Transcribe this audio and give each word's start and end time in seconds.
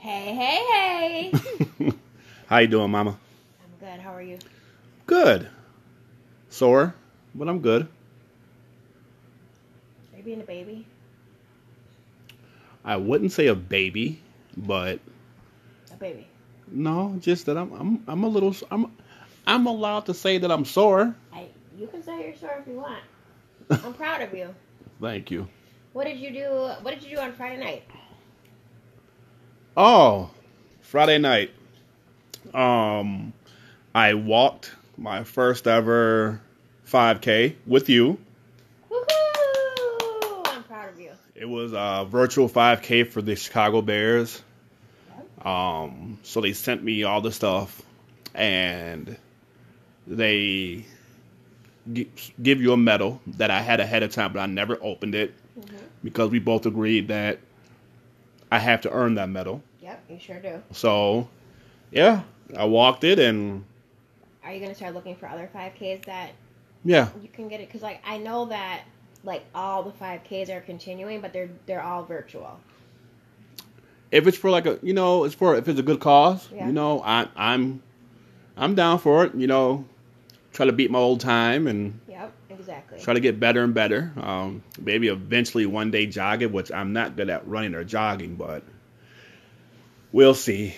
Hey, 0.00 0.34
hey, 0.34 1.30
hey. 1.34 1.92
How 2.46 2.58
you 2.58 2.68
doing, 2.68 2.90
Mama? 2.90 3.10
I'm 3.62 3.86
good. 3.86 4.00
How 4.00 4.14
are 4.14 4.22
you? 4.22 4.38
Good. 5.06 5.46
Sore, 6.48 6.94
but 7.34 7.48
I'm 7.48 7.60
good. 7.60 7.82
Are 10.12 10.16
you 10.16 10.22
being 10.22 10.40
a 10.40 10.44
baby? 10.44 10.86
I 12.82 12.96
wouldn't 12.96 13.32
say 13.32 13.48
a 13.48 13.54
baby, 13.54 14.20
but 14.56 15.00
A 15.92 15.96
baby. 15.96 16.26
no, 16.70 17.16
just 17.20 17.44
that 17.46 17.58
I'm 17.58 17.70
I'm 17.74 18.04
I'm 18.08 18.22
a 18.24 18.28
little 18.28 18.56
I'm 18.70 18.90
I'm 19.46 19.66
allowed 19.66 20.06
to 20.06 20.14
say 20.14 20.38
that 20.38 20.50
I'm 20.50 20.64
sore. 20.64 21.14
I. 21.32 21.46
You 21.78 21.86
can 21.86 22.02
say 22.02 22.24
you're 22.24 22.34
sore 22.34 22.58
if 22.60 22.66
you 22.66 22.74
want. 22.80 23.00
I'm 23.84 23.94
proud 23.94 24.22
of 24.22 24.34
you. 24.34 24.54
Thank 25.00 25.30
you. 25.30 25.46
What 25.92 26.04
did 26.06 26.18
you 26.18 26.30
do? 26.30 26.48
What 26.82 26.94
did 26.94 27.02
you 27.02 27.16
do 27.16 27.22
on 27.22 27.32
Friday 27.32 27.58
night? 27.62 27.82
Oh, 29.76 30.30
Friday 30.82 31.18
night. 31.18 31.50
Um, 32.54 33.32
I 33.94 34.14
walked 34.14 34.72
my 34.96 35.24
first 35.24 35.66
ever 35.66 36.40
5K 36.88 37.54
with 37.66 37.88
you. 37.88 38.18
Woohoo! 38.90 39.06
I'm 40.46 40.62
proud 40.64 40.88
of 40.90 41.00
you. 41.00 41.12
It 41.34 41.48
was 41.48 41.72
a 41.72 42.06
virtual 42.08 42.48
5K 42.48 43.10
for 43.10 43.22
the 43.22 43.36
Chicago 43.36 43.80
Bears. 43.82 44.42
Um, 45.42 46.18
so 46.22 46.40
they 46.40 46.52
sent 46.52 46.82
me 46.82 47.04
all 47.04 47.20
the 47.22 47.32
stuff, 47.32 47.80
and 48.34 49.16
they 50.06 50.84
gi- 51.90 52.10
give 52.42 52.60
you 52.60 52.72
a 52.74 52.76
medal 52.76 53.22
that 53.38 53.50
I 53.50 53.62
had 53.62 53.80
ahead 53.80 54.02
of 54.02 54.12
time, 54.12 54.34
but 54.34 54.40
I 54.40 54.46
never 54.46 54.78
opened 54.82 55.14
it 55.14 55.34
Mm-hmm. 55.58 55.76
because 56.04 56.30
we 56.30 56.38
both 56.38 56.64
agreed 56.64 57.08
that 57.08 57.40
I 58.50 58.58
have 58.58 58.80
to 58.82 58.90
earn 58.90 59.14
that 59.14 59.28
medal. 59.28 59.62
Yep, 59.80 60.04
you 60.10 60.18
sure 60.18 60.38
do. 60.40 60.62
So, 60.72 61.28
yeah, 61.90 62.22
I 62.56 62.64
walked 62.64 63.04
it, 63.04 63.18
and 63.18 63.64
Are 64.44 64.52
you 64.52 64.60
gonna 64.60 64.74
start 64.74 64.94
looking 64.94 65.16
for 65.16 65.28
other 65.28 65.48
5Ks 65.54 66.04
that 66.06 66.30
yeah, 66.84 67.08
you 67.22 67.28
can 67.28 67.48
get 67.48 67.60
it? 67.60 67.68
Because 67.68 67.82
like 67.82 68.00
I 68.06 68.18
know 68.18 68.46
that 68.46 68.82
like 69.24 69.44
all 69.54 69.82
the 69.82 69.90
5Ks 69.92 70.48
are 70.50 70.60
continuing, 70.60 71.20
but 71.20 71.32
they're 71.32 71.50
they're 71.66 71.82
all 71.82 72.04
virtual. 72.04 72.58
if 74.10 74.26
it's 74.26 74.36
for 74.36 74.50
like 74.50 74.66
a 74.66 74.78
you 74.82 74.92
know 74.92 75.24
it's 75.24 75.34
for 75.34 75.54
if 75.56 75.68
it's 75.68 75.78
a 75.78 75.82
good 75.84 76.00
cause 76.00 76.48
Yeah. 76.52 76.66
you 76.66 76.72
know 76.72 77.00
I, 77.04 77.28
i'm 77.36 77.80
i'm 78.56 78.74
down 78.74 78.98
for 78.98 79.24
it 79.24 79.34
you 79.36 79.46
know 79.46 79.84
try 80.52 80.66
to 80.66 80.72
beat 80.72 80.90
my 80.90 80.98
old 80.98 81.20
time 81.20 81.68
and 81.68 82.00
exactly. 82.60 83.00
try 83.00 83.14
to 83.14 83.20
get 83.20 83.40
better 83.40 83.64
and 83.64 83.74
better 83.74 84.12
um, 84.20 84.62
maybe 84.78 85.08
eventually 85.08 85.66
one 85.66 85.90
day 85.90 86.06
jog 86.06 86.42
it 86.42 86.52
which 86.52 86.70
i'm 86.72 86.92
not 86.92 87.16
good 87.16 87.30
at 87.30 87.46
running 87.48 87.74
or 87.74 87.84
jogging 87.84 88.36
but 88.36 88.62
we'll 90.12 90.34
see 90.34 90.74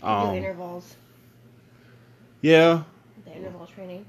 do 0.00 0.06
um, 0.06 0.36
intervals, 0.36 0.96
yeah 2.40 2.82
the 3.24 3.34
interval 3.36 3.66
training. 3.66 4.04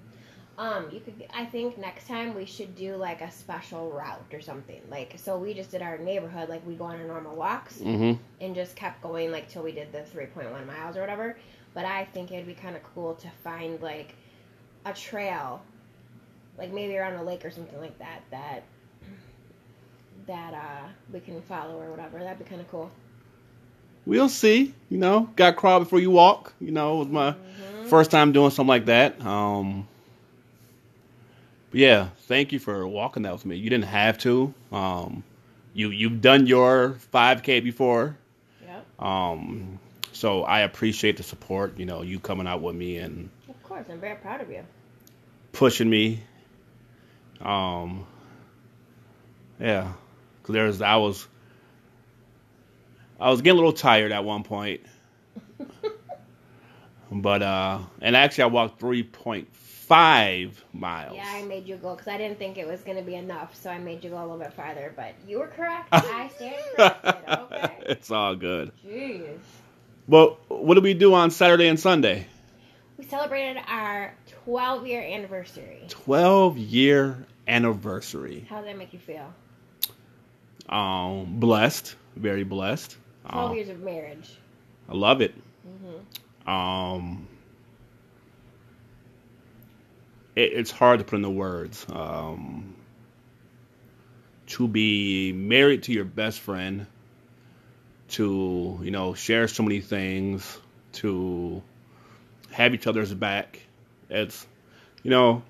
Um, 0.58 0.90
you 0.92 1.00
could. 1.00 1.16
I 1.34 1.46
think 1.46 1.78
next 1.78 2.08
time 2.08 2.36
we 2.36 2.46
should 2.46 2.76
do 2.76 2.96
like 2.96 3.22
a 3.22 3.32
special 3.32 3.92
route 3.92 4.34
or 4.34 4.42
something. 4.42 4.82
Like, 4.90 5.16
so 5.18 5.38
we 5.38 5.54
just 5.54 5.72
did 5.72 5.82
our 5.82 5.98
neighborhood. 5.98 6.48
Like, 6.48 6.66
we 6.66 6.76
go 6.76 6.86
on 6.86 7.00
our 7.00 7.08
normal 7.08 7.36
walks 7.36 7.80
hmm 7.80 8.14
and 8.40 8.54
just 8.56 8.76
kept 8.76 9.02
going 9.02 9.32
like 9.32 9.50
till 9.50 9.64
we 9.64 9.72
did 9.72 9.92
the 9.92 10.00
3.1 10.00 10.68
miles 10.68 10.98
or 10.98 11.02
whatever. 11.02 11.38
But 11.74 11.86
I 11.86 12.06
think 12.06 12.32
it'd 12.32 12.46
be 12.46 12.54
kind 12.54 12.76
of 12.76 12.84
cool 12.94 13.16
to 13.16 13.30
find 13.44 13.82
like 13.82 14.16
a 14.86 14.94
trail, 14.94 15.62
like 16.58 16.72
maybe 16.72 16.98
around 16.98 17.14
a 17.16 17.24
lake 17.24 17.44
or 17.46 17.52
something 17.52 17.80
like 17.80 17.98
that. 18.00 18.22
That 18.32 18.64
that 20.28 20.54
uh 20.54 20.88
we 21.12 21.20
can 21.20 21.42
follow 21.42 21.80
or 21.80 21.90
whatever. 21.92 22.20
That'd 22.20 22.40
be 22.40 22.46
kind 22.46 22.62
of 22.62 22.70
cool. 22.70 22.92
we'll 24.06 24.28
see 24.30 24.74
you 24.90 24.98
know 24.98 25.30
got 25.38 25.56
crawl 25.56 25.80
before 25.80 26.00
you 26.00 26.12
walk 26.12 26.54
you 26.60 26.72
know 26.72 26.96
it 26.96 27.00
was 27.00 27.08
my 27.08 27.32
Mhm. 27.32 27.86
first 27.86 28.12
time 28.12 28.34
doing 28.34 28.50
something 28.52 28.68
like 28.68 28.86
that 28.88 29.20
um 29.26 29.88
but 31.72 31.80
yeah 31.80 32.10
thank 32.28 32.52
you 32.52 32.60
for 32.60 32.86
walking 32.86 33.24
that 33.24 33.32
with 33.32 33.46
me 33.46 33.56
you 33.56 33.70
didn't 33.70 33.86
have 33.86 34.18
to 34.18 34.54
um 34.74 35.24
you 35.74 35.90
you've 35.90 36.20
done 36.22 36.46
your 36.48 36.98
5k 37.14 37.64
before 37.64 38.18
Yep. 38.66 38.86
um 39.00 39.80
so 40.12 40.44
i 40.44 40.60
appreciate 40.62 41.16
the 41.16 41.24
support 41.24 41.78
you 41.80 41.86
know 41.86 42.02
you 42.02 42.20
coming 42.20 42.46
out 42.46 42.62
with 42.62 42.76
me 42.76 42.98
and 42.98 43.30
Of 43.50 43.64
course, 43.64 43.86
I'm 43.90 44.02
very 44.02 44.16
proud 44.18 44.42
of 44.42 44.50
you. 44.50 44.64
pushing 45.54 45.90
me 45.90 46.20
um 47.44 48.06
yeah 49.60 49.92
because 50.42 50.54
there's 50.54 50.82
i 50.82 50.96
was 50.96 51.28
i 53.20 53.30
was 53.30 53.42
getting 53.42 53.54
a 53.60 53.62
little 53.62 53.74
tired 53.74 54.12
at 54.12 54.24
one 54.24 54.44
point 54.44 54.82
but 57.12 57.42
uh 57.42 57.80
and 58.02 58.16
actually 58.16 58.46
i 58.46 58.48
walked 58.48 58.80
3.5 58.82 60.52
miles 60.74 61.16
Yeah, 61.16 61.26
I 61.28 61.44
made 61.44 61.68
you 61.68 61.76
go 61.76 61.92
because 61.94 62.08
I 62.08 62.18
didn't 62.18 62.40
think 62.40 62.58
it 62.58 62.66
was 62.66 62.82
going 62.82 62.98
to 62.98 63.04
be 63.04 63.14
enough, 63.16 63.54
so 63.56 63.70
I 63.70 63.78
made 63.78 64.04
you 64.04 64.10
go 64.10 64.18
a 64.18 64.24
little 64.24 64.38
bit 64.40 64.54
farther. 64.54 64.92
But 64.96 65.14
you 65.28 65.38
were 65.40 65.48
correct. 65.48 65.90
I 65.92 66.30
stand 66.36 66.56
corrected. 66.76 67.16
Okay. 67.28 67.74
it's 67.86 68.10
all 68.10 68.36
good 68.36 68.72
Jeez. 68.84 69.38
but 70.08 70.38
what 70.50 70.74
did 70.76 70.84
we 70.84 70.94
do 70.96 71.14
on 71.14 71.30
saturday 71.32 71.68
and 71.68 71.80
sunday 71.80 72.26
We 72.98 73.04
celebrated 73.06 73.62
our 73.68 74.14
12 74.46 74.88
year 74.88 75.02
anniversary. 75.04 75.84
12 75.90 76.58
year 76.58 77.26
anniversary. 77.48 78.46
How 78.50 78.58
does 78.58 78.66
that 78.66 78.78
make 78.78 78.94
you 78.94 79.00
feel? 79.00 79.34
um 80.70 81.40
blessed. 81.40 81.96
Very 82.16 82.44
blessed. 82.44 82.98
12 83.30 83.50
Um, 83.52 83.56
years 83.56 83.70
of 83.70 83.80
marriage. 83.82 84.30
i 84.90 84.94
love 84.94 85.22
it. 85.22 85.34
Hmm 86.46 86.50
um 86.50 87.28
it, 90.36 90.54
it's 90.54 90.72
hard 90.72 91.00
to 91.00 91.06
put 91.06 91.16
into 91.18 91.30
words. 91.30 91.86
Um 91.90 92.76
to 94.48 94.68
be 94.68 95.32
married 95.32 95.84
to 95.84 95.94
your 95.94 96.04
best 96.06 96.40
friend 96.42 96.86
to 98.10 98.80
you 98.84 98.92
know 98.92 99.14
share 99.14 99.48
so 99.48 99.64
many 99.64 99.80
things 99.80 100.60
to 100.94 101.62
have 102.52 102.74
each 102.74 102.88
other's 102.88 103.14
back. 103.14 103.60
It's 104.10 104.46
you 105.02 105.12
know 105.12 105.44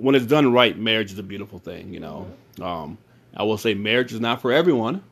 when 0.00 0.14
it's 0.14 0.26
done 0.26 0.52
right 0.52 0.76
marriage 0.78 1.12
is 1.12 1.18
a 1.18 1.22
beautiful 1.22 1.58
thing 1.58 1.92
you 1.94 2.00
know 2.00 2.26
um 2.60 2.96
i 3.36 3.42
will 3.42 3.58
say 3.58 3.74
marriage 3.74 4.12
is 4.12 4.20
not 4.20 4.40
for 4.40 4.52
everyone 4.52 5.02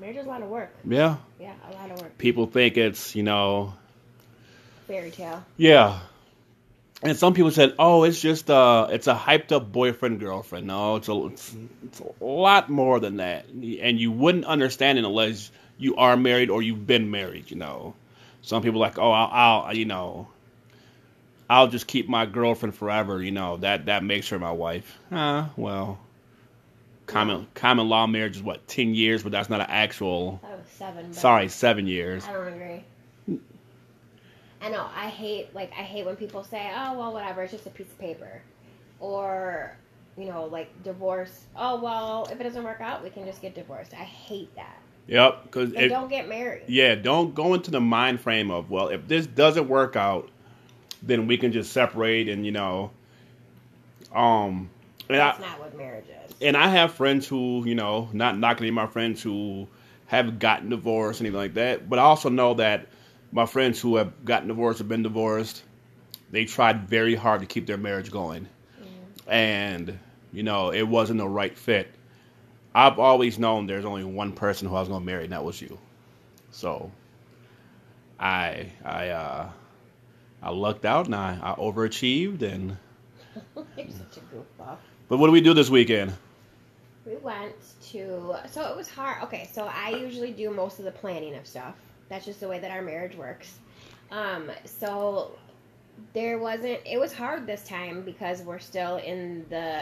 Marriage 0.00 0.16
is 0.18 0.26
a 0.26 0.28
lot 0.28 0.42
of 0.42 0.48
work. 0.48 0.70
yeah 0.84 1.16
Yeah, 1.40 1.54
a 1.68 1.72
lot 1.74 1.90
of 1.90 2.00
work. 2.00 2.16
people 2.18 2.46
think 2.46 2.76
it's 2.76 3.16
you 3.16 3.24
know 3.24 3.74
Fairy 4.86 5.10
tale. 5.10 5.44
Yeah. 5.56 5.98
And 7.02 7.16
some 7.16 7.34
people 7.34 7.50
said, 7.50 7.74
"Oh, 7.78 8.04
it's 8.04 8.20
just 8.20 8.48
uh, 8.50 8.88
it's 8.90 9.06
a 9.06 9.14
hyped 9.14 9.52
up 9.52 9.70
boyfriend 9.70 10.18
girlfriend." 10.18 10.66
No, 10.66 10.96
it's 10.96 11.08
a 11.08 11.26
it's, 11.26 11.54
it's 11.84 12.00
a 12.00 12.24
lot 12.24 12.70
more 12.70 12.98
than 12.98 13.18
that, 13.18 13.46
and 13.48 14.00
you 14.00 14.10
wouldn't 14.10 14.46
understand 14.46 14.98
it 14.98 15.04
unless 15.04 15.50
you 15.78 15.94
are 15.96 16.16
married 16.16 16.48
or 16.50 16.60
you've 16.62 16.86
been 16.86 17.10
married. 17.10 17.50
You 17.50 17.56
know, 17.58 17.94
some 18.42 18.62
people 18.62 18.82
are 18.82 18.86
like, 18.88 18.98
"Oh, 18.98 19.12
I'll, 19.12 19.30
I'll 19.66 19.76
you 19.76 19.84
know, 19.84 20.26
I'll 21.48 21.68
just 21.68 21.86
keep 21.86 22.08
my 22.08 22.26
girlfriend 22.26 22.74
forever." 22.74 23.22
You 23.22 23.30
know, 23.30 23.56
that 23.58 23.86
that 23.86 24.04
makes 24.04 24.28
her 24.28 24.38
my 24.38 24.52
wife. 24.52 24.98
Ah, 25.10 25.50
well, 25.56 25.98
common 27.06 27.46
common 27.54 27.88
law 27.88 28.06
marriage 28.06 28.36
is 28.36 28.42
what 28.42 28.66
ten 28.68 28.94
years, 28.94 29.22
but 29.22 29.32
that's 29.32 29.48
not 29.48 29.60
an 29.60 29.66
actual. 29.68 30.40
Was 30.42 30.60
seven. 30.68 31.12
Sorry, 31.12 31.48
seven 31.48 31.86
years. 31.86 32.26
I 32.26 32.32
don't 32.32 32.48
agree. 32.48 32.84
I 34.60 34.70
know. 34.70 34.86
I 34.94 35.08
hate 35.08 35.54
like 35.54 35.70
I 35.72 35.82
hate 35.82 36.04
when 36.04 36.16
people 36.16 36.42
say, 36.42 36.70
"Oh 36.74 36.98
well, 36.98 37.12
whatever. 37.12 37.42
It's 37.42 37.52
just 37.52 37.66
a 37.66 37.70
piece 37.70 37.86
of 37.86 37.98
paper," 37.98 38.42
or 39.00 39.76
you 40.16 40.26
know, 40.26 40.46
like 40.46 40.82
divorce. 40.82 41.44
Oh 41.56 41.80
well, 41.80 42.28
if 42.30 42.40
it 42.40 42.42
doesn't 42.42 42.64
work 42.64 42.80
out, 42.80 43.02
we 43.04 43.10
can 43.10 43.24
just 43.24 43.40
get 43.40 43.54
divorced. 43.54 43.92
I 43.94 44.04
hate 44.04 44.54
that. 44.56 44.78
Yep, 45.06 45.44
because 45.44 45.72
And 45.72 45.88
don't 45.90 46.10
get 46.10 46.28
married. 46.28 46.64
Yeah, 46.66 46.94
don't 46.94 47.34
go 47.34 47.54
into 47.54 47.70
the 47.70 47.80
mind 47.80 48.20
frame 48.20 48.50
of, 48.50 48.70
well, 48.70 48.88
if 48.88 49.08
this 49.08 49.26
doesn't 49.26 49.66
work 49.66 49.96
out, 49.96 50.28
then 51.02 51.26
we 51.26 51.36
can 51.36 51.52
just 51.52 51.72
separate 51.72 52.28
and, 52.28 52.44
you 52.44 52.52
know, 52.52 52.90
um 54.14 54.70
and 55.08 55.18
That's 55.18 55.38
I 55.38 55.40
not 55.40 55.58
what 55.58 55.76
marriage 55.76 56.06
is. 56.08 56.34
and 56.40 56.56
I 56.56 56.68
have 56.68 56.92
friends 56.92 57.26
who, 57.26 57.64
you 57.66 57.74
know, 57.74 58.08
not 58.12 58.38
knocking 58.38 58.64
any 58.64 58.68
of 58.68 58.74
my 58.74 58.86
friends 58.86 59.22
who 59.22 59.66
have 60.06 60.38
gotten 60.38 60.68
divorced, 60.70 61.20
anything 61.20 61.36
like 61.38 61.54
that, 61.54 61.88
but 61.88 61.98
I 61.98 62.02
also 62.02 62.28
know 62.28 62.54
that 62.54 62.86
my 63.32 63.46
friends 63.46 63.80
who 63.80 63.96
have 63.96 64.24
gotten 64.24 64.48
divorced 64.48 64.78
have 64.78 64.88
been 64.88 65.02
divorced. 65.02 65.62
They 66.30 66.44
tried 66.44 66.88
very 66.88 67.14
hard 67.14 67.40
to 67.40 67.46
keep 67.46 67.66
their 67.66 67.76
marriage 67.78 68.10
going. 68.10 68.48
And, 69.26 69.98
you 70.32 70.42
know, 70.42 70.70
it 70.72 70.82
wasn't 70.82 71.18
the 71.18 71.28
right 71.28 71.56
fit. 71.56 71.88
I've 72.74 72.98
always 72.98 73.38
known 73.38 73.66
there's 73.66 73.84
only 73.84 74.04
one 74.04 74.32
person 74.32 74.68
who 74.68 74.74
I 74.74 74.80
was 74.80 74.88
going 74.88 75.00
to 75.00 75.06
marry, 75.06 75.24
and 75.24 75.32
that 75.32 75.44
was 75.44 75.60
you. 75.60 75.78
So, 76.50 76.90
I 78.18 78.72
I 78.84 79.08
uh, 79.08 79.50
I 80.42 80.50
lucked 80.50 80.84
out 80.84 81.06
and 81.06 81.14
I, 81.14 81.38
I 81.42 81.54
overachieved. 81.60 82.42
And 82.42 82.76
You're 83.56 83.86
such 83.88 84.18
a 84.18 84.20
goofball. 84.34 84.76
but 85.08 85.18
what 85.18 85.26
do 85.26 85.32
we 85.32 85.40
do 85.40 85.54
this 85.54 85.70
weekend? 85.70 86.14
We 87.06 87.16
went 87.16 87.54
to 87.90 88.36
so 88.50 88.70
it 88.70 88.76
was 88.76 88.88
hard. 88.88 89.22
Okay, 89.24 89.48
so 89.52 89.64
I 89.64 89.90
usually 89.90 90.32
do 90.32 90.50
most 90.50 90.78
of 90.78 90.84
the 90.84 90.90
planning 90.90 91.34
of 91.36 91.46
stuff. 91.46 91.74
That's 92.08 92.24
just 92.24 92.40
the 92.40 92.48
way 92.48 92.58
that 92.58 92.70
our 92.70 92.82
marriage 92.82 93.16
works. 93.16 93.58
Um, 94.10 94.50
so 94.64 95.32
there 96.12 96.38
wasn't. 96.38 96.80
It 96.84 96.98
was 96.98 97.12
hard 97.12 97.46
this 97.46 97.64
time 97.64 98.02
because 98.02 98.42
we're 98.42 98.58
still 98.58 98.96
in 98.96 99.46
the. 99.48 99.80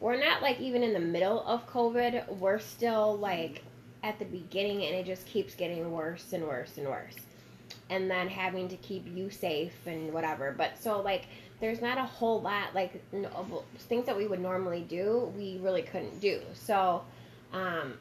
We're 0.00 0.18
not 0.18 0.42
like 0.42 0.60
even 0.60 0.82
in 0.82 0.92
the 0.92 1.00
middle 1.00 1.42
of 1.46 1.66
COVID. 1.68 2.38
We're 2.38 2.58
still 2.58 3.16
like 3.18 3.62
at 4.02 4.18
the 4.18 4.24
beginning, 4.24 4.84
and 4.84 4.94
it 4.94 5.06
just 5.06 5.26
keeps 5.26 5.54
getting 5.54 5.90
worse 5.90 6.32
and 6.32 6.44
worse 6.44 6.76
and 6.78 6.86
worse. 6.86 7.16
And 7.90 8.10
then 8.10 8.28
having 8.28 8.68
to 8.68 8.76
keep 8.76 9.06
you 9.06 9.30
safe 9.30 9.74
and 9.86 10.12
whatever. 10.12 10.54
But 10.56 10.82
so 10.82 11.00
like 11.00 11.26
there's 11.60 11.80
not 11.80 11.98
a 11.98 12.04
whole 12.04 12.40
lot 12.40 12.74
like 12.74 13.02
no, 13.12 13.64
things 13.78 14.06
that 14.06 14.16
we 14.16 14.26
would 14.26 14.40
normally 14.40 14.84
do 14.88 15.32
we 15.36 15.58
really 15.62 15.82
couldn't 15.82 16.20
do. 16.20 16.40
So 16.54 17.02
um, 17.52 17.94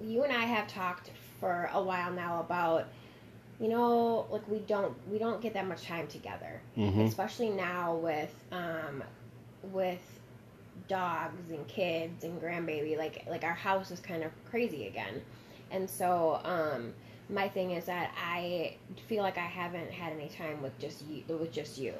you 0.00 0.24
and 0.24 0.32
i 0.32 0.44
have 0.44 0.66
talked 0.66 1.10
for 1.40 1.70
a 1.72 1.82
while 1.82 2.12
now 2.12 2.40
about 2.40 2.86
you 3.60 3.68
know 3.68 4.26
like 4.30 4.46
we 4.48 4.58
don't 4.60 4.94
we 5.10 5.18
don't 5.18 5.40
get 5.40 5.54
that 5.54 5.66
much 5.66 5.82
time 5.84 6.06
together. 6.06 6.60
Hmm 6.74 7.00
especially 7.02 7.50
now 7.50 7.94
with 7.96 8.34
um, 8.52 9.02
with 9.62 10.00
dogs 10.88 11.50
and 11.50 11.66
kids 11.68 12.24
and 12.24 12.40
grandbaby 12.40 12.98
like 12.98 13.24
like 13.28 13.44
our 13.44 13.54
house 13.54 13.90
is 13.90 14.00
kind 14.00 14.22
of 14.22 14.30
crazy 14.50 14.86
again. 14.86 15.22
And 15.70 15.88
so 15.88 16.40
um 16.44 16.94
my 17.28 17.48
thing 17.48 17.70
is 17.72 17.84
that 17.86 18.12
i 18.18 18.74
feel 19.08 19.22
like 19.22 19.38
i 19.38 19.40
haven't 19.40 19.90
had 19.90 20.12
any 20.12 20.28
time 20.28 20.60
with 20.62 20.78
just 20.78 21.04
you 21.06 21.22
with 21.36 21.52
just 21.52 21.78
you 21.78 21.94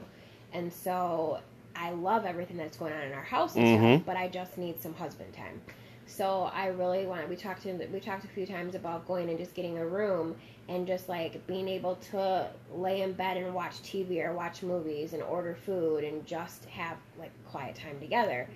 and 0.53 0.73
so 0.73 1.39
i 1.77 1.91
love 1.93 2.25
everything 2.25 2.57
that's 2.57 2.77
going 2.77 2.93
on 2.93 3.01
in 3.03 3.13
our 3.13 3.23
house 3.23 3.57
and 3.57 3.67
Mhm. 3.67 3.95
stuff 3.95 4.07
but 4.07 4.17
i 4.17 4.29
just 4.29 4.59
need 4.59 4.81
some 4.81 4.95
husband 4.95 5.33
time 5.33 5.61
so 6.07 6.51
i 6.55 6.67
really 6.67 7.07
want 7.07 7.29
we 7.29 7.37
talked 7.37 7.63
to 7.63 7.73
we 7.93 8.01
talked 8.01 8.25
a 8.25 8.29
few 8.29 8.47
times 8.47 8.75
about 8.75 9.07
going 9.07 9.29
and 9.31 9.39
just 9.39 9.55
getting 9.55 9.79
a 9.79 9.87
room 9.87 10.37
and 10.69 10.87
just 10.87 11.09
like 11.09 11.47
being 11.47 11.69
able 11.69 11.97
to 11.97 12.49
lay 12.75 13.03
in 13.03 13.13
bed 13.13 13.37
and 13.37 13.55
watch 13.55 13.83
TV 13.83 14.25
or 14.25 14.33
watch 14.33 14.63
movies 14.63 15.13
and 15.13 15.23
order 15.23 15.55
food 15.55 16.05
and 16.05 16.25
just 16.27 16.65
have 16.67 16.97
like 17.19 17.31
quiet 17.47 17.75
time 17.75 18.01
together. 18.01 18.49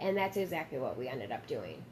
And 0.00 0.16
that's 0.16 0.36
exactly 0.36 0.78
what 0.78 0.98
we 0.98 1.08
ended 1.08 1.32
up 1.32 1.46
doing. 1.46 1.82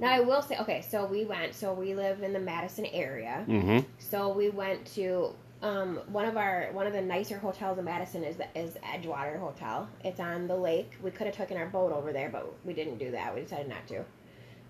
Now 0.00 0.12
I 0.12 0.20
will 0.20 0.42
say, 0.42 0.56
okay, 0.58 0.82
so 0.88 1.04
we 1.04 1.24
went, 1.24 1.54
so 1.54 1.72
we 1.72 1.94
live 1.94 2.22
in 2.22 2.32
the 2.32 2.40
Madison 2.40 2.86
area. 2.86 3.44
hmm 3.46 3.80
So 3.98 4.30
we 4.30 4.48
went 4.48 4.86
to 4.94 5.34
um, 5.62 6.00
one 6.08 6.24
of 6.24 6.36
our 6.36 6.70
one 6.72 6.86
of 6.86 6.92
the 6.94 7.02
nicer 7.02 7.38
hotels 7.38 7.78
in 7.78 7.84
Madison 7.84 8.24
is 8.24 8.36
the, 8.36 8.46
is 8.58 8.76
Edgewater 8.82 9.38
Hotel. 9.38 9.88
It's 10.02 10.18
on 10.18 10.48
the 10.48 10.56
lake. 10.56 10.92
We 11.02 11.10
could 11.10 11.26
have 11.26 11.36
taken 11.36 11.56
our 11.58 11.66
boat 11.66 11.92
over 11.92 12.12
there, 12.12 12.30
but 12.30 12.50
we 12.64 12.72
didn't 12.72 12.98
do 12.98 13.10
that. 13.10 13.34
We 13.34 13.42
decided 13.42 13.68
not 13.68 13.86
to. 13.88 14.04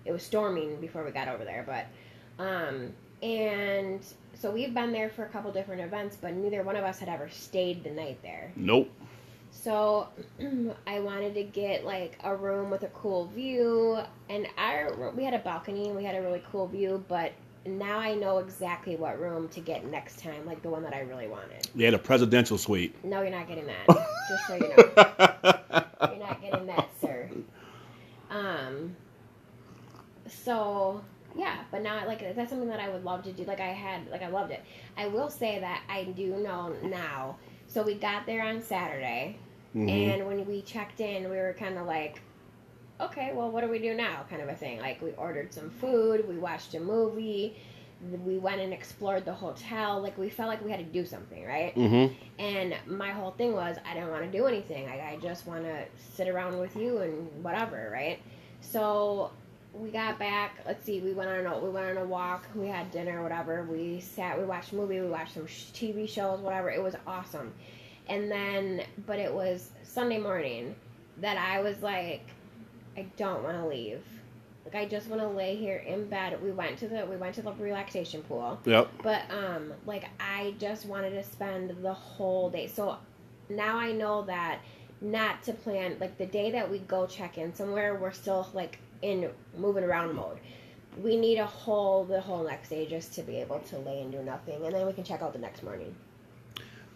It 0.03 0.11
was 0.11 0.23
storming 0.23 0.81
before 0.81 1.05
we 1.05 1.11
got 1.11 1.27
over 1.27 1.45
there, 1.45 1.63
but 1.65 1.85
um, 2.43 2.93
and 3.23 4.03
so 4.33 4.51
we've 4.51 4.73
been 4.73 4.91
there 4.91 5.09
for 5.09 5.23
a 5.23 5.29
couple 5.29 5.51
different 5.51 5.81
events, 5.81 6.17
but 6.19 6.33
neither 6.33 6.63
one 6.63 6.75
of 6.75 6.83
us 6.83 6.99
had 6.99 7.07
ever 7.07 7.29
stayed 7.29 7.83
the 7.83 7.91
night 7.91 8.19
there. 8.21 8.51
Nope. 8.55 8.89
So 9.51 10.07
I 10.87 10.99
wanted 10.99 11.35
to 11.35 11.43
get 11.43 11.85
like 11.85 12.17
a 12.23 12.35
room 12.35 12.71
with 12.71 12.83
a 12.83 12.87
cool 12.87 13.27
view, 13.27 13.99
and 14.29 14.47
our 14.57 15.11
we 15.11 15.23
had 15.23 15.33
a 15.33 15.39
balcony 15.39 15.87
and 15.87 15.95
we 15.95 16.03
had 16.03 16.15
a 16.15 16.21
really 16.21 16.41
cool 16.51 16.67
view. 16.67 17.03
But 17.07 17.33
now 17.65 17.99
I 17.99 18.15
know 18.15 18.39
exactly 18.39 18.95
what 18.95 19.19
room 19.19 19.47
to 19.49 19.59
get 19.59 19.85
next 19.85 20.19
time, 20.19 20.45
like 20.45 20.63
the 20.63 20.69
one 20.69 20.83
that 20.83 20.93
I 20.93 21.01
really 21.01 21.27
wanted. 21.27 21.67
They 21.75 21.85
had 21.85 21.93
a 21.93 21.99
presidential 21.99 22.57
suite. 22.57 22.95
No, 23.03 23.21
you're 23.21 23.31
not 23.31 23.47
getting 23.47 23.67
that. 23.67 23.87
just 24.29 24.47
so 24.47 24.55
you 24.55 24.61
know, 24.61 26.09
you're 26.09 26.25
not 26.25 26.41
getting 26.41 26.65
that, 26.67 26.89
sir. 26.99 27.29
Um. 28.29 28.95
So 30.27 31.01
yeah, 31.35 31.57
but 31.71 31.81
now 31.81 32.05
like 32.07 32.35
that's 32.35 32.49
something 32.49 32.69
that 32.69 32.79
I 32.79 32.89
would 32.89 33.03
love 33.03 33.23
to 33.23 33.31
do. 33.31 33.43
Like 33.43 33.59
I 33.59 33.67
had, 33.67 34.09
like 34.09 34.21
I 34.21 34.27
loved 34.27 34.51
it. 34.51 34.63
I 34.97 35.07
will 35.07 35.29
say 35.29 35.59
that 35.59 35.83
I 35.89 36.05
do 36.05 36.37
know 36.37 36.73
now. 36.83 37.37
So 37.71 37.83
we 37.83 37.93
got 37.95 38.25
there 38.25 38.43
on 38.43 38.61
Saturday, 38.61 39.37
Mhm. 39.73 39.89
and 39.89 40.27
when 40.27 40.45
we 40.45 40.61
checked 40.61 40.99
in, 40.99 41.29
we 41.29 41.37
were 41.37 41.55
kind 41.57 41.77
of 41.77 41.87
like, 41.87 42.19
okay, 42.99 43.31
well, 43.33 43.49
what 43.49 43.61
do 43.63 43.69
we 43.69 43.79
do 43.79 43.93
now? 43.93 44.25
Kind 44.29 44.41
of 44.41 44.49
a 44.49 44.53
thing. 44.55 44.79
Like, 44.81 45.01
we 45.01 45.11
ordered 45.11 45.53
some 45.53 45.69
food, 45.69 46.27
we 46.27 46.37
watched 46.37 46.75
a 46.75 46.81
movie, 46.81 47.55
we 48.25 48.37
went 48.37 48.59
and 48.59 48.73
explored 48.73 49.23
the 49.23 49.33
hotel. 49.33 50.01
Like, 50.01 50.17
we 50.17 50.27
felt 50.27 50.49
like 50.49 50.61
we 50.65 50.69
had 50.69 50.81
to 50.81 50.85
do 50.85 51.05
something, 51.05 51.45
right? 51.45 51.73
Mhm. 51.73 52.13
And 52.39 52.75
my 52.87 53.11
whole 53.11 53.31
thing 53.31 53.53
was, 53.53 53.77
I 53.89 53.93
didn't 53.93 54.09
want 54.11 54.29
to 54.29 54.37
do 54.37 54.47
anything. 54.47 54.85
Like, 54.87 54.99
I 55.01 55.15
just 55.21 55.47
want 55.47 55.63
to 55.63 55.85
sit 55.97 56.27
around 56.27 56.59
with 56.59 56.75
you 56.75 56.97
and 56.97 57.41
whatever, 57.41 57.89
right? 57.93 58.19
So 58.59 59.31
we 59.73 59.89
got 59.89 60.19
back. 60.19 60.57
Let's 60.65 60.85
see. 60.85 60.99
We 60.99 61.13
went 61.13 61.29
on 61.29 61.45
a 61.45 61.59
we 61.59 61.69
went 61.69 61.97
on 61.97 61.97
a 61.97 62.05
walk. 62.05 62.45
We 62.55 62.67
had 62.67 62.91
dinner, 62.91 63.23
whatever. 63.23 63.63
We 63.63 63.99
sat. 63.99 64.37
We 64.37 64.45
watched 64.45 64.73
a 64.73 64.75
movie. 64.75 64.99
We 64.99 65.07
watched 65.07 65.33
some 65.33 65.47
sh- 65.47 65.65
TV 65.73 66.07
shows, 66.09 66.39
whatever. 66.39 66.69
It 66.69 66.81
was 66.81 66.95
awesome. 67.07 67.53
And 68.07 68.29
then, 68.29 68.83
but 69.05 69.19
it 69.19 69.33
was 69.33 69.69
Sunday 69.83 70.19
morning 70.19 70.75
that 71.17 71.37
I 71.37 71.61
was 71.61 71.81
like, 71.81 72.25
I 72.97 73.05
don't 73.15 73.43
want 73.43 73.57
to 73.57 73.67
leave. 73.67 74.03
Like 74.65 74.75
I 74.75 74.85
just 74.85 75.07
want 75.07 75.21
to 75.21 75.27
lay 75.27 75.55
here 75.55 75.77
in 75.77 76.07
bed. 76.07 76.41
We 76.43 76.51
went 76.51 76.77
to 76.79 76.87
the 76.87 77.05
we 77.05 77.15
went 77.15 77.35
to 77.35 77.41
the 77.41 77.53
relaxation 77.53 78.21
pool. 78.23 78.59
Yep. 78.65 78.89
But 79.01 79.23
um, 79.31 79.73
like 79.85 80.09
I 80.19 80.53
just 80.59 80.85
wanted 80.85 81.11
to 81.11 81.23
spend 81.23 81.77
the 81.81 81.93
whole 81.93 82.49
day. 82.49 82.67
So 82.67 82.97
now 83.49 83.77
I 83.77 83.91
know 83.93 84.23
that 84.23 84.59
not 84.99 85.41
to 85.43 85.53
plan 85.53 85.97
like 85.99 86.17
the 86.17 86.25
day 86.25 86.51
that 86.51 86.69
we 86.69 86.79
go 86.79 87.07
check 87.07 87.37
in 87.37 87.55
somewhere, 87.55 87.95
we're 87.95 88.11
still 88.11 88.47
like 88.53 88.79
in 89.01 89.29
moving 89.57 89.83
around 89.83 90.15
mode. 90.15 90.39
We 91.01 91.15
need 91.15 91.37
a 91.37 91.45
whole 91.45 92.03
the 92.03 92.19
whole 92.19 92.43
next 92.43 92.69
day 92.69 92.85
just 92.85 93.13
to 93.13 93.21
be 93.21 93.37
able 93.37 93.59
to 93.59 93.77
lay 93.79 94.01
and 94.01 94.11
do 94.11 94.21
nothing, 94.23 94.63
and 94.65 94.75
then 94.75 94.85
we 94.85 94.93
can 94.93 95.03
check 95.03 95.21
out 95.21 95.33
the 95.33 95.39
next 95.39 95.63
morning. 95.63 95.95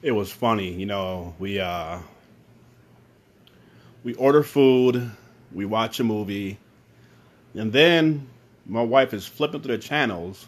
It 0.02 0.12
was 0.12 0.31
funny, 0.31 0.72
you 0.72 0.86
know. 0.86 1.34
We 1.40 1.60
uh, 1.60 2.00
we 4.04 4.13
order 4.16 4.44
food, 4.44 5.12
we 5.54 5.66
watch 5.66 6.00
a 6.00 6.04
movie, 6.04 6.57
and 7.54 7.72
then 7.72 8.28
my 8.66 8.84
wife 8.84 9.13
is 9.13 9.25
flipping 9.25 9.62
through 9.62 9.78
the 9.78 9.84
channels, 9.84 10.46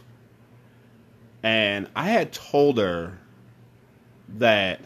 and 1.41 1.89
I 1.95 2.09
had 2.09 2.33
told 2.33 2.77
her 2.77 3.17
that 4.37 4.81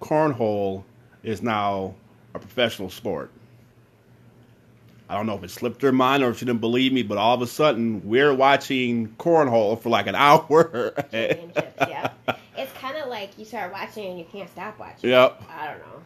cornhole 0.00 0.84
is 1.22 1.42
now 1.42 1.94
a 2.34 2.38
professional 2.38 2.90
sport. 2.90 3.30
I 5.08 5.14
don't 5.14 5.26
know 5.26 5.34
if 5.34 5.44
it 5.44 5.50
slipped 5.50 5.82
her 5.82 5.92
mind 5.92 6.22
or 6.22 6.30
if 6.30 6.38
she 6.38 6.46
didn't 6.46 6.60
believe 6.60 6.92
me, 6.92 7.02
but 7.02 7.18
all 7.18 7.34
of 7.34 7.42
a 7.42 7.46
sudden 7.46 8.02
we're 8.08 8.34
watching 8.34 9.08
cornhole 9.18 9.80
for 9.80 9.90
like 9.90 10.06
an 10.06 10.14
hour. 10.16 10.94
Championships, 11.10 11.74
yeah. 11.88 12.12
It's 12.56 12.72
kind 12.74 12.96
of 12.96 13.08
like 13.08 13.38
you 13.38 13.44
start 13.44 13.72
watching 13.72 14.06
and 14.06 14.18
you 14.18 14.24
can't 14.24 14.50
stop 14.50 14.78
watching. 14.78 15.10
Yep. 15.10 15.42
I 15.50 15.66
don't 15.66 15.78
know. 15.78 16.02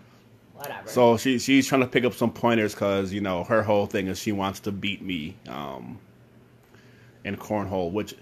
Whatever. 0.55 0.89
So 0.89 1.17
she 1.17 1.39
she's 1.39 1.69
trying 1.69 1.83
to 1.83 1.87
pick 1.87 2.05
up 2.05 2.15
some 2.15 2.33
pointers 2.33 2.75
because 2.75 3.13
you 3.13 3.21
know 3.21 3.45
her 3.45 3.63
whole 3.63 3.87
thing 3.87 4.09
is 4.09 4.19
she 4.19 4.33
wants 4.33 4.59
to 4.61 4.73
beat 4.73 5.01
me 5.01 5.37
um, 5.49 6.01
in 7.25 7.37
cornhole, 7.37 7.93
which 7.93 8.15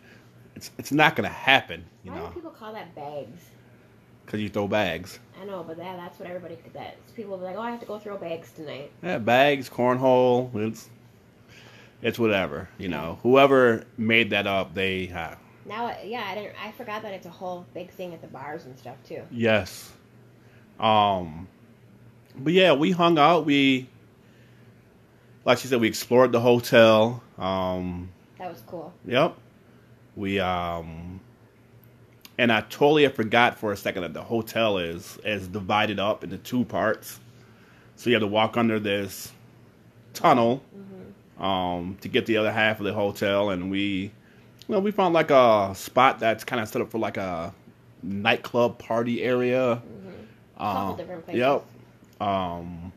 it's 0.55 0.71
it's 0.77 0.93
not 0.93 1.17
gonna 1.17 1.29
happen, 1.31 1.87
you 2.05 2.11
Why 2.11 2.19
know, 2.19 2.29
do 2.29 2.35
people 2.35 2.51
call 2.51 2.75
that 2.75 2.95
bags? 2.95 3.51
Because 4.27 4.41
you 4.41 4.49
throw 4.51 4.67
bags. 4.69 5.19
I 5.41 5.45
know, 5.45 5.63
but 5.67 5.77
that, 5.79 5.97
that's 5.97 6.19
what 6.19 6.29
everybody 6.29 6.59
that 6.75 6.97
people 7.15 7.37
be 7.39 7.45
like, 7.45 7.57
oh, 7.57 7.61
I 7.61 7.71
have 7.71 7.81
to 7.81 7.87
go 7.87 7.99
throw 7.99 8.17
bags 8.19 8.51
tonight. 8.53 8.91
Yeah, 9.03 9.19
bags, 9.19 9.71
cornhole, 9.71 10.55
it's 10.55 10.91
it's 12.03 12.19
whatever, 12.19 12.69
you 12.79 12.89
know. 12.89 13.19
Whoever 13.23 13.85
made 13.97 14.31
that 14.31 14.47
up, 14.47 14.75
they 14.75 15.07
have 15.07 15.39
Now, 15.65 15.95
yeah, 16.05 16.25
I 16.29 16.35
didn't. 16.35 16.55
I 16.63 16.73
forgot 16.73 17.03
that 17.03 17.13
it's 17.15 17.27
a 17.27 17.31
whole 17.31 17.65
big 17.75 17.91
thing 17.91 18.13
at 18.13 18.21
the 18.21 18.29
bars 18.29 18.65
and 18.67 18.77
stuff 18.79 18.97
too. 19.07 19.23
yes. 19.31 19.93
Um, 20.79 21.49
but 22.37 22.53
yeah, 22.53 22.73
we 22.75 22.91
hung 22.91 23.19
out. 23.19 23.47
We 23.47 23.89
like 25.47 25.59
she 25.59 25.69
said, 25.69 25.81
we 25.81 25.89
explored 25.89 26.33
the 26.33 26.41
hotel. 26.41 27.23
Um, 27.39 28.11
That 28.39 28.51
was 28.51 28.63
cool. 28.67 28.93
Yep. 29.07 29.37
We 30.17 30.41
um 30.41 31.21
and 32.39 32.53
I 32.53 32.61
totally 32.63 33.07
forgot 33.09 33.59
for 33.59 33.73
a 33.73 33.77
second 33.77 34.03
that 34.03 34.15
the 34.15 34.23
hotel 34.23 34.79
is 34.79 35.19
is 35.25 35.49
divided 35.49 35.99
up 35.99 36.23
into 36.25 36.39
two 36.39 36.65
parts. 36.65 37.19
So 37.97 38.11
you 38.11 38.15
have 38.17 38.23
to 38.23 38.27
walk 38.27 38.57
under 38.57 38.79
this 38.79 39.33
tunnel 40.15 40.63
um 41.39 41.99
to 42.01 42.09
get 42.09 42.25
the 42.27 42.39
other 42.39 42.51
half 42.51 42.79
of 42.81 42.87
the 42.87 42.93
hotel 42.95 43.51
and 43.51 43.71
we 43.71 44.11
you 44.69 44.75
know, 44.75 44.81
we 44.81 44.91
found 44.91 45.15
like 45.15 45.31
a 45.31 45.73
spot 45.77 46.19
that's 46.19 46.43
kind 46.45 46.61
of 46.61 46.69
set 46.69 46.83
up 46.83 46.91
for 46.91 46.99
like 46.99 47.17
a 47.19 47.55
nightclub 48.03 48.79
party 48.79 49.23
area. 49.23 49.81
Couple 50.59 50.93
Um, 50.93 50.97
different 50.97 51.25
places. 51.25 51.39
Yep. 51.41 51.65
Um 52.27 52.93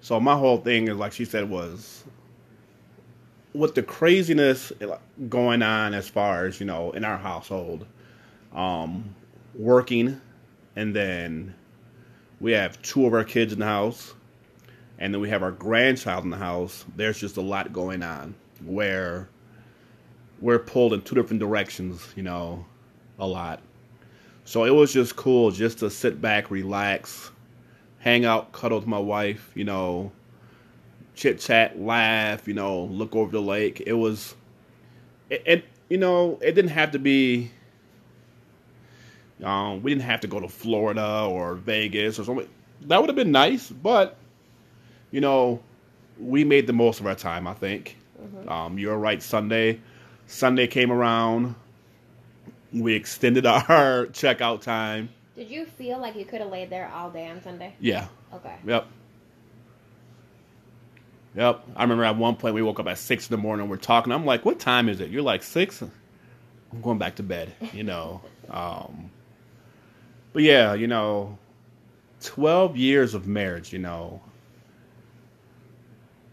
so 0.00 0.18
my 0.18 0.36
whole 0.36 0.58
thing 0.58 0.88
is 0.88 0.96
like 0.96 1.12
she 1.12 1.24
said 1.26 1.48
was 1.50 2.04
with 3.54 3.74
the 3.74 3.82
craziness 3.82 4.72
going 5.28 5.62
on 5.62 5.94
as 5.94 6.08
far 6.08 6.46
as 6.46 6.60
you 6.60 6.66
know 6.66 6.90
in 6.92 7.04
our 7.04 7.18
household 7.18 7.86
um 8.54 9.14
working 9.54 10.20
and 10.76 10.94
then 10.94 11.54
we 12.40 12.52
have 12.52 12.80
two 12.82 13.06
of 13.06 13.12
our 13.12 13.24
kids 13.24 13.52
in 13.52 13.58
the 13.58 13.64
house 13.64 14.14
and 14.98 15.12
then 15.12 15.20
we 15.20 15.28
have 15.28 15.42
our 15.42 15.52
grandchild 15.52 16.24
in 16.24 16.30
the 16.30 16.36
house 16.36 16.84
there's 16.96 17.18
just 17.18 17.36
a 17.36 17.40
lot 17.40 17.72
going 17.72 18.02
on 18.02 18.34
where 18.64 19.28
we're 20.40 20.58
pulled 20.58 20.92
in 20.92 21.02
two 21.02 21.14
different 21.14 21.40
directions, 21.40 22.12
you 22.16 22.22
know, 22.22 22.64
a 23.18 23.26
lot. 23.26 23.60
So 24.44 24.64
it 24.64 24.70
was 24.70 24.92
just 24.92 25.16
cool 25.16 25.50
just 25.50 25.78
to 25.80 25.90
sit 25.90 26.20
back, 26.20 26.50
relax, 26.50 27.30
hang 27.98 28.24
out, 28.24 28.52
cuddle 28.52 28.78
with 28.78 28.86
my 28.86 28.98
wife, 28.98 29.50
you 29.54 29.64
know, 29.64 30.12
chit 31.18 31.40
chat, 31.40 31.78
laugh, 31.78 32.46
you 32.46 32.54
know, 32.54 32.84
look 32.84 33.14
over 33.16 33.32
the 33.32 33.42
lake. 33.42 33.82
It 33.84 33.94
was, 33.94 34.34
it, 35.28 35.42
it 35.44 35.64
you 35.88 35.98
know, 35.98 36.38
it 36.40 36.52
didn't 36.52 36.70
have 36.70 36.92
to 36.92 36.98
be. 36.98 37.50
Um, 39.42 39.82
we 39.82 39.90
didn't 39.90 40.04
have 40.04 40.20
to 40.20 40.28
go 40.28 40.40
to 40.40 40.48
Florida 40.48 41.26
or 41.28 41.54
Vegas 41.54 42.18
or 42.18 42.24
something. 42.24 42.48
That 42.82 43.00
would 43.00 43.08
have 43.08 43.16
been 43.16 43.32
nice, 43.32 43.68
but 43.68 44.16
you 45.10 45.20
know, 45.20 45.60
we 46.18 46.44
made 46.44 46.66
the 46.66 46.72
most 46.72 47.00
of 47.00 47.06
our 47.06 47.14
time. 47.14 47.46
I 47.46 47.54
think. 47.54 47.96
Mm-hmm. 48.20 48.48
Um, 48.48 48.78
you're 48.78 48.96
right. 48.96 49.22
Sunday, 49.22 49.80
Sunday 50.26 50.66
came 50.66 50.90
around. 50.90 51.54
We 52.72 52.94
extended 52.94 53.46
our 53.46 54.06
checkout 54.06 54.62
time. 54.62 55.10
Did 55.34 55.50
you 55.50 55.66
feel 55.66 56.00
like 56.00 56.16
you 56.16 56.24
could 56.24 56.40
have 56.40 56.50
laid 56.50 56.70
there 56.70 56.90
all 56.92 57.10
day 57.10 57.28
on 57.28 57.40
Sunday? 57.42 57.74
Yeah. 57.80 58.08
Okay. 58.34 58.56
Yep. 58.66 58.88
Yep. 61.38 61.66
I 61.76 61.82
remember 61.82 62.04
at 62.04 62.16
one 62.16 62.34
point 62.34 62.56
we 62.56 62.62
woke 62.62 62.80
up 62.80 62.88
at 62.88 62.98
six 62.98 63.30
in 63.30 63.36
the 63.36 63.40
morning. 63.40 63.68
We're 63.68 63.76
talking. 63.76 64.12
I'm 64.12 64.26
like, 64.26 64.44
"What 64.44 64.58
time 64.58 64.88
is 64.88 65.00
it?" 65.00 65.10
You're 65.10 65.22
like 65.22 65.44
six. 65.44 65.80
I'm 65.80 65.92
going 66.82 66.98
back 66.98 67.14
to 67.16 67.22
bed. 67.22 67.52
You 67.72 67.84
know. 67.84 68.20
um, 68.50 69.12
but 70.32 70.42
yeah, 70.42 70.74
you 70.74 70.88
know, 70.88 71.38
twelve 72.20 72.76
years 72.76 73.14
of 73.14 73.28
marriage. 73.28 73.72
You 73.72 73.78
know, 73.78 74.20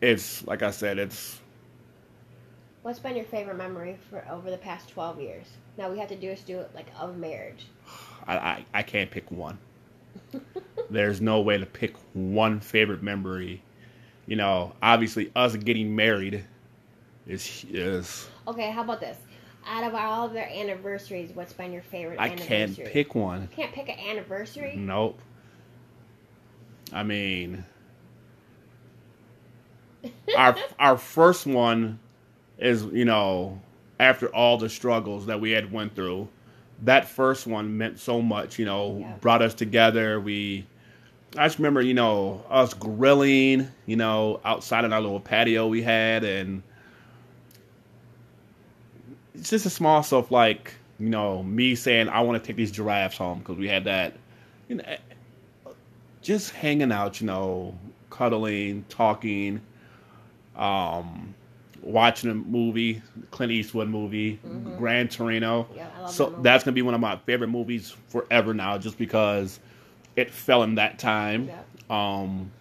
it's 0.02 0.44
like 0.48 0.64
I 0.64 0.72
said, 0.72 0.98
it's. 0.98 1.40
What's 2.82 2.98
been 2.98 3.16
your 3.16 3.26
favorite 3.26 3.58
memory 3.58 4.00
for 4.10 4.26
over 4.32 4.50
the 4.50 4.58
past 4.58 4.90
twelve 4.90 5.22
years? 5.22 5.46
Now 5.78 5.92
we 5.92 6.00
have 6.00 6.10
to 6.10 6.16
do 6.16 6.32
is 6.32 6.42
do 6.42 6.60
it 6.62 6.72
like 6.74 6.88
of 7.00 7.16
marriage. 7.16 7.68
I 8.28 8.38
I, 8.38 8.66
I 8.74 8.82
can't 8.82 9.12
pick 9.12 9.30
one. 9.30 9.60
There's 10.90 11.22
no 11.22 11.42
way 11.42 11.60
to 11.60 11.66
pick 11.68 11.96
one 12.14 12.60
favorite 12.60 13.04
memory. 13.04 13.62
You 14.28 14.36
know, 14.36 14.74
obviously 14.82 15.32
us 15.36 15.56
getting 15.56 15.96
married 15.96 16.44
is 17.28 17.66
is. 17.70 18.28
Okay, 18.48 18.72
how 18.72 18.84
about 18.84 19.00
this? 19.00 19.18
Out 19.68 19.84
of 19.84 19.96
all 19.96 20.28
of 20.28 20.34
their 20.34 20.48
anniversaries, 20.48 21.32
what's 21.34 21.54
been 21.54 21.72
your 21.72 21.82
favorite? 21.82 22.20
I 22.20 22.30
can't 22.30 22.76
pick 22.76 23.16
one. 23.16 23.42
You 23.42 23.48
can't 23.56 23.74
pick 23.74 23.90
an 23.90 24.00
anniversary. 24.00 24.76
Nope. 24.76 25.20
I 26.94 27.04
mean, 27.04 27.66
our 30.38 30.56
our 30.80 30.98
first 30.98 31.46
one 31.46 32.00
is 32.58 32.84
you 32.86 33.06
know 33.06 33.62
after 34.00 34.28
all 34.28 34.58
the 34.58 34.70
struggles 34.70 35.26
that 35.26 35.40
we 35.40 35.52
had 35.52 35.72
went 35.72 35.96
through 35.96 36.28
that 36.84 37.08
first 37.08 37.48
one 37.48 37.78
meant 37.78 38.00
so 38.00 38.22
much 38.22 38.60
you 38.60 38.66
know 38.66 38.98
yeah. 39.00 39.14
brought 39.22 39.42
us 39.42 39.54
together 39.54 40.20
we 40.20 40.66
i 41.38 41.46
just 41.46 41.58
remember 41.58 41.82
you 41.82 41.94
know 41.94 42.44
us 42.50 42.74
grilling 42.74 43.68
you 43.86 43.96
know 43.96 44.40
outside 44.46 44.86
of 44.86 44.92
our 44.92 45.02
little 45.02 45.20
patio 45.20 45.68
we 45.68 45.82
had 45.82 46.24
and 46.24 46.62
it's 49.34 49.50
just 49.50 49.66
a 49.66 49.70
small 49.70 50.04
stuff 50.04 50.32
like 50.32 50.74
you 51.00 51.10
know 51.10 51.44
me 51.44 51.76
saying 51.76 52.08
i 52.10 52.22
want 52.22 52.42
to 52.42 52.46
take 52.46 52.56
these 52.56 52.72
giraffes 52.72 53.18
home 53.18 53.40
because 53.40 53.58
we 53.58 53.68
had 53.68 53.84
that 53.84 54.16
you 54.68 54.76
know 54.76 54.84
just 56.22 56.52
hanging 56.52 56.92
out 56.92 57.22
you 57.22 57.28
know 57.28 57.78
cuddling 58.10 58.86
talking 58.90 59.62
um, 60.56 61.34
watching 61.82 62.30
a 62.30 62.34
movie, 62.34 63.02
Clint 63.32 63.52
Eastwood 63.52 63.88
movie, 63.88 64.40
mm-hmm. 64.46 64.78
Gran 64.78 65.08
Torino. 65.08 65.68
Yeah, 65.76 66.08
so 66.08 66.30
that 66.30 66.44
that's 66.44 66.64
gonna 66.64 66.74
be 66.74 66.82
one 66.82 66.94
of 66.94 67.02
my 67.02 67.18
favorite 67.18 67.50
movies 67.50 67.96
forever 68.08 68.54
now, 68.54 68.78
just 68.78 68.98
because 68.98 69.60
it 70.16 70.32
fell 70.32 70.64
in 70.64 70.76
that 70.76 71.00
time. 71.00 71.50
Yeah. 71.50 71.62
Um, 71.90 72.52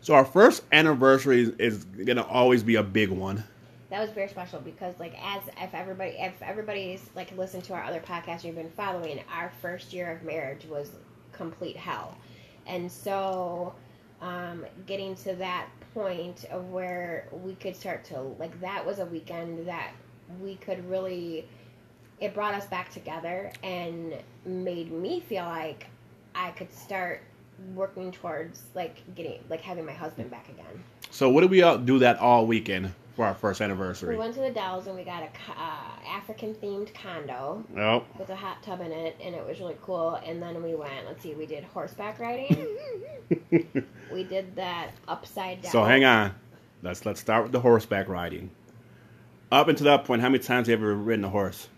so 0.00 0.14
our 0.14 0.24
first 0.24 0.62
anniversary 0.72 1.52
is 1.58 1.84
gonna 1.84 2.26
always 2.26 2.62
be 2.62 2.76
a 2.76 2.82
big 2.82 3.10
one. 3.10 3.44
That 3.90 4.00
was 4.00 4.10
very 4.10 4.28
special 4.28 4.60
because, 4.60 4.94
like, 5.00 5.14
as 5.20 5.42
if 5.60 5.74
everybody, 5.74 6.14
if 6.18 6.40
everybody's 6.42 7.10
like 7.14 7.36
listened 7.36 7.64
to 7.64 7.74
our 7.74 7.82
other 7.82 8.00
podcasts 8.00 8.44
you've 8.44 8.54
been 8.54 8.70
following, 8.70 9.20
our 9.32 9.50
first 9.60 9.92
year 9.92 10.12
of 10.12 10.22
marriage 10.22 10.64
was 10.66 10.90
complete 11.32 11.76
hell, 11.76 12.16
and 12.66 12.90
so 12.90 13.74
um, 14.20 14.64
getting 14.86 15.14
to 15.16 15.34
that 15.36 15.68
point 15.94 16.44
of 16.50 16.70
where 16.70 17.28
we 17.32 17.54
could 17.56 17.74
start 17.74 18.04
to 18.04 18.20
like 18.38 18.58
that 18.60 18.84
was 18.84 19.00
a 19.00 19.06
weekend 19.06 19.66
that 19.66 19.90
we 20.40 20.54
could 20.56 20.88
really 20.88 21.44
it 22.20 22.34
brought 22.34 22.54
us 22.54 22.66
back 22.66 22.90
together 22.90 23.50
and 23.62 24.14
made 24.44 24.92
me 24.92 25.20
feel 25.20 25.44
like 25.44 25.86
I 26.40 26.50
could 26.52 26.72
start 26.72 27.22
working 27.74 28.10
towards 28.10 28.62
like 28.74 29.02
getting 29.14 29.40
like 29.50 29.60
having 29.60 29.84
my 29.84 29.92
husband 29.92 30.30
back 30.30 30.48
again. 30.48 30.82
So 31.10 31.28
what 31.28 31.42
did 31.42 31.50
we 31.50 31.62
all 31.62 31.76
do 31.76 31.98
that 31.98 32.18
all 32.18 32.46
weekend 32.46 32.92
for 33.14 33.26
our 33.26 33.34
first 33.34 33.60
anniversary? 33.60 34.14
We 34.14 34.18
went 34.18 34.34
to 34.34 34.40
the 34.40 34.50
Dells 34.50 34.86
and 34.86 34.96
we 34.96 35.04
got 35.04 35.22
a 35.22 35.26
uh, 35.26 36.08
African 36.08 36.54
themed 36.54 36.94
condo. 36.94 37.62
Yep. 37.76 38.06
With 38.18 38.30
a 38.30 38.36
hot 38.36 38.62
tub 38.62 38.80
in 38.80 38.90
it, 38.90 39.16
and 39.22 39.34
it 39.34 39.46
was 39.46 39.60
really 39.60 39.76
cool. 39.82 40.14
And 40.24 40.42
then 40.42 40.62
we 40.62 40.74
went. 40.74 41.06
Let's 41.06 41.22
see, 41.22 41.34
we 41.34 41.44
did 41.44 41.64
horseback 41.64 42.18
riding. 42.18 42.66
we 44.12 44.24
did 44.24 44.56
that 44.56 44.92
upside 45.06 45.62
down. 45.62 45.72
So 45.72 45.84
hang 45.84 46.04
on. 46.04 46.34
Let's 46.82 47.04
let's 47.04 47.20
start 47.20 47.44
with 47.44 47.52
the 47.52 47.60
horseback 47.60 48.08
riding. 48.08 48.50
Up 49.52 49.68
until 49.68 49.86
that 49.86 50.04
point, 50.04 50.22
how 50.22 50.28
many 50.28 50.42
times 50.42 50.68
have 50.68 50.80
you 50.80 50.86
ever 50.86 50.94
ridden 50.94 51.24
a 51.24 51.28
horse? 51.28 51.68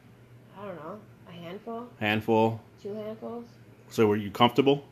I 0.57 0.67
don't 0.67 0.77
know. 0.77 1.01
A 1.29 1.33
handful. 1.33 1.89
Handful. 1.99 2.61
Two 2.81 2.95
handfuls. 2.95 3.47
So 3.93 4.07
were 4.07 4.17
you 4.17 4.31
comfortable? 4.31 4.85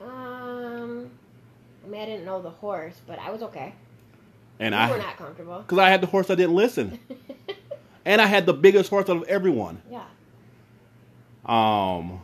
Um, 0.00 1.10
I 1.84 1.88
mean, 1.88 2.00
I 2.00 2.06
didn't 2.06 2.24
know 2.24 2.40
the 2.40 2.48
horse, 2.48 2.98
but 3.06 3.18
I 3.18 3.30
was 3.30 3.42
okay. 3.42 3.74
And 4.58 4.74
we 4.74 4.80
I 4.80 4.90
were 4.90 4.96
not 4.96 5.18
comfortable 5.18 5.58
because 5.58 5.76
I 5.76 5.90
had 5.90 6.00
the 6.00 6.06
horse 6.06 6.30
I 6.30 6.34
didn't 6.34 6.54
listen, 6.54 6.98
and 8.06 8.22
I 8.22 8.26
had 8.26 8.46
the 8.46 8.54
biggest 8.54 8.88
horse 8.88 9.10
out 9.10 9.18
of 9.18 9.24
everyone. 9.24 9.82
Yeah. 9.90 10.04
Um. 11.44 12.22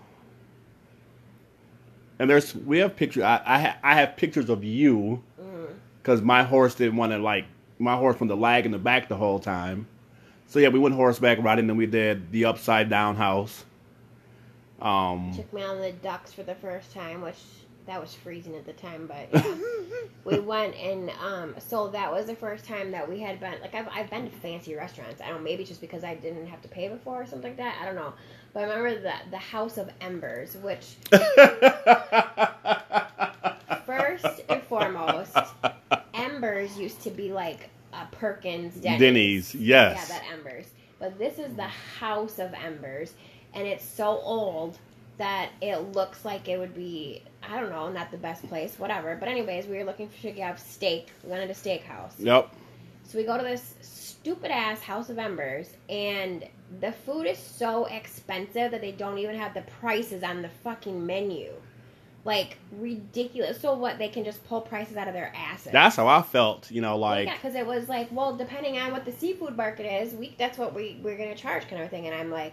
And 2.18 2.30
there's 2.30 2.54
we 2.54 2.78
have 2.78 2.96
pictures. 2.96 3.24
I 3.24 3.42
I, 3.44 3.60
ha, 3.60 3.76
I 3.82 3.94
have 3.96 4.16
pictures 4.16 4.48
of 4.48 4.64
you 4.64 5.22
because 6.02 6.22
mm. 6.22 6.24
my 6.24 6.44
horse 6.44 6.76
didn't 6.76 6.96
want 6.96 7.12
to 7.12 7.18
like 7.18 7.44
my 7.78 7.96
horse 7.96 8.18
wanted 8.18 8.34
to 8.34 8.40
lag 8.40 8.64
in 8.64 8.72
the 8.72 8.78
back 8.78 9.08
the 9.08 9.16
whole 9.16 9.38
time. 9.38 9.86
So 10.46 10.60
yeah, 10.60 10.68
we 10.68 10.78
went 10.78 10.94
horseback 10.94 11.38
riding, 11.42 11.68
and 11.68 11.76
we 11.76 11.84
did 11.84 12.32
the 12.32 12.46
upside 12.46 12.88
down 12.88 13.16
house. 13.16 13.66
Um, 14.80 15.32
Took 15.34 15.52
me 15.52 15.62
on 15.62 15.80
the 15.80 15.92
ducks 15.92 16.32
for 16.32 16.42
the 16.42 16.54
first 16.54 16.92
time, 16.92 17.20
which 17.20 17.38
that 17.88 18.00
was 18.00 18.14
freezing 18.14 18.54
at 18.54 18.64
the 18.66 18.74
time, 18.74 19.06
but 19.08 19.28
yeah. 19.44 19.56
we 20.24 20.38
went 20.38 20.76
and 20.76 21.10
um, 21.24 21.54
so 21.58 21.88
that 21.88 22.12
was 22.12 22.26
the 22.26 22.34
first 22.34 22.66
time 22.66 22.90
that 22.92 23.08
we 23.08 23.18
had 23.18 23.40
been 23.40 23.54
like 23.62 23.74
I've 23.74 23.88
I've 23.88 24.10
been 24.10 24.30
to 24.30 24.36
fancy 24.36 24.76
restaurants. 24.76 25.20
I 25.22 25.28
don't 25.28 25.38
know, 25.38 25.42
maybe 25.42 25.64
just 25.64 25.80
because 25.80 26.04
I 26.04 26.14
didn't 26.14 26.46
have 26.46 26.60
to 26.62 26.68
pay 26.68 26.88
before 26.88 27.22
or 27.22 27.26
something 27.26 27.50
like 27.50 27.56
that. 27.56 27.78
I 27.80 27.86
don't 27.86 27.96
know, 27.96 28.12
but 28.52 28.60
I 28.60 28.66
remember 28.66 29.00
the 29.00 29.14
the 29.30 29.38
House 29.38 29.78
of 29.78 29.90
Embers, 30.00 30.56
which 30.58 30.96
first 33.86 34.42
and 34.50 34.62
foremost, 34.64 35.36
Embers 36.12 36.78
used 36.78 37.00
to 37.02 37.10
be 37.10 37.32
like 37.32 37.70
a 37.94 38.06
Perkins 38.12 38.74
Denny's. 38.74 39.00
Denny's, 39.00 39.54
yes. 39.54 40.08
Yeah, 40.08 40.18
that 40.18 40.24
Embers. 40.30 40.66
But 40.98 41.18
this 41.18 41.38
is 41.38 41.54
the 41.54 41.62
House 41.62 42.38
of 42.38 42.52
Embers, 42.54 43.14
and 43.54 43.66
it's 43.66 43.84
so 43.84 44.20
old 44.22 44.78
that 45.18 45.50
it 45.60 45.92
looks 45.92 46.24
like 46.24 46.48
it 46.48 46.58
would 46.58 46.74
be 46.74 47.22
I 47.42 47.60
don't 47.60 47.70
know, 47.70 47.90
not 47.90 48.10
the 48.10 48.18
best 48.18 48.46
place, 48.48 48.78
whatever. 48.78 49.16
But 49.16 49.28
anyways, 49.28 49.66
we 49.66 49.78
were 49.78 49.84
looking 49.84 50.08
for 50.08 50.22
to 50.22 50.32
have 50.42 50.58
steak. 50.58 51.08
We 51.22 51.30
wanted 51.30 51.50
a 51.50 51.54
steakhouse. 51.54 52.12
Yep. 52.18 52.50
So 53.04 53.16
we 53.16 53.24
go 53.24 53.38
to 53.38 53.44
this 53.44 53.74
stupid 53.80 54.50
ass 54.50 54.82
House 54.82 55.08
of 55.08 55.18
Embers, 55.18 55.70
and 55.88 56.44
the 56.80 56.92
food 56.92 57.26
is 57.26 57.38
so 57.38 57.86
expensive 57.86 58.70
that 58.72 58.80
they 58.80 58.92
don't 58.92 59.18
even 59.18 59.36
have 59.36 59.54
the 59.54 59.62
prices 59.80 60.22
on 60.22 60.42
the 60.42 60.50
fucking 60.62 61.06
menu. 61.06 61.52
Like 62.24 62.58
ridiculous. 62.72 63.58
So 63.60 63.74
what? 63.74 63.96
They 63.98 64.08
can 64.08 64.24
just 64.24 64.44
pull 64.46 64.60
prices 64.60 64.96
out 64.98 65.08
of 65.08 65.14
their 65.14 65.32
asses. 65.34 65.72
That's 65.72 65.96
how 65.96 66.08
I 66.08 66.20
felt. 66.20 66.70
You 66.70 66.82
know, 66.82 66.98
like 66.98 67.26
yeah, 67.26 67.34
because 67.34 67.54
it 67.54 67.66
was 67.66 67.88
like, 67.88 68.08
well, 68.10 68.36
depending 68.36 68.76
on 68.76 68.92
what 68.92 69.06
the 69.06 69.12
seafood 69.12 69.56
market 69.56 69.86
is, 69.86 70.12
we 70.12 70.34
that's 70.36 70.58
what 70.58 70.74
we 70.74 71.00
we're 71.02 71.16
gonna 71.16 71.36
charge, 71.36 71.66
kind 71.68 71.80
of 71.80 71.88
thing. 71.88 72.06
And 72.06 72.14
I'm 72.14 72.30
like, 72.30 72.52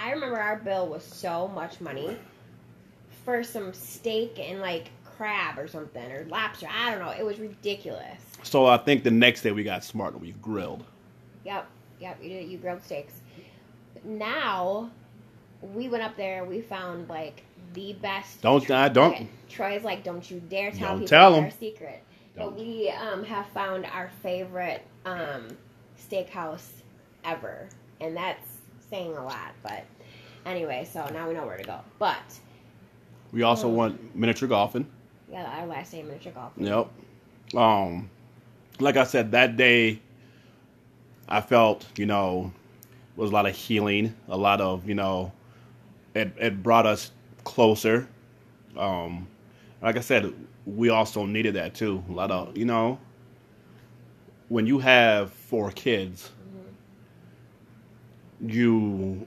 I 0.00 0.12
remember 0.12 0.38
our 0.38 0.56
bill 0.56 0.88
was 0.88 1.04
so 1.04 1.48
much 1.48 1.80
money 1.80 2.16
for 3.24 3.44
some 3.44 3.74
steak 3.74 4.38
and 4.38 4.60
like 4.60 4.88
crab 5.04 5.58
or 5.58 5.68
something 5.68 6.10
or 6.10 6.24
lobster. 6.24 6.66
I 6.72 6.90
don't 6.90 7.00
know. 7.00 7.10
It 7.10 7.24
was 7.24 7.38
ridiculous. 7.38 8.18
So 8.42 8.64
I 8.64 8.78
think 8.78 9.04
the 9.04 9.10
next 9.10 9.42
day 9.42 9.52
we 9.52 9.62
got 9.62 9.84
smart 9.84 10.14
and 10.14 10.22
we 10.22 10.32
grilled. 10.32 10.84
Yep, 11.44 11.66
yep. 12.00 12.18
You 12.22 12.28
did. 12.30 12.48
You 12.48 12.56
grilled 12.56 12.82
steaks. 12.82 13.12
Now 14.02 14.90
we 15.60 15.90
went 15.90 16.02
up 16.02 16.16
there. 16.16 16.46
We 16.46 16.62
found 16.62 17.10
like 17.10 17.42
the 17.74 17.92
best. 17.92 18.40
Don't 18.40 18.70
I 18.70 18.88
don't. 18.88 19.12
Okay. 19.12 19.28
Troy's 19.50 19.84
like, 19.84 20.02
don't 20.02 20.28
you 20.30 20.40
dare 20.48 20.70
tell 20.70 20.90
don't 20.90 20.98
people 21.00 21.08
tell 21.08 21.34
our 21.34 21.50
secret. 21.50 22.02
Don't. 22.36 22.50
But 22.50 22.58
we 22.58 22.88
um, 22.90 23.22
have 23.24 23.46
found 23.48 23.84
our 23.84 24.10
favorite 24.22 24.82
um, 25.04 25.48
steakhouse 25.98 26.68
ever, 27.22 27.68
and 28.00 28.16
that's 28.16 28.49
saying 28.90 29.16
a 29.16 29.24
lot. 29.24 29.52
But 29.62 29.84
anyway, 30.46 30.86
so 30.90 31.06
now 31.12 31.28
we 31.28 31.34
know 31.34 31.46
where 31.46 31.56
to 31.56 31.64
go. 31.64 31.80
But 31.98 32.18
We 33.32 33.42
also 33.42 33.68
Oh. 33.68 33.72
went 33.74 34.16
miniature 34.16 34.48
golfing. 34.48 34.86
yeah, 35.30 35.44
our 35.60 35.66
last 35.66 35.92
day 35.92 36.02
miniature 36.02 36.32
golf. 36.32 36.52
Yep. 36.56 36.88
Um, 37.56 38.10
like 38.80 38.96
I 38.96 39.04
said, 39.04 39.30
that 39.32 39.56
day, 39.56 40.00
I 41.28 41.40
felt 41.40 41.86
you 41.96 42.06
know 42.06 42.52
was 43.16 43.30
a 43.30 43.32
lot 43.32 43.46
of 43.46 43.54
healing, 43.54 44.14
a 44.28 44.36
lot 44.36 44.60
of 44.60 44.88
you 44.88 44.94
know, 44.94 45.30
it 46.14 46.32
it 46.38 46.62
brought 46.62 46.86
us 46.86 47.12
closer. 47.44 48.08
Um, 48.76 49.28
like 49.82 49.96
I 49.96 50.00
said, 50.00 50.32
we 50.66 50.88
also 50.88 51.24
needed 51.26 51.54
that 51.54 51.74
too. 51.74 52.02
A 52.08 52.12
lot 52.12 52.30
of 52.32 52.56
you 52.56 52.64
know, 52.64 52.98
when 54.48 54.66
you 54.66 54.78
have 54.80 55.32
four 55.32 55.70
kids, 55.70 56.30
you 58.46 59.26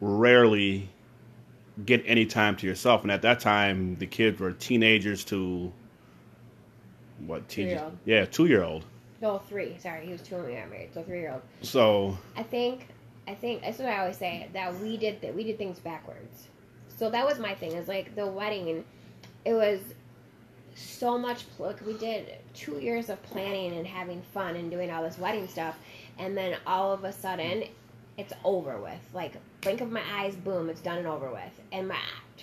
rarely 0.00 0.88
get 1.84 2.02
any 2.06 2.26
time 2.26 2.56
to 2.56 2.66
yourself, 2.66 3.02
and 3.02 3.10
at 3.10 3.22
that 3.22 3.40
time, 3.40 3.96
the 3.96 4.06
kids 4.06 4.40
were 4.40 4.52
teenagers 4.52 5.24
to 5.24 5.72
what 7.26 7.48
teenagers? 7.48 7.78
Two-year-old. 7.80 7.98
Yeah, 8.04 8.24
two 8.26 8.46
year 8.46 8.62
old. 8.62 8.84
No, 9.20 9.38
three. 9.38 9.76
Sorry, 9.78 10.06
he 10.06 10.12
was 10.12 10.22
two 10.22 10.36
when 10.36 10.46
we 10.46 10.54
got 10.54 10.70
married, 10.70 10.90
so 10.94 11.02
three 11.02 11.20
year 11.20 11.32
old. 11.32 11.42
So 11.62 12.16
I 12.36 12.42
think 12.42 12.88
I 13.26 13.34
think 13.34 13.62
that's 13.62 13.78
what 13.78 13.88
I 13.88 14.00
always 14.00 14.16
say 14.16 14.48
that 14.52 14.74
we 14.80 14.96
did 14.96 15.20
that 15.22 15.34
we 15.34 15.44
did 15.44 15.58
things 15.58 15.78
backwards. 15.78 16.48
So 16.88 17.10
that 17.10 17.26
was 17.26 17.38
my 17.38 17.54
thing. 17.54 17.72
Is 17.72 17.88
like 17.88 18.14
the 18.14 18.26
wedding, 18.26 18.84
it 19.44 19.54
was 19.54 19.80
so 20.74 21.18
much. 21.18 21.44
Look, 21.58 21.80
we 21.84 21.94
did 21.94 22.36
two 22.54 22.78
years 22.78 23.08
of 23.08 23.20
planning 23.22 23.76
and 23.76 23.86
having 23.86 24.22
fun 24.22 24.56
and 24.56 24.70
doing 24.70 24.90
all 24.90 25.02
this 25.02 25.18
wedding 25.18 25.48
stuff, 25.48 25.76
and 26.18 26.36
then 26.36 26.56
all 26.66 26.92
of 26.92 27.04
a 27.04 27.12
sudden, 27.12 27.64
it's 28.18 28.32
over 28.44 28.78
with. 28.80 29.00
Like 29.14 29.32
blink 29.62 29.80
of 29.80 29.90
my 29.90 30.02
eyes, 30.12 30.34
boom, 30.36 30.68
it's 30.68 30.80
done 30.82 30.98
and 30.98 31.06
over 31.06 31.30
with. 31.30 31.60
And 31.72 31.88
my 31.88 31.96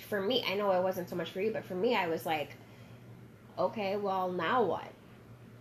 for 0.08 0.20
me, 0.20 0.44
I 0.48 0.54
know 0.54 0.72
it 0.72 0.82
wasn't 0.82 1.08
so 1.08 1.14
much 1.16 1.30
for 1.30 1.40
you, 1.40 1.52
but 1.52 1.64
for 1.64 1.74
me, 1.74 1.94
I 1.94 2.08
was 2.08 2.26
like, 2.26 2.56
okay, 3.58 3.96
well 3.96 4.30
now 4.32 4.62
what? 4.64 4.84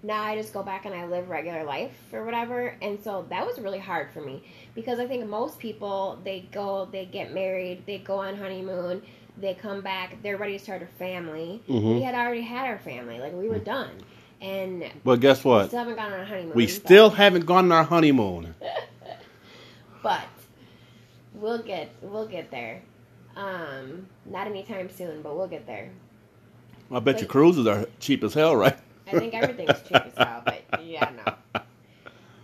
now 0.03 0.21
I 0.21 0.35
just 0.35 0.53
go 0.53 0.61
back 0.61 0.85
and 0.85 0.93
I 0.93 1.05
live 1.07 1.29
regular 1.29 1.63
life 1.63 1.91
or 2.13 2.23
whatever. 2.23 2.75
And 2.79 3.03
so 3.03 3.25
that 3.29 3.43
was 3.45 3.57
really 3.57 3.79
hard 3.79 4.11
for 4.13 4.21
me 4.21 4.43
because 4.75 4.99
I 4.99 5.07
think 5.07 5.27
most 5.27 5.57
people 5.57 6.19
they 6.23 6.41
go, 6.51 6.87
they 6.91 7.05
get 7.05 7.33
married, 7.33 7.87
they 7.87 7.97
go 7.97 8.19
on 8.19 8.35
honeymoon, 8.35 9.01
they 9.37 9.55
come 9.55 9.81
back, 9.81 10.21
they're 10.21 10.37
ready 10.37 10.59
to 10.59 10.63
start 10.63 10.83
a 10.83 10.85
family. 10.99 11.63
Mhm. 11.67 11.95
We 11.95 12.01
had 12.03 12.13
already 12.13 12.41
had 12.41 12.67
our 12.67 12.77
family, 12.77 13.19
like 13.19 13.33
we 13.33 13.49
were 13.49 13.57
done, 13.57 13.89
and 14.41 14.85
But 15.03 15.21
guess 15.21 15.43
we 15.43 15.49
what? 15.51 15.67
still 15.69 15.79
haven't 15.79 15.95
gone 15.95 16.13
on 16.13 16.19
a 16.19 16.25
honeymoon. 16.25 16.53
We 16.55 16.65
but- 16.65 16.73
still 16.73 17.09
haven't 17.09 17.45
gone 17.47 17.65
on 17.65 17.71
our 17.71 17.83
honeymoon. 17.83 18.53
but 20.05 20.27
we'll 21.33 21.63
get 21.63 21.89
we'll 22.03 22.27
get 22.27 22.51
there. 22.51 22.83
Um, 23.35 24.05
not 24.25 24.45
anytime 24.45 24.87
soon, 24.87 25.23
but 25.23 25.35
we'll 25.35 25.47
get 25.47 25.65
there. 25.65 25.89
I 26.91 26.99
bet 26.99 27.19
your 27.19 27.27
cruises 27.27 27.65
are 27.65 27.87
cheap 27.99 28.23
as 28.23 28.35
hell, 28.35 28.55
right? 28.55 28.77
I 29.07 29.17
think 29.17 29.33
everything's 29.33 29.81
cheap 29.81 29.97
as 29.97 30.13
hell, 30.15 30.43
but 30.45 30.85
yeah, 30.85 31.11
no. 31.25 31.61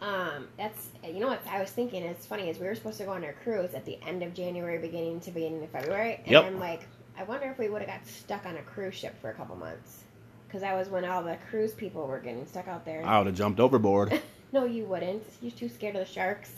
Um, 0.02 0.48
that's 0.58 0.90
you 1.08 1.20
know 1.20 1.28
what 1.28 1.46
I 1.48 1.60
was 1.62 1.70
thinking. 1.70 2.02
It's 2.02 2.26
funny 2.26 2.50
is 2.50 2.58
we 2.58 2.66
were 2.66 2.74
supposed 2.74 2.98
to 2.98 3.04
go 3.04 3.12
on 3.12 3.24
our 3.24 3.34
cruise 3.44 3.76
at 3.76 3.86
the 3.86 4.00
end 4.02 4.24
of 4.24 4.34
January, 4.34 4.80
beginning 4.80 5.20
to 5.20 5.30
beginning 5.32 5.64
of 5.64 5.70
February, 5.70 6.16
and 6.24 6.32
Yep. 6.32 6.44
I'm 6.46 6.60
like, 6.60 6.88
I 7.16 7.22
wonder 7.22 7.46
if 7.52 7.60
we 7.60 7.70
would 7.70 7.84
have 7.84 8.00
got 8.00 8.08
stuck 8.08 8.48
on 8.48 8.58
a 8.58 8.64
cruise 8.64 8.96
ship 8.96 9.14
for 9.22 9.30
a 9.30 9.34
couple 9.36 9.56
months, 9.58 10.00
because 10.48 10.62
that 10.62 10.76
was 10.76 10.90
when 10.90 11.06
all 11.06 11.22
the 11.22 11.38
cruise 11.52 11.74
people 11.74 12.08
were 12.08 12.18
getting 12.18 12.48
stuck 12.48 12.68
out 12.68 12.84
there. 12.84 13.06
I 13.06 13.20
would 13.20 13.28
have 13.28 13.36
jumped 13.36 13.60
overboard. 13.60 14.20
No, 14.54 14.66
you 14.66 14.84
wouldn't. 14.84 15.24
You're 15.42 15.52
too 15.52 15.70
scared 15.70 15.96
of 15.96 16.06
the 16.06 16.12
sharks. 16.12 16.52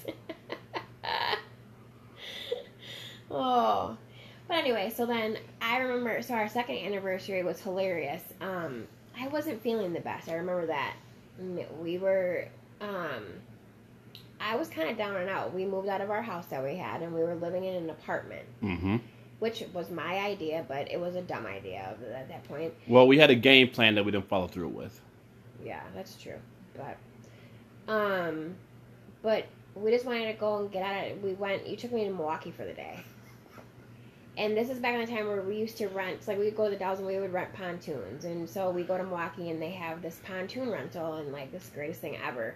oh. 3.33 3.98
But 4.48 4.57
anyway, 4.57 4.91
so 4.96 5.05
then 5.05 5.37
I 5.61 5.77
remember, 5.77 6.22
so 6.22 6.33
our 6.33 6.50
second 6.50 6.77
anniversary 6.77 7.43
was 7.43 7.61
hilarious. 7.61 8.22
Um, 8.41 8.87
I 9.17 9.27
wasn't 9.27 9.61
feeling 9.61 9.93
the 9.93 10.01
best. 10.01 10.29
I 10.29 10.33
remember 10.33 10.65
that. 10.67 10.96
We 11.81 11.98
were, 11.98 12.48
um, 12.81 13.24
I 14.39 14.55
was 14.55 14.67
kind 14.67 14.89
of 14.89 14.98
down 14.98 15.15
and 15.15 15.29
out. 15.29 15.53
We 15.53 15.65
moved 15.65 15.87
out 15.87 16.01
of 16.01 16.11
our 16.11 16.22
house 16.22 16.46
that 16.48 16.63
we 16.63 16.75
had 16.75 17.01
and 17.01 17.13
we 17.13 17.22
were 17.22 17.35
living 17.35 17.63
in 17.63 17.75
an 17.75 17.89
apartment, 17.89 18.46
hmm 18.61 18.98
which 19.39 19.61
was 19.74 19.89
my 19.89 20.19
idea, 20.19 20.63
but 20.69 20.89
it 20.89 20.98
was 20.98 21.15
a 21.15 21.22
dumb 21.22 21.46
idea 21.46 21.98
at 22.15 22.29
that 22.29 22.46
point. 22.46 22.74
Well, 22.87 23.07
we 23.07 23.17
had 23.17 23.29
a 23.29 23.35
game 23.35 23.67
plan 23.69 23.96
that 23.96 24.05
we 24.05 24.11
didn't 24.11 24.29
follow 24.29 24.48
through 24.48 24.69
with. 24.69 25.01
Yeah, 25.61 25.81
that's 25.93 26.15
true. 26.15 26.37
But, 26.77 27.91
um, 27.91 28.55
but 29.22 29.46
we 29.75 29.91
just 29.91 30.05
wanted 30.05 30.27
to 30.31 30.33
go 30.39 30.59
and 30.59 30.72
get 30.72 30.83
out 30.83 31.03
of 31.05 31.11
it. 31.11 31.22
We 31.22 31.33
went. 31.33 31.67
You 31.67 31.75
took 31.75 31.91
me 31.91 32.05
to 32.05 32.11
Milwaukee 32.11 32.51
for 32.51 32.63
the 32.63 32.72
day, 32.72 33.00
and 34.37 34.57
this 34.57 34.69
is 34.69 34.79
back 34.79 34.96
in 34.96 35.01
the 35.01 35.07
time 35.07 35.27
where 35.27 35.41
we 35.41 35.57
used 35.57 35.77
to 35.77 35.87
rent. 35.87 36.27
Like 36.27 36.39
we 36.39 36.46
would 36.46 36.55
go 36.55 36.65
to 36.65 36.72
the 36.72 36.77
Dells 36.77 37.00
and 37.00 37.07
we 37.07 37.19
would 37.19 37.33
rent 37.33 37.53
pontoons, 37.53 38.25
and 38.25 38.50
so 38.50 38.69
we 38.72 38.83
go 38.83 38.98
to 38.98 39.03
Milwaukee 39.03 39.50
and 39.50 39.61
they 39.61 39.72
have 39.72 40.01
this 40.01 40.19
pontoon 40.25 40.69
rental 40.69 41.13
and 41.15 41.31
like 41.31 41.51
this 41.51 41.69
greatest 41.74 42.01
thing 42.01 42.17
ever. 42.25 42.55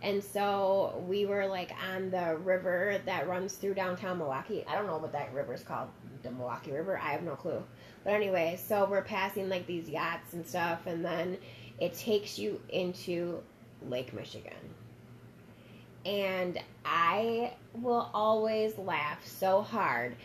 And 0.00 0.22
so 0.22 1.02
we 1.08 1.26
were 1.26 1.46
like 1.46 1.72
on 1.92 2.10
the 2.10 2.36
river 2.36 3.00
that 3.04 3.28
runs 3.28 3.54
through 3.54 3.74
downtown 3.74 4.18
Milwaukee. 4.18 4.64
I 4.68 4.76
don't 4.76 4.86
know 4.86 4.98
what 4.98 5.12
that 5.12 5.34
river 5.34 5.54
is 5.54 5.62
called, 5.62 5.88
the 6.22 6.30
Milwaukee 6.30 6.70
River. 6.70 6.96
I 6.98 7.10
have 7.10 7.22
no 7.22 7.34
clue. 7.34 7.62
But 8.04 8.14
anyway, 8.14 8.58
so 8.64 8.86
we're 8.88 9.02
passing 9.02 9.48
like 9.48 9.66
these 9.66 9.88
yachts 9.88 10.32
and 10.34 10.46
stuff, 10.46 10.86
and 10.86 11.04
then 11.04 11.36
it 11.80 11.94
takes 11.94 12.38
you 12.38 12.60
into 12.68 13.42
Lake 13.88 14.14
Michigan. 14.14 14.52
And 16.06 16.60
I 16.84 17.54
will 17.74 18.08
always 18.14 18.78
laugh 18.78 19.26
so 19.26 19.62
hard. 19.62 20.16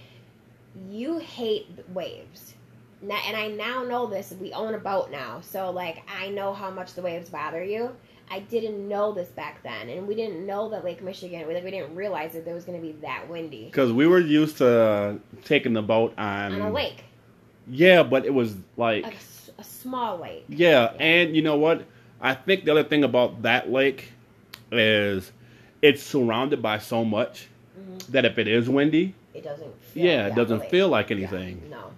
You 0.90 1.20
hate 1.20 1.68
waves. 1.94 2.56
Now, 3.02 3.20
and 3.28 3.36
I 3.36 3.50
now 3.50 3.84
know 3.84 4.08
this. 4.08 4.34
We 4.40 4.54
own 4.54 4.74
a 4.74 4.78
boat 4.78 5.12
now. 5.12 5.42
So, 5.42 5.70
like, 5.72 6.04
I 6.10 6.30
know 6.30 6.54
how 6.54 6.70
much 6.72 6.94
the 6.94 7.02
waves 7.02 7.30
bother 7.30 7.64
you. 7.64 7.92
I 8.32 8.40
didn't 8.40 8.88
know 8.88 9.12
this 9.12 9.28
back 9.28 9.62
then. 9.62 9.90
And 9.90 10.08
we 10.08 10.16
didn't 10.16 10.46
know 10.46 10.70
that 10.70 10.86
Lake 10.86 11.04
Michigan, 11.04 11.46
we, 11.48 11.54
like, 11.54 11.66
we 11.66 11.72
didn't 11.72 11.94
realize 11.96 12.32
that 12.32 12.46
there 12.46 12.56
was 12.56 12.64
going 12.64 12.80
to 12.80 12.86
be 12.86 12.94
that 13.02 13.30
windy 13.30 13.66
Because 13.66 13.92
we 13.92 14.08
were 14.08 14.20
used 14.20 14.58
to 14.60 15.20
taking 15.44 15.74
the 15.74 15.82
boat 15.82 16.14
on. 16.18 16.54
on 16.54 16.62
a 16.62 16.72
lake. 16.72 17.04
Yeah, 17.68 18.04
but 18.04 18.26
it 18.26 18.34
was 18.34 18.56
like. 18.78 19.06
a, 19.06 19.14
a, 19.60 19.64
small 19.64 20.20
lake. 20.20 20.46
Yeah, 20.48 20.94
and 21.00 21.36
you 21.36 21.42
know 21.42 21.58
what? 21.58 21.84
I 22.22 22.34
think 22.34 22.64
the 22.64 22.72
other 22.72 22.84
thing 22.86 23.04
about 23.04 23.42
that 23.42 23.70
lake 23.70 24.14
is 24.72 25.32
it's 25.82 26.02
surrounded 26.02 26.62
by 26.62 26.80
so 26.80 27.04
much 27.04 27.50
Mhm. 27.78 28.08
that 28.08 28.24
if 28.26 28.38
it 28.38 28.48
is 28.48 28.70
windy, 28.70 29.14
It 29.34 29.44
doesn't 29.44 29.82
feel 29.84 30.06
yeah, 30.06 30.28
it 30.28 30.36
doesn't 30.36 30.60
way. 30.60 30.70
feel 30.70 30.90
like 30.90 31.10
Yeah, 31.10 31.18
anything. 31.18 31.70
no. 31.70 31.92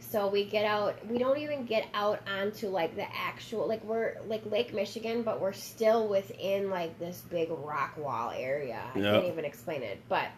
So 0.00 0.28
we 0.28 0.44
get 0.44 0.66
out. 0.66 0.94
We 1.06 1.18
don't 1.18 1.38
even 1.38 1.64
get 1.64 1.86
out 1.94 2.20
onto 2.28 2.68
like 2.68 2.94
the 2.96 3.06
actual 3.16 3.66
like 3.66 3.82
we're 3.84 4.16
like 4.28 4.44
Lake 4.50 4.74
Michigan, 4.74 5.22
but 5.22 5.40
we're 5.40 5.54
still 5.54 6.06
within 6.06 6.68
like 6.70 6.98
this 6.98 7.22
big 7.30 7.48
rock 7.50 7.96
wall 7.96 8.30
area. 8.36 8.80
I 8.94 8.98
Yeah. 8.98 9.12
can't 9.12 9.24
even 9.26 9.44
explain 9.46 9.82
it, 9.82 10.00
but 10.08 10.28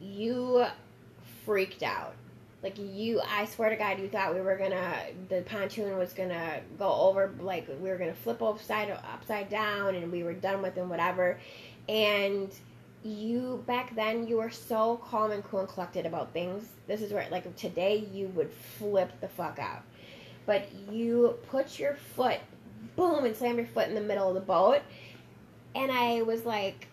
you 0.00 0.64
freaked 1.44 1.82
out. 1.82 2.14
Like 2.62 2.76
you, 2.78 3.20
I 3.26 3.46
swear 3.46 3.70
to 3.70 3.76
God, 3.76 3.98
you 3.98 4.08
thought 4.08 4.34
we 4.34 4.40
were 4.40 4.56
gonna 4.56 4.94
the 5.28 5.40
pontoon 5.42 5.96
was 5.96 6.12
gonna 6.12 6.60
go 6.78 6.92
over, 6.92 7.32
like 7.40 7.66
we 7.80 7.88
were 7.88 7.96
gonna 7.96 8.14
flip 8.14 8.42
upside 8.42 8.90
upside 8.90 9.48
down, 9.48 9.94
and 9.94 10.12
we 10.12 10.22
were 10.22 10.34
done 10.34 10.60
with 10.62 10.76
and 10.76 10.90
whatever. 10.90 11.38
And 11.88 12.50
you 13.02 13.62
back 13.66 13.94
then 13.94 14.26
you 14.26 14.36
were 14.36 14.50
so 14.50 14.96
calm 14.96 15.30
and 15.30 15.42
cool 15.44 15.60
and 15.60 15.68
collected 15.68 16.06
about 16.06 16.32
things. 16.32 16.64
This 16.86 17.00
is 17.00 17.12
where 17.12 17.26
like 17.30 17.54
today 17.56 18.08
you 18.12 18.28
would 18.28 18.52
flip 18.78 19.12
the 19.20 19.28
fuck 19.28 19.58
out. 19.58 19.82
But 20.46 20.68
you 20.90 21.38
put 21.48 21.78
your 21.78 21.94
foot 22.16 22.38
boom 22.96 23.24
and 23.24 23.36
slam 23.36 23.56
your 23.56 23.66
foot 23.66 23.88
in 23.88 23.94
the 23.94 24.00
middle 24.00 24.28
of 24.28 24.34
the 24.34 24.40
boat 24.40 24.80
and 25.74 25.92
I 25.92 26.22
was 26.22 26.44
like 26.44 26.88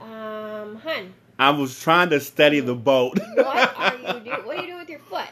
um 0.00 0.76
hun, 0.76 1.14
I 1.38 1.50
was 1.50 1.78
trying 1.78 2.10
to 2.10 2.20
steady 2.20 2.60
the 2.60 2.74
boat. 2.74 3.18
what 3.34 3.76
are 3.76 3.96
you 3.96 4.20
doing? 4.20 4.46
What 4.46 4.56
are 4.56 4.60
you 4.60 4.66
doing 4.66 4.78
with 4.78 4.88
your 4.88 4.98
foot? 5.00 5.28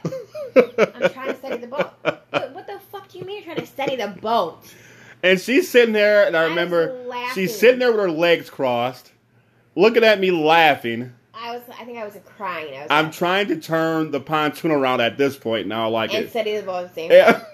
I'm 0.94 1.10
trying 1.10 1.32
to 1.32 1.36
steady 1.36 1.56
the 1.58 1.66
boat. 1.66 1.92
What, 2.02 2.54
what 2.54 2.66
the 2.66 2.78
fuck 2.90 3.08
do 3.08 3.18
you 3.18 3.24
mean 3.24 3.36
you're 3.36 3.54
trying 3.54 3.64
to 3.64 3.66
steady 3.66 3.96
the 3.96 4.08
boat? 4.08 4.62
and 5.22 5.40
she's 5.40 5.70
sitting 5.70 5.94
there, 5.94 6.26
and 6.26 6.36
I 6.36 6.42
was 6.42 6.50
remember 6.50 7.30
she's 7.32 7.58
sitting 7.58 7.78
there 7.78 7.90
with 7.90 8.00
her 8.00 8.10
legs 8.10 8.50
crossed, 8.50 9.12
looking 9.74 10.04
at 10.04 10.20
me 10.20 10.30
laughing. 10.30 11.12
I 11.34 11.52
was 11.52 11.62
I 11.78 11.84
think 11.84 11.98
I 11.98 12.04
was 12.04 12.16
crying. 12.36 12.74
I 12.76 12.82
was 12.82 12.86
I'm 12.90 13.10
trying 13.10 13.48
to 13.48 13.56
turn 13.56 14.10
the 14.12 14.20
pontoon 14.20 14.70
around 14.70 15.00
at 15.00 15.18
this 15.18 15.36
point 15.36 15.66
now, 15.66 15.88
like 15.88 16.14
and 16.14 16.24
it. 16.24 16.30
steady 16.30 16.56
the 16.56 16.62
boat 16.62 16.84
at 16.84 16.88
the 16.88 16.94
same 16.94 17.10
time. 17.10 17.18
Yeah. 17.18 17.44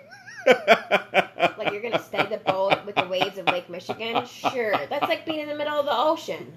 Like 1.59 1.73
you're 1.73 1.83
gonna 1.83 2.03
steady 2.03 2.31
the 2.31 2.39
boat 2.39 2.87
with 2.87 2.95
the 2.95 3.07
waves 3.07 3.37
of 3.37 3.47
Lake 3.47 3.69
Michigan? 3.69 4.25
Sure. 4.27 4.73
That's 4.89 5.09
like 5.09 5.27
being 5.27 5.41
in 5.41 5.49
the 5.49 5.55
middle 5.55 5.75
of 5.79 5.85
the 5.85 5.93
ocean. 5.95 6.53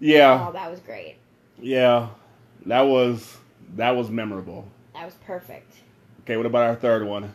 yeah, 0.00 0.46
Oh, 0.48 0.52
that 0.52 0.70
was 0.70 0.80
great. 0.80 1.16
yeah, 1.60 2.08
that 2.66 2.80
was 2.82 3.36
that 3.76 3.90
was 3.90 4.08
memorable. 4.10 4.66
That 4.94 5.04
was 5.04 5.14
perfect. 5.26 5.74
Okay, 6.22 6.36
what 6.38 6.46
about 6.46 6.62
our 6.68 6.74
third 6.76 7.06
one? 7.06 7.34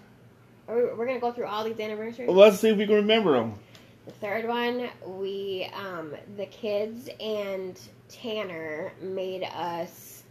Are 0.68 0.76
we, 0.76 0.84
we're 0.94 1.06
gonna 1.06 1.20
go 1.20 1.32
through 1.32 1.46
all 1.46 1.64
these 1.64 1.80
anniversaries. 1.80 2.28
Well, 2.28 2.38
let's 2.38 2.60
see 2.60 2.70
if 2.70 2.78
we 2.78 2.88
can 2.88 2.96
remember 2.96 3.34
them. 3.34 3.54
The 4.06 4.12
third 4.12 4.48
one, 4.48 4.90
we 5.06 5.70
um, 5.74 6.14
the 6.38 6.46
kids 6.46 7.10
and 7.20 7.80
Tanner 8.08 8.94
made 9.02 9.44
us 9.44 10.24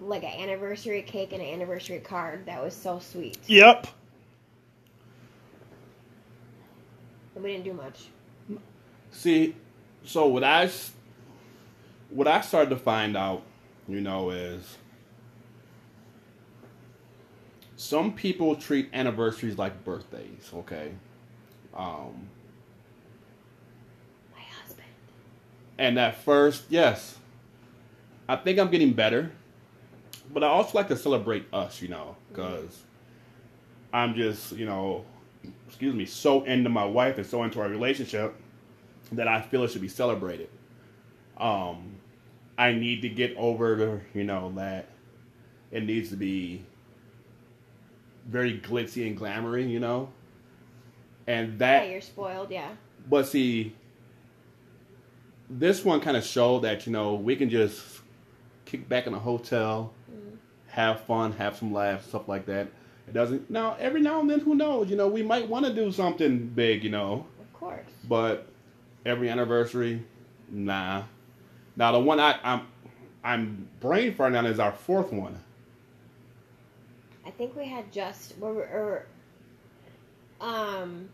like 0.00 0.24
an 0.24 0.40
anniversary 0.40 1.02
cake 1.02 1.32
and 1.32 1.40
an 1.40 1.48
anniversary 1.48 2.00
card 2.00 2.46
that 2.46 2.62
was 2.62 2.74
so 2.74 2.98
sweet. 2.98 3.38
Yep. 3.46 3.86
And 7.34 7.44
we 7.44 7.52
didn't 7.52 7.64
do 7.64 7.74
much. 7.74 8.06
See, 9.12 9.54
so 10.04 10.26
what 10.26 10.42
I 10.42 10.70
what 12.10 12.26
I 12.26 12.40
started 12.40 12.70
to 12.70 12.76
find 12.76 13.16
out, 13.16 13.42
you 13.86 14.00
know, 14.00 14.30
is 14.30 14.78
some 17.76 18.12
people 18.12 18.56
treat 18.56 18.88
anniversaries 18.92 19.58
like 19.58 19.84
birthdays. 19.84 20.50
Okay. 20.52 20.92
Um, 21.76 22.28
My 24.34 24.42
husband. 24.60 24.88
and 25.78 25.98
at 25.98 26.16
first, 26.22 26.64
yes, 26.68 27.18
I 28.28 28.36
think 28.36 28.58
I'm 28.58 28.70
getting 28.70 28.92
better, 28.92 29.32
but 30.32 30.44
I 30.44 30.48
also 30.48 30.76
like 30.78 30.88
to 30.88 30.96
celebrate 30.96 31.46
us, 31.52 31.80
you 31.82 31.88
know, 31.88 32.16
because 32.30 32.82
I'm 33.92 34.14
just, 34.14 34.52
you 34.52 34.66
know, 34.66 35.04
excuse 35.66 35.94
me, 35.94 36.06
so 36.06 36.44
into 36.44 36.70
my 36.70 36.84
wife 36.84 37.18
and 37.18 37.26
so 37.26 37.42
into 37.42 37.60
our 37.60 37.68
relationship 37.68 38.34
that 39.12 39.28
I 39.28 39.40
feel 39.40 39.64
it 39.64 39.70
should 39.70 39.82
be 39.82 39.88
celebrated. 39.88 40.48
Um, 41.38 41.96
I 42.56 42.72
need 42.72 43.02
to 43.02 43.08
get 43.08 43.36
over, 43.36 44.02
you 44.14 44.24
know, 44.24 44.52
that 44.56 44.86
it 45.70 45.84
needs 45.84 46.10
to 46.10 46.16
be 46.16 46.64
very 48.26 48.58
glitzy 48.60 49.06
and 49.06 49.18
glamoury, 49.18 49.68
you 49.68 49.80
know, 49.80 50.10
and 51.26 51.58
that 51.58 51.84
Yeah, 51.86 51.92
you're 51.92 52.00
spoiled. 52.00 52.50
Yeah. 52.50 52.68
but 53.08 53.26
see, 53.26 53.74
this 55.48 55.84
one 55.84 56.00
kind 56.00 56.16
of 56.16 56.24
showed 56.24 56.60
that 56.60 56.86
you 56.86 56.92
know 56.92 57.14
we 57.14 57.36
can 57.36 57.50
just 57.50 58.00
kick 58.64 58.88
back 58.88 59.06
in 59.06 59.14
a 59.14 59.18
hotel, 59.18 59.92
mm-hmm. 60.10 60.36
have 60.68 61.00
fun, 61.02 61.32
have 61.32 61.56
some 61.56 61.72
laughs, 61.72 62.08
stuff 62.08 62.28
like 62.28 62.46
that. 62.46 62.68
It 63.08 63.12
doesn't. 63.14 63.50
Now, 63.50 63.76
every 63.80 64.00
now 64.00 64.20
and 64.20 64.30
then, 64.30 64.40
who 64.40 64.54
knows? 64.54 64.88
You 64.88 64.96
know, 64.96 65.08
we 65.08 65.22
might 65.22 65.48
want 65.48 65.66
to 65.66 65.74
do 65.74 65.90
something 65.92 66.46
big. 66.46 66.84
You 66.84 66.90
know, 66.90 67.26
Of 67.40 67.52
course. 67.52 67.84
but 68.08 68.46
every 69.04 69.28
anniversary, 69.28 70.04
nah. 70.50 71.02
Now, 71.76 71.92
the 71.92 71.98
one 71.98 72.20
I, 72.20 72.38
I'm 72.42 72.66
I'm 73.24 73.68
brain 73.80 74.14
farting 74.14 74.38
on 74.38 74.46
is 74.46 74.58
our 74.58 74.72
fourth 74.72 75.12
one. 75.12 75.38
I 77.26 77.30
think 77.30 77.56
we 77.56 77.66
had 77.66 77.90
just 77.92 78.36
were, 78.38 78.52
or, 78.52 79.06
um, 80.42 81.08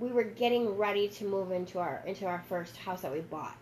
we 0.00 0.08
were 0.10 0.24
getting 0.24 0.76
ready 0.76 1.08
to 1.08 1.24
move 1.24 1.52
into 1.52 1.78
our 1.78 2.02
into 2.06 2.26
our 2.26 2.42
first 2.48 2.76
house 2.76 3.02
that 3.02 3.12
we 3.12 3.20
bought. 3.20 3.56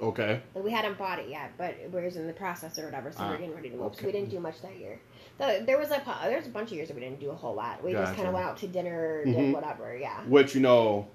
Okay. 0.00 0.42
Like, 0.54 0.62
we 0.64 0.70
hadn't 0.70 0.98
bought 0.98 1.18
it 1.18 1.28
yet, 1.30 1.52
but 1.56 1.74
we 1.90 2.02
was 2.02 2.16
in 2.16 2.26
the 2.26 2.32
process 2.34 2.78
or 2.78 2.84
whatever, 2.84 3.10
so 3.10 3.20
we 3.20 3.24
Ah, 3.24 3.30
were 3.30 3.36
getting 3.38 3.54
ready 3.54 3.70
to 3.70 3.76
move. 3.76 3.96
So 3.96 4.04
we 4.04 4.12
didn't 4.12 4.28
do 4.28 4.38
much 4.40 4.60
that 4.60 4.76
year. 4.78 5.00
Though 5.38 5.60
there 5.64 5.78
was 5.78 5.90
a 5.90 6.02
there 6.24 6.36
was 6.36 6.46
a 6.46 6.50
bunch 6.50 6.70
of 6.70 6.76
years 6.76 6.88
that 6.88 6.94
we 6.94 7.00
didn't 7.00 7.18
do 7.18 7.30
a 7.30 7.34
whole 7.34 7.54
lot. 7.54 7.82
We 7.82 7.92
just 7.92 8.14
kind 8.14 8.28
of 8.28 8.34
went 8.34 8.44
out 8.46 8.58
to 8.58 8.68
dinner, 8.68 9.22
Mhm. 9.26 9.34
did 9.34 9.52
whatever. 9.54 9.96
Yeah. 9.96 10.20
Which 10.24 10.54
you 10.54 10.60
know, 10.60 11.08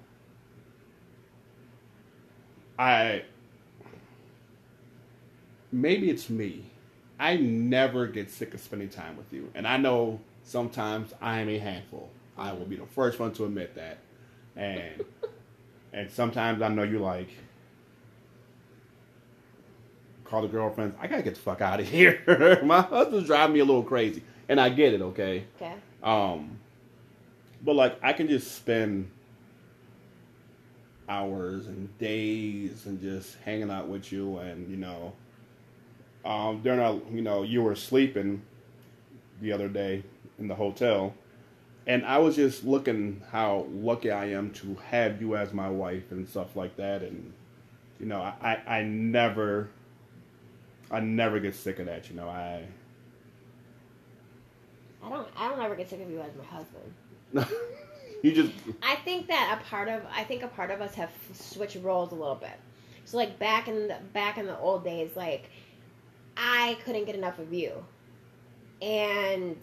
I 2.78 3.22
maybe 5.70 6.10
it's 6.10 6.28
me. 6.28 6.64
I 7.20 7.36
never 7.36 8.06
get 8.08 8.30
sick 8.30 8.52
of 8.52 8.60
spending 8.60 8.88
time 8.88 9.16
with 9.16 9.32
you, 9.32 9.50
and 9.54 9.66
I 9.66 9.76
know 9.76 10.18
sometimes 10.44 11.14
I 11.20 11.40
am 11.40 11.48
a 11.48 11.58
handful. 11.58 12.10
I 12.36 12.52
will 12.52 12.64
be 12.64 12.76
the 12.76 12.86
first 12.86 13.18
one 13.18 13.32
to 13.34 13.44
admit 13.44 13.74
that, 13.74 13.98
and 14.56 15.04
and 15.92 16.10
sometimes 16.10 16.62
I 16.62 16.68
know 16.68 16.82
you 16.82 16.98
like 16.98 17.28
call 20.24 20.42
the 20.42 20.48
girlfriends. 20.48 20.96
I 21.00 21.06
gotta 21.06 21.22
get 21.22 21.34
the 21.34 21.40
fuck 21.40 21.60
out 21.60 21.78
of 21.80 21.88
here. 21.88 22.60
My 22.64 22.80
husband's 22.80 23.26
driving 23.26 23.54
me 23.54 23.60
a 23.60 23.64
little 23.64 23.82
crazy, 23.82 24.22
and 24.48 24.58
I 24.58 24.70
get 24.70 24.94
it. 24.94 25.02
Okay. 25.02 25.44
Okay. 25.56 25.74
Um, 26.02 26.58
but 27.62 27.76
like 27.76 27.98
I 28.02 28.12
can 28.14 28.28
just 28.28 28.52
spend 28.56 29.10
hours 31.08 31.66
and 31.66 31.96
days 31.98 32.86
and 32.86 33.00
just 33.00 33.36
hanging 33.44 33.70
out 33.70 33.88
with 33.88 34.10
you, 34.10 34.38
and 34.38 34.70
you 34.70 34.78
know, 34.78 35.12
um, 36.24 36.62
during 36.62 36.80
our, 36.80 36.98
you 37.12 37.20
know, 37.20 37.42
you 37.42 37.62
were 37.62 37.74
sleeping 37.74 38.42
the 39.40 39.52
other 39.52 39.68
day 39.68 40.02
in 40.38 40.48
the 40.48 40.54
hotel, 40.54 41.12
and 41.86 42.04
I 42.04 42.18
was 42.18 42.36
just 42.36 42.64
looking 42.64 43.22
how 43.30 43.66
lucky 43.72 44.10
I 44.10 44.26
am 44.26 44.50
to 44.54 44.76
have 44.90 45.20
you 45.20 45.36
as 45.36 45.52
my 45.52 45.68
wife 45.68 46.10
and 46.10 46.28
stuff 46.28 46.56
like 46.56 46.76
that, 46.76 47.02
and 47.02 47.32
you 47.98 48.06
know, 48.06 48.20
I 48.20 48.60
I, 48.66 48.78
I 48.78 48.82
never. 48.82 49.70
I 50.90 51.00
never 51.00 51.40
get 51.40 51.54
sick 51.54 51.78
of 51.78 51.86
that, 51.86 52.10
you 52.10 52.16
know. 52.16 52.28
I 52.28 52.66
I 55.02 55.08
don't 55.08 55.28
I 55.36 55.48
don't 55.48 55.60
ever 55.60 55.74
get 55.74 55.90
sick 55.90 56.02
of 56.02 56.10
you 56.10 56.20
as 56.20 56.30
my 56.36 56.44
husband. 56.44 56.92
you 58.22 58.32
just 58.32 58.52
I 58.82 58.96
think 58.96 59.26
that 59.28 59.58
a 59.58 59.64
part 59.68 59.88
of 59.88 60.02
I 60.14 60.24
think 60.24 60.42
a 60.42 60.48
part 60.48 60.70
of 60.70 60.80
us 60.80 60.94
have 60.94 61.10
switched 61.32 61.76
roles 61.76 62.12
a 62.12 62.14
little 62.14 62.34
bit. 62.34 62.58
So 63.04 63.16
like 63.16 63.38
back 63.38 63.68
in 63.68 63.88
the 63.88 63.96
back 64.12 64.38
in 64.38 64.46
the 64.46 64.58
old 64.58 64.84
days, 64.84 65.10
like 65.16 65.50
I 66.36 66.76
couldn't 66.84 67.06
get 67.06 67.14
enough 67.14 67.38
of 67.38 67.52
you, 67.52 67.72
and 68.80 69.56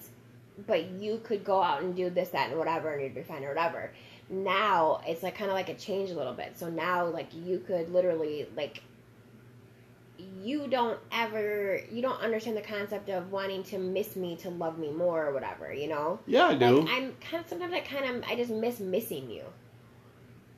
but 0.67 0.89
you 0.91 1.21
could 1.23 1.43
go 1.43 1.61
out 1.61 1.81
and 1.81 1.95
do 1.95 2.09
this, 2.09 2.29
that, 2.29 2.49
and 2.49 2.57
whatever, 2.57 2.91
and 2.91 3.01
you'd 3.01 3.15
be 3.15 3.23
fine 3.23 3.43
or 3.43 3.49
whatever. 3.49 3.91
Now 4.29 5.01
it's 5.07 5.23
like 5.23 5.35
kind 5.35 5.49
of 5.49 5.55
like 5.55 5.69
a 5.69 5.75
change 5.75 6.11
a 6.11 6.15
little 6.15 6.33
bit. 6.33 6.57
So 6.57 6.69
now 6.69 7.05
like 7.05 7.29
you 7.33 7.59
could 7.59 7.91
literally 7.91 8.47
like 8.55 8.83
you 10.41 10.67
don't 10.67 10.99
ever 11.11 11.79
you 11.91 12.01
don't 12.01 12.21
understand 12.21 12.57
the 12.57 12.61
concept 12.61 13.09
of 13.09 13.31
wanting 13.31 13.63
to 13.63 13.77
miss 13.77 14.15
me 14.15 14.35
to 14.37 14.49
love 14.49 14.77
me 14.77 14.91
more 14.91 15.27
or 15.27 15.33
whatever, 15.33 15.73
you 15.73 15.87
know? 15.87 16.19
yeah, 16.27 16.47
I 16.47 16.55
do. 16.55 16.81
Like 16.81 16.89
I'm 16.89 17.13
kind 17.21 17.43
of 17.43 17.49
sometimes 17.49 17.73
I 17.73 17.79
kind 17.79 18.05
of 18.05 18.23
I 18.29 18.35
just 18.35 18.51
miss 18.51 18.79
missing 18.79 19.29
you. 19.31 19.43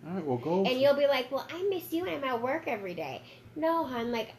All 0.05 0.15
right, 0.15 0.25
well, 0.25 0.37
go. 0.37 0.65
And 0.65 0.81
you'll 0.81 0.95
be 0.95 1.05
like, 1.05 1.31
"Well, 1.31 1.45
I 1.53 1.61
miss 1.69 1.93
you 1.93 2.07
and 2.07 2.15
I'm 2.15 2.23
at 2.23 2.41
work 2.41 2.63
every 2.67 2.95
day." 2.95 3.21
No, 3.55 3.85
hon, 3.85 4.11
like 4.11 4.33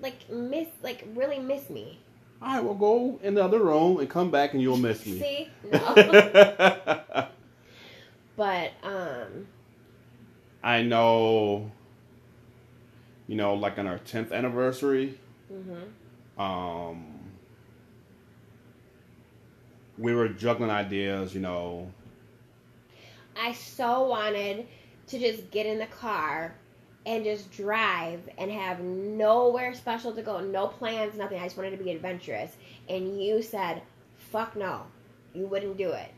like 0.00 0.30
miss 0.30 0.68
like 0.82 1.04
really 1.14 1.38
miss 1.38 1.68
me. 1.68 1.98
All 2.40 2.54
right, 2.54 2.62
well, 2.62 2.74
go 2.74 3.18
in 3.22 3.34
the 3.34 3.44
other 3.44 3.58
room 3.58 3.98
and 3.98 4.08
come 4.08 4.30
back, 4.30 4.52
and 4.52 4.62
you'll 4.62 4.76
miss 4.76 5.04
me. 5.06 5.18
See? 5.18 5.50
No. 5.72 7.26
but 8.36 8.70
um 8.84 9.46
I 10.62 10.82
know. 10.82 11.70
You 13.26 13.36
know, 13.36 13.54
like 13.54 13.78
on 13.78 13.86
our 13.86 13.98
tenth 13.98 14.32
anniversary, 14.32 15.18
mhm. 15.52 16.42
um, 16.42 17.04
we 19.98 20.14
were 20.14 20.28
juggling 20.28 20.70
ideas. 20.70 21.34
You 21.34 21.40
know, 21.40 21.92
I 23.36 23.52
so 23.52 24.08
wanted 24.08 24.66
to 25.08 25.18
just 25.18 25.50
get 25.50 25.66
in 25.66 25.78
the 25.78 25.86
car 25.86 26.54
and 27.08 27.24
just 27.24 27.50
drive 27.50 28.20
and 28.38 28.50
have 28.50 28.80
nowhere 28.80 29.74
special 29.74 30.12
to 30.12 30.22
go, 30.22 30.40
no 30.40 30.66
plans, 30.68 31.16
nothing. 31.16 31.40
I 31.40 31.44
just 31.44 31.56
wanted 31.56 31.70
to 31.76 31.82
be 31.82 31.90
adventurous. 31.90 32.54
And 32.88 33.20
you 33.20 33.42
said, 33.42 33.82
fuck 34.30 34.54
no. 34.54 34.82
You 35.34 35.46
wouldn't 35.46 35.76
do 35.78 35.90
it. 35.90 36.10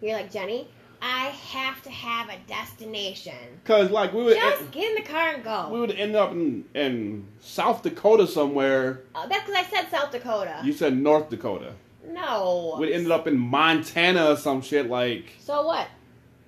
You're 0.00 0.12
like, 0.12 0.30
Jenny, 0.30 0.68
I 1.00 1.26
have 1.28 1.82
to 1.84 1.90
have 1.90 2.28
a 2.28 2.36
destination. 2.46 3.34
because 3.62 3.90
like 3.90 4.12
we 4.12 4.22
would 4.24 4.36
Just 4.36 4.70
get 4.70 4.90
in 4.90 5.02
the 5.02 5.08
car 5.08 5.34
and 5.34 5.42
go. 5.44 5.70
we 5.72 5.80
would 5.80 5.92
end 5.92 6.14
up 6.14 6.32
in 6.32 6.64
in 6.74 7.26
South 7.40 7.82
Dakota 7.82 8.26
somewhere. 8.26 9.00
Oh, 9.14 9.26
that's 9.28 9.46
because 9.46 9.64
I 9.66 9.70
said 9.70 9.90
South 9.90 10.10
Dakota. 10.12 10.60
You 10.62 10.72
said 10.72 10.96
North 10.96 11.30
Dakota. 11.30 11.72
no. 12.06 12.76
We 12.78 12.92
ended 12.92 13.10
up 13.12 13.26
in 13.26 13.38
Montana 13.38 14.30
or 14.32 14.36
some 14.36 14.60
shit. 14.62 14.88
Like, 14.90 15.32
So 15.40 15.66
what? 15.66 15.88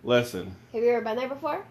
listen, 0.05 0.55
Have 0.73 0.83
you 0.83 0.91
ever 0.91 1.03
been 1.03 1.17
there 1.17 1.29
before? 1.29 1.65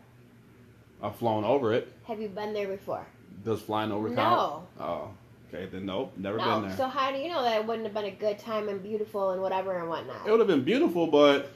I've 1.06 1.16
flown 1.16 1.44
over 1.44 1.72
it. 1.74 1.92
Have 2.08 2.20
you 2.20 2.30
been 2.30 2.54
there 2.54 2.68
before? 2.68 3.06
Does 3.44 3.62
flying 3.62 3.92
over 3.92 4.08
count? 4.10 4.18
No. 4.18 4.68
Oh, 4.80 5.10
okay. 5.54 5.68
Then 5.72 5.86
nope, 5.86 6.14
never 6.18 6.38
No. 6.38 6.60
been 6.60 6.70
there. 6.70 6.78
So 6.78 6.88
how 6.88 7.12
do 7.12 7.18
you 7.20 7.30
know 7.30 7.44
that 7.44 7.58
it 7.62 7.66
wouldn't 7.68 7.86
have 7.86 7.94
been 7.94 8.06
a 8.06 8.12
good 8.12 8.40
time 8.40 8.70
and 8.70 8.82
beautiful 8.82 9.32
and 9.32 9.42
whatever 9.42 9.78
and 9.80 9.88
whatnot? 9.88 10.26
It 10.26 10.32
would 10.32 10.40
have 10.40 10.48
been 10.48 10.64
beautiful, 10.64 11.06
but 11.08 11.52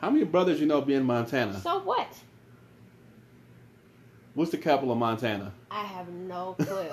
how 0.00 0.10
many 0.10 0.24
brothers 0.24 0.60
you 0.60 0.66
know 0.66 0.80
be 0.80 0.94
in 0.94 1.02
Montana? 1.04 1.58
So 1.60 1.80
what? 1.80 2.06
What's 4.34 4.52
the 4.52 4.58
capital 4.58 4.92
of 4.92 4.98
Montana? 4.98 5.52
I 5.72 5.82
have 5.82 6.08
no 6.08 6.54
clue. 6.60 6.88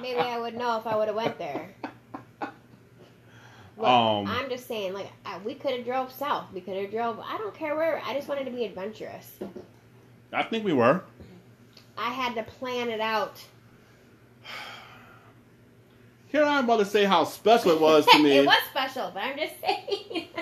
Maybe 0.00 0.20
I 0.20 0.38
would 0.40 0.54
know 0.56 0.78
if 0.78 0.86
I 0.86 0.94
would 0.96 1.08
have 1.08 1.16
went 1.16 1.38
there. 1.38 1.74
Look, 3.78 3.86
Um, 3.86 4.26
I'm 4.26 4.48
just 4.48 4.66
saying, 4.66 4.94
like 4.94 5.10
I, 5.24 5.38
we 5.38 5.54
could 5.54 5.72
have 5.72 5.84
drove 5.84 6.10
south. 6.12 6.46
We 6.52 6.60
could 6.60 6.76
have 6.76 6.90
drove. 6.90 7.20
I 7.20 7.36
don't 7.38 7.54
care 7.54 7.76
where. 7.76 8.00
I 8.04 8.14
just 8.14 8.28
wanted 8.28 8.44
to 8.46 8.50
be 8.50 8.64
adventurous. 8.64 9.32
I 10.32 10.42
think 10.44 10.64
we 10.64 10.72
were. 10.72 11.02
I 11.98 12.10
had 12.10 12.34
to 12.34 12.42
plan 12.42 12.88
it 12.90 13.00
out. 13.00 13.42
Here 16.28 16.44
I'm 16.44 16.64
about 16.64 16.78
to 16.78 16.84
say 16.84 17.04
how 17.04 17.24
special 17.24 17.70
it 17.72 17.80
was 17.80 18.04
to 18.06 18.18
me. 18.22 18.38
it 18.38 18.46
was 18.46 18.58
special, 18.70 19.10
but 19.14 19.22
I'm 19.22 19.36
just 19.38 19.54
saying. 19.60 20.28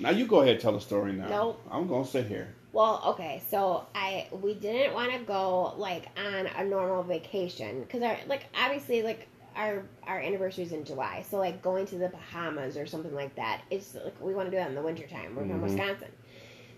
Now 0.00 0.10
you 0.10 0.26
go 0.26 0.40
ahead 0.40 0.54
and 0.54 0.60
tell 0.60 0.72
the 0.72 0.80
story 0.80 1.12
now. 1.12 1.28
Nope. 1.28 1.60
I'm 1.70 1.86
gonna 1.86 2.04
sit 2.04 2.26
here. 2.26 2.52
Well, 2.72 3.00
okay, 3.08 3.40
so 3.48 3.86
I 3.94 4.26
we 4.32 4.52
didn't 4.54 4.94
want 4.94 5.12
to 5.12 5.18
go 5.20 5.74
like 5.76 6.06
on 6.18 6.48
a 6.48 6.64
normal 6.64 7.04
vacation 7.04 7.82
because 7.82 8.02
our 8.02 8.16
like 8.26 8.46
obviously 8.60 9.02
like 9.04 9.28
our 9.56 9.82
our 10.06 10.18
anniversary 10.20 10.64
is 10.64 10.72
in 10.72 10.84
July, 10.84 11.24
so 11.28 11.38
like 11.38 11.62
going 11.62 11.86
to 11.86 11.96
the 11.96 12.08
Bahamas 12.08 12.76
or 12.76 12.86
something 12.86 13.14
like 13.14 13.34
that. 13.36 13.62
It's 13.70 13.94
like 13.94 14.20
we 14.20 14.34
want 14.34 14.46
to 14.46 14.50
do 14.50 14.56
that 14.56 14.68
in 14.68 14.74
the 14.74 14.82
wintertime. 14.82 15.34
We're 15.36 15.46
from 15.46 15.60
Mhm. 15.60 15.62
Wisconsin. 15.62 16.08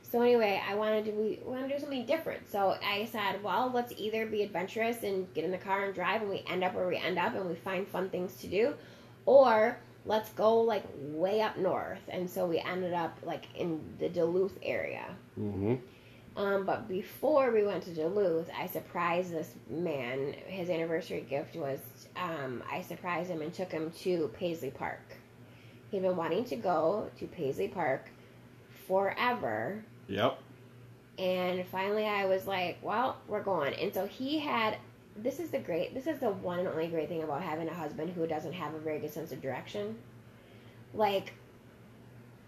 So 0.03 0.21
anyway, 0.21 0.63
I 0.69 0.75
wanted 0.77 1.07
to 1.07 1.11
we 1.13 1.41
want 1.45 1.69
to 1.69 1.75
do 1.75 1.81
something 1.81 2.07
different. 2.07 2.49
So 2.51 2.77
I 2.85 3.07
said, 3.07 3.43
well, 3.43 3.71
let's 3.75 3.93
either 3.97 4.27
be 4.27 4.43
adventurous 4.43 5.03
and 5.03 5.33
get 5.35 5.45
in 5.45 5.51
the 5.51 5.59
car 5.59 5.85
and 5.87 5.95
drive, 5.95 6.21
and 6.23 6.31
we 6.31 6.45
end 6.49 6.63
up 6.63 6.75
where 6.75 6.87
we 6.87 6.97
end 6.97 7.19
up, 7.19 7.35
and 7.35 7.49
we 7.49 7.55
find 7.57 7.87
fun 7.89 8.11
things 8.11 8.37
to 8.37 8.47
do, 8.47 8.75
or 9.27 9.77
let's 10.07 10.29
go 10.31 10.61
like 10.61 10.85
way 10.99 11.41
up 11.41 11.57
north. 11.57 12.03
And 12.09 12.29
so 12.31 12.47
we 12.47 12.59
ended 12.61 12.93
up 12.93 13.19
like 13.25 13.47
in 13.57 13.81
the 13.99 14.09
Duluth 14.09 14.57
area. 14.63 15.07
Mm-hmm. 15.39 15.75
Um, 16.37 16.65
but 16.65 16.89
before 16.89 17.53
we 17.53 17.63
went 17.63 17.85
to 17.85 17.95
Duluth, 17.95 18.51
I 18.59 18.67
surprised 18.67 19.33
this 19.33 19.55
man. 19.71 20.35
His 20.47 20.69
anniversary 20.69 21.25
gift 21.29 21.55
was 21.55 21.79
um, 22.17 22.63
I 22.71 22.83
surprised 22.83 23.31
him 23.31 23.41
and 23.41 23.55
took 23.55 23.71
him 23.71 23.93
to 24.03 24.31
Paisley 24.35 24.71
Park. 24.71 25.01
He'd 25.91 26.03
been 26.03 26.17
wanting 26.17 26.45
to 26.47 26.57
go 26.57 27.09
to 27.19 27.27
Paisley 27.27 27.69
Park 27.69 28.09
forever. 28.89 29.85
Yep. 30.09 30.39
And 31.19 31.65
finally, 31.69 32.07
I 32.07 32.27
was 32.27 32.47
like, 32.49 32.79
well, 32.83 33.17
we're 33.29 33.43
going. 33.43 33.75
And 33.75 33.95
so 33.95 34.07
he 34.07 34.39
had. 34.39 34.79
This 35.17 35.39
is 35.39 35.51
the 35.51 35.61
great. 35.61 35.95
This 35.95 36.09
is 36.09 36.19
the 36.19 36.31
one 36.31 36.59
and 36.59 36.67
only 36.67 36.89
great 36.89 37.09
thing 37.09 37.23
about 37.23 37.41
having 37.41 37.69
a 37.69 37.75
husband 37.75 38.13
who 38.13 38.27
doesn't 38.27 38.53
have 38.53 38.75
a 38.75 38.81
very 38.81 38.99
good 38.99 39.13
sense 39.13 39.31
of 39.31 39.41
direction. 39.41 39.97
Like, 40.93 41.33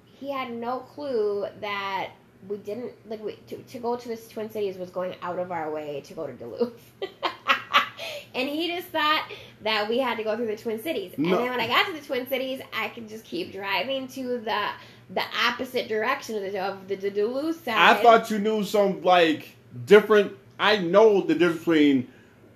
he 0.04 0.32
had 0.32 0.52
no 0.52 0.80
clue 0.80 1.46
that 1.60 2.10
we 2.48 2.58
didn't 2.58 2.92
like 3.08 3.22
we 3.24 3.36
to, 3.48 3.56
to 3.56 3.78
go 3.78 3.96
to 3.96 4.08
the 4.08 4.16
Twin 4.16 4.50
Cities 4.50 4.76
was 4.76 4.90
going 4.90 5.14
out 5.22 5.38
of 5.38 5.52
our 5.52 5.70
way 5.70 6.02
to 6.02 6.14
go 6.14 6.26
to 6.26 6.32
Duluth. 6.32 6.92
and 8.34 8.48
he 8.48 8.68
just 8.68 8.88
thought 8.88 9.30
that 9.62 9.88
we 9.88 9.98
had 9.98 10.16
to 10.18 10.24
go 10.24 10.36
through 10.36 10.46
the 10.46 10.56
Twin 10.56 10.82
Cities. 10.82 11.12
And 11.16 11.26
then 11.26 11.50
when 11.50 11.60
I 11.60 11.66
got 11.66 11.86
to 11.86 11.92
the 11.92 12.00
Twin 12.00 12.28
Cities, 12.28 12.60
I 12.72 12.88
could 12.88 13.08
just 13.08 13.24
keep 13.24 13.52
driving 13.52 14.08
to 14.08 14.38
the 14.38 14.68
the 15.10 15.22
opposite 15.46 15.88
direction 15.88 16.36
of 16.36 16.52
the 16.52 16.58
of 16.58 16.88
the, 16.88 16.96
the 16.96 17.10
Duluth 17.10 17.64
side. 17.64 17.76
I 17.76 18.02
thought 18.02 18.30
you 18.30 18.38
knew 18.38 18.64
some 18.64 19.02
like 19.02 19.56
different. 19.84 20.32
I 20.58 20.78
know 20.78 21.20
the 21.20 21.34
difference 21.34 21.58
between 21.60 22.08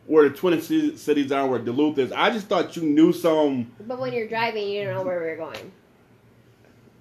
where 0.06 0.28
the 0.28 0.34
Twin 0.34 0.60
Cities 0.60 1.30
are, 1.30 1.46
where 1.46 1.58
Duluth 1.58 1.98
is. 1.98 2.12
I 2.12 2.30
just 2.30 2.48
thought 2.48 2.76
you 2.76 2.82
knew 2.82 3.12
some. 3.12 3.70
But 3.86 3.98
when 3.98 4.12
you're 4.12 4.28
driving, 4.28 4.68
you 4.68 4.84
don't 4.84 4.94
know 4.94 5.02
where 5.02 5.20
we're 5.20 5.36
going. 5.36 5.72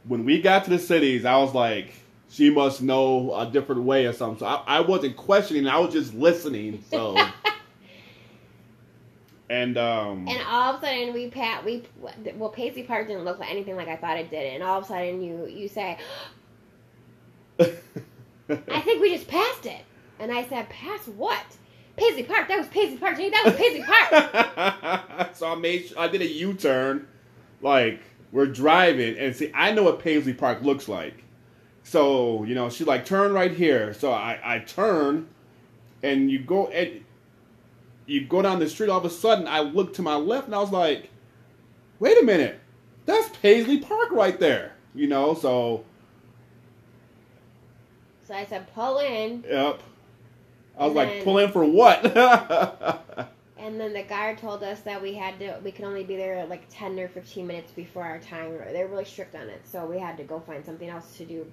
When 0.06 0.26
we 0.26 0.42
got 0.42 0.66
to 0.66 0.70
the 0.70 0.80
cities, 0.80 1.26
I 1.26 1.38
was 1.38 1.54
like, 1.54 1.94
she 2.30 2.50
must 2.50 2.82
know 2.82 3.34
a 3.36 3.50
different 3.50 3.84
way 3.84 4.06
or 4.06 4.14
something. 4.14 4.40
So 4.40 4.46
I, 4.46 4.78
I 4.78 4.82
wasn't 4.82 5.18
questioning. 5.18 5.68
I 5.68 5.80
was 5.80 5.94
just 5.94 6.14
listening. 6.14 6.84
So. 6.90 7.18
and 9.50 9.78
um. 9.78 10.28
And 10.28 10.42
all 10.48 10.76
of 10.76 10.84
a 10.84 10.86
sudden, 10.86 11.14
we 11.14 11.30
pat 11.30 11.66
we 11.66 11.84
well 12.36 12.50
Paisley 12.50 12.84
Park 12.84 13.08
didn't 13.08 13.26
look 13.26 13.40
like 13.40 13.50
anything 13.50 13.76
like 13.76 13.88
I 13.88 13.96
thought 13.96 14.18
it 14.18 14.30
did. 14.30 14.54
And 14.54 14.64
all 14.64 14.78
of 14.78 14.86
a 14.86 14.88
sudden, 14.88 15.22
you 15.22 15.48
you 15.48 15.68
say, 15.68 15.98
I 17.60 18.82
think 18.82 19.02
we 19.02 19.14
just 19.14 19.28
passed 19.28 19.66
it. 19.66 19.82
And 20.20 20.32
I 20.32 20.48
said, 20.48 20.70
pass 20.70 21.08
what? 21.08 21.44
Paisley 21.96 22.24
Park. 22.24 22.48
That 22.48 22.58
was 22.58 22.68
Paisley 22.68 22.98
Park. 22.98 23.18
Jenny, 23.18 23.32
that 23.32 23.44
was 23.46 23.56
Paisley 23.56 23.84
Park. 23.84 25.30
so 25.34 25.52
I 25.52 25.56
made 25.56 25.92
I 25.98 26.08
did 26.08 26.22
a 26.22 26.28
U 26.28 26.54
turn, 26.54 27.08
like 27.62 28.02
we're 28.32 28.46
driving, 28.46 29.18
and 29.18 29.36
see 29.36 29.52
I 29.56 29.72
know 29.72 29.84
what 29.84 30.00
Paisley 30.00 30.34
Park 30.34 30.62
looks 30.62 30.88
like. 30.88 31.24
So 31.90 32.44
you 32.44 32.54
know 32.54 32.70
she's 32.70 32.86
like 32.86 33.04
turn 33.04 33.34
right 33.34 33.52
here. 33.52 33.96
So 33.96 34.12
I 34.12 34.40
I 34.44 34.60
turn, 34.60 35.28
and 36.04 36.30
you 36.30 36.38
go 36.38 36.68
and 36.68 37.04
you 38.06 38.26
go 38.26 38.44
down 38.44 38.60
the 38.60 38.70
street. 38.70 38.92
All 38.92 39.00
of 39.00 39.06
a 39.06 39.10
sudden 39.10 39.48
I 39.48 39.62
look 39.62 39.96
to 39.96 40.04
my 40.04 40.14
left, 40.14 40.46
and 40.46 40.54
I 40.54 40.60
was 40.60 40.70
like, 40.70 41.10
wait 42.00 42.22
a 42.22 42.24
minute, 42.24 42.60
that's 43.08 43.36
Paisley 43.38 43.80
Park 43.80 44.12
right 44.12 44.40
there. 44.40 44.74
You 44.94 45.08
know 45.08 45.34
so 45.34 45.84
So 48.24 48.36
I 48.36 48.46
said, 48.46 48.72
pull 48.76 49.00
in. 49.00 49.44
yep. 49.50 49.82
I 50.78 50.86
was 50.86 50.94
like, 50.94 51.24
pull 51.24 51.40
in 51.40 51.52
for 51.52 51.66
what? 51.66 52.04
And 53.70 53.80
then 53.80 53.94
the 53.94 54.02
guard 54.02 54.40
told 54.40 54.64
us 54.64 54.80
that 54.80 55.00
we 55.00 55.14
had 55.14 55.38
to, 55.38 55.60
we 55.64 55.72
could 55.72 55.86
only 55.86 56.04
be 56.04 56.16
there 56.16 56.44
like 56.48 56.64
10 56.72 57.00
or 57.00 57.08
15 57.08 57.46
minutes 57.46 57.72
before 57.72 58.04
our 58.04 58.18
time. 58.18 58.58
They're 58.58 58.88
really 58.88 59.06
strict 59.06 59.36
on 59.36 59.48
it. 59.48 59.62
So 59.64 59.86
we 59.86 60.00
had 60.00 60.18
to 60.18 60.24
go 60.24 60.40
find 60.40 60.66
something 60.66 60.90
else 60.90 61.16
to 61.18 61.26
do. 61.26 61.46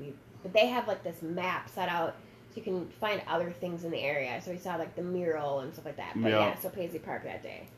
But 0.43 0.55
they 0.55 0.69
have 0.69 0.89
like 0.89 1.05
this 1.05 1.21
map 1.21 1.69
set 1.69 1.91
out 1.91 2.15
so 2.49 2.57
you 2.57 2.63
can 2.63 2.89
find 3.03 3.21
other 3.29 3.51
things 3.51 3.85
in 3.85 3.91
the 3.91 4.01
area. 4.01 4.41
So 4.43 4.51
we 4.51 4.57
saw 4.57 4.77
like 4.77 4.97
the 4.97 5.03
mural 5.03 5.61
and 5.61 5.75
stuff 5.75 5.85
like 5.85 5.99
that. 5.99 6.13
But 6.17 6.31
Yeah. 6.31 6.39
yeah, 6.39 6.59
so 6.59 6.71
Paisley 6.71 7.01
Park 7.01 7.25
that 7.25 7.43
day. 7.43 7.69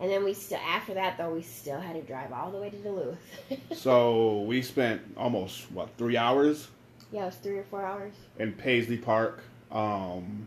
And 0.00 0.10
then 0.10 0.24
we 0.24 0.32
still, 0.32 0.60
after 0.66 0.94
that 0.94 1.18
though, 1.18 1.34
we 1.34 1.42
still 1.42 1.78
had 1.78 1.92
to 1.92 2.00
drive 2.00 2.32
all 2.32 2.50
the 2.50 2.56
way 2.58 2.70
to 2.70 2.76
Duluth. 2.78 3.18
so 3.74 4.40
we 4.44 4.62
spent 4.62 5.02
almost 5.14 5.70
what 5.72 5.90
three 5.98 6.16
hours 6.16 6.68
yeah, 7.12 7.22
it 7.22 7.26
was 7.26 7.34
three 7.36 7.58
or 7.58 7.64
four 7.64 7.84
hours. 7.84 8.14
in 8.38 8.52
Paisley 8.52 8.96
Park. 8.96 9.42
Um, 9.70 10.46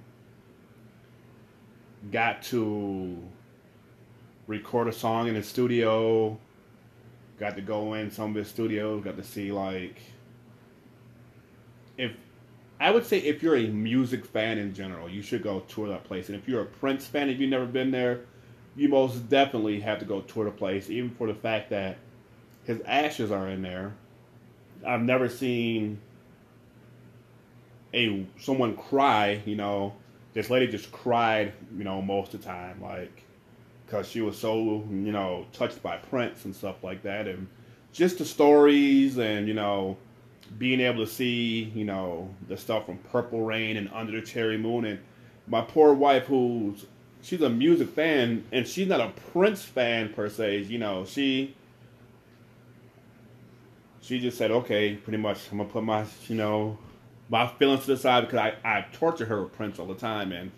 got 2.09 2.41
to 2.43 3.17
record 4.47 4.87
a 4.87 4.93
song 4.93 5.27
in 5.27 5.35
the 5.35 5.43
studio. 5.43 6.37
Got 7.39 7.55
to 7.55 7.61
go 7.61 7.93
in 7.93 8.11
some 8.11 8.31
of 8.31 8.35
his 8.35 8.47
studios. 8.47 9.03
Got 9.03 9.17
to 9.17 9.23
see 9.23 9.51
like 9.51 9.97
if 11.97 12.11
I 12.79 12.89
would 12.89 13.05
say 13.05 13.19
if 13.19 13.43
you're 13.43 13.57
a 13.57 13.67
music 13.67 14.25
fan 14.25 14.57
in 14.57 14.73
general, 14.73 15.07
you 15.07 15.21
should 15.21 15.43
go 15.43 15.59
tour 15.61 15.87
that 15.89 16.03
place. 16.03 16.29
And 16.29 16.37
if 16.37 16.47
you're 16.47 16.61
a 16.61 16.65
Prince 16.65 17.05
fan, 17.05 17.29
if 17.29 17.39
you've 17.39 17.49
never 17.49 17.67
been 17.67 17.91
there, 17.91 18.21
you 18.75 18.89
most 18.89 19.29
definitely 19.29 19.79
have 19.81 19.99
to 19.99 20.05
go 20.05 20.21
tour 20.21 20.45
the 20.45 20.51
place, 20.51 20.89
even 20.89 21.11
for 21.11 21.27
the 21.27 21.35
fact 21.35 21.69
that 21.69 21.97
his 22.63 22.81
ashes 22.85 23.31
are 23.31 23.47
in 23.49 23.61
there. 23.61 23.93
I've 24.85 25.01
never 25.01 25.29
seen 25.29 25.99
a 27.93 28.25
someone 28.39 28.75
cry. 28.75 29.41
You 29.45 29.57
know, 29.57 29.93
this 30.33 30.49
lady 30.49 30.67
just 30.67 30.91
cried. 30.91 31.53
You 31.77 31.83
know, 31.83 32.01
most 32.01 32.33
of 32.33 32.41
the 32.41 32.47
time, 32.47 32.81
like 32.81 33.23
because 33.85 34.07
she 34.07 34.21
was 34.21 34.37
so 34.37 34.55
you 34.89 35.11
know 35.11 35.45
touched 35.53 35.81
by 35.83 35.97
Prince 35.97 36.45
and 36.45 36.55
stuff 36.55 36.83
like 36.83 37.03
that, 37.03 37.27
and 37.27 37.47
just 37.91 38.17
the 38.17 38.25
stories 38.25 39.17
and 39.17 39.47
you 39.47 39.53
know 39.53 39.97
being 40.57 40.81
able 40.81 41.05
to 41.05 41.11
see 41.11 41.71
you 41.75 41.85
know 41.85 42.29
the 42.47 42.57
stuff 42.57 42.85
from 42.85 42.97
Purple 43.11 43.41
Rain 43.41 43.77
and 43.77 43.89
Under 43.93 44.19
the 44.19 44.25
Cherry 44.25 44.57
Moon, 44.57 44.85
and 44.85 44.99
my 45.47 45.61
poor 45.61 45.93
wife 45.93 46.25
who's 46.25 46.85
she's 47.21 47.41
a 47.41 47.49
music 47.49 47.89
fan 47.89 48.43
and 48.51 48.67
she's 48.67 48.87
not 48.87 48.99
a 48.99 49.09
Prince 49.31 49.63
fan 49.63 50.09
per 50.09 50.29
se. 50.29 50.59
You 50.63 50.79
know, 50.79 51.05
she 51.05 51.55
she 54.01 54.19
just 54.19 54.37
said, 54.37 54.51
okay, 54.51 54.95
pretty 54.95 55.17
much, 55.17 55.39
I'm 55.51 55.59
gonna 55.59 55.69
put 55.69 55.83
my, 55.83 56.05
you 56.27 56.35
know, 56.35 56.77
my 57.31 57.47
feelings 57.47 57.81
to 57.81 57.87
the 57.87 57.97
side 57.97 58.27
because 58.27 58.39
I, 58.39 58.55
I 58.63 58.85
torture 58.91 59.25
her 59.25 59.41
with 59.43 59.53
Prince 59.53 59.79
all 59.79 59.87
the 59.87 59.95
time, 59.95 60.31
and 60.33 60.51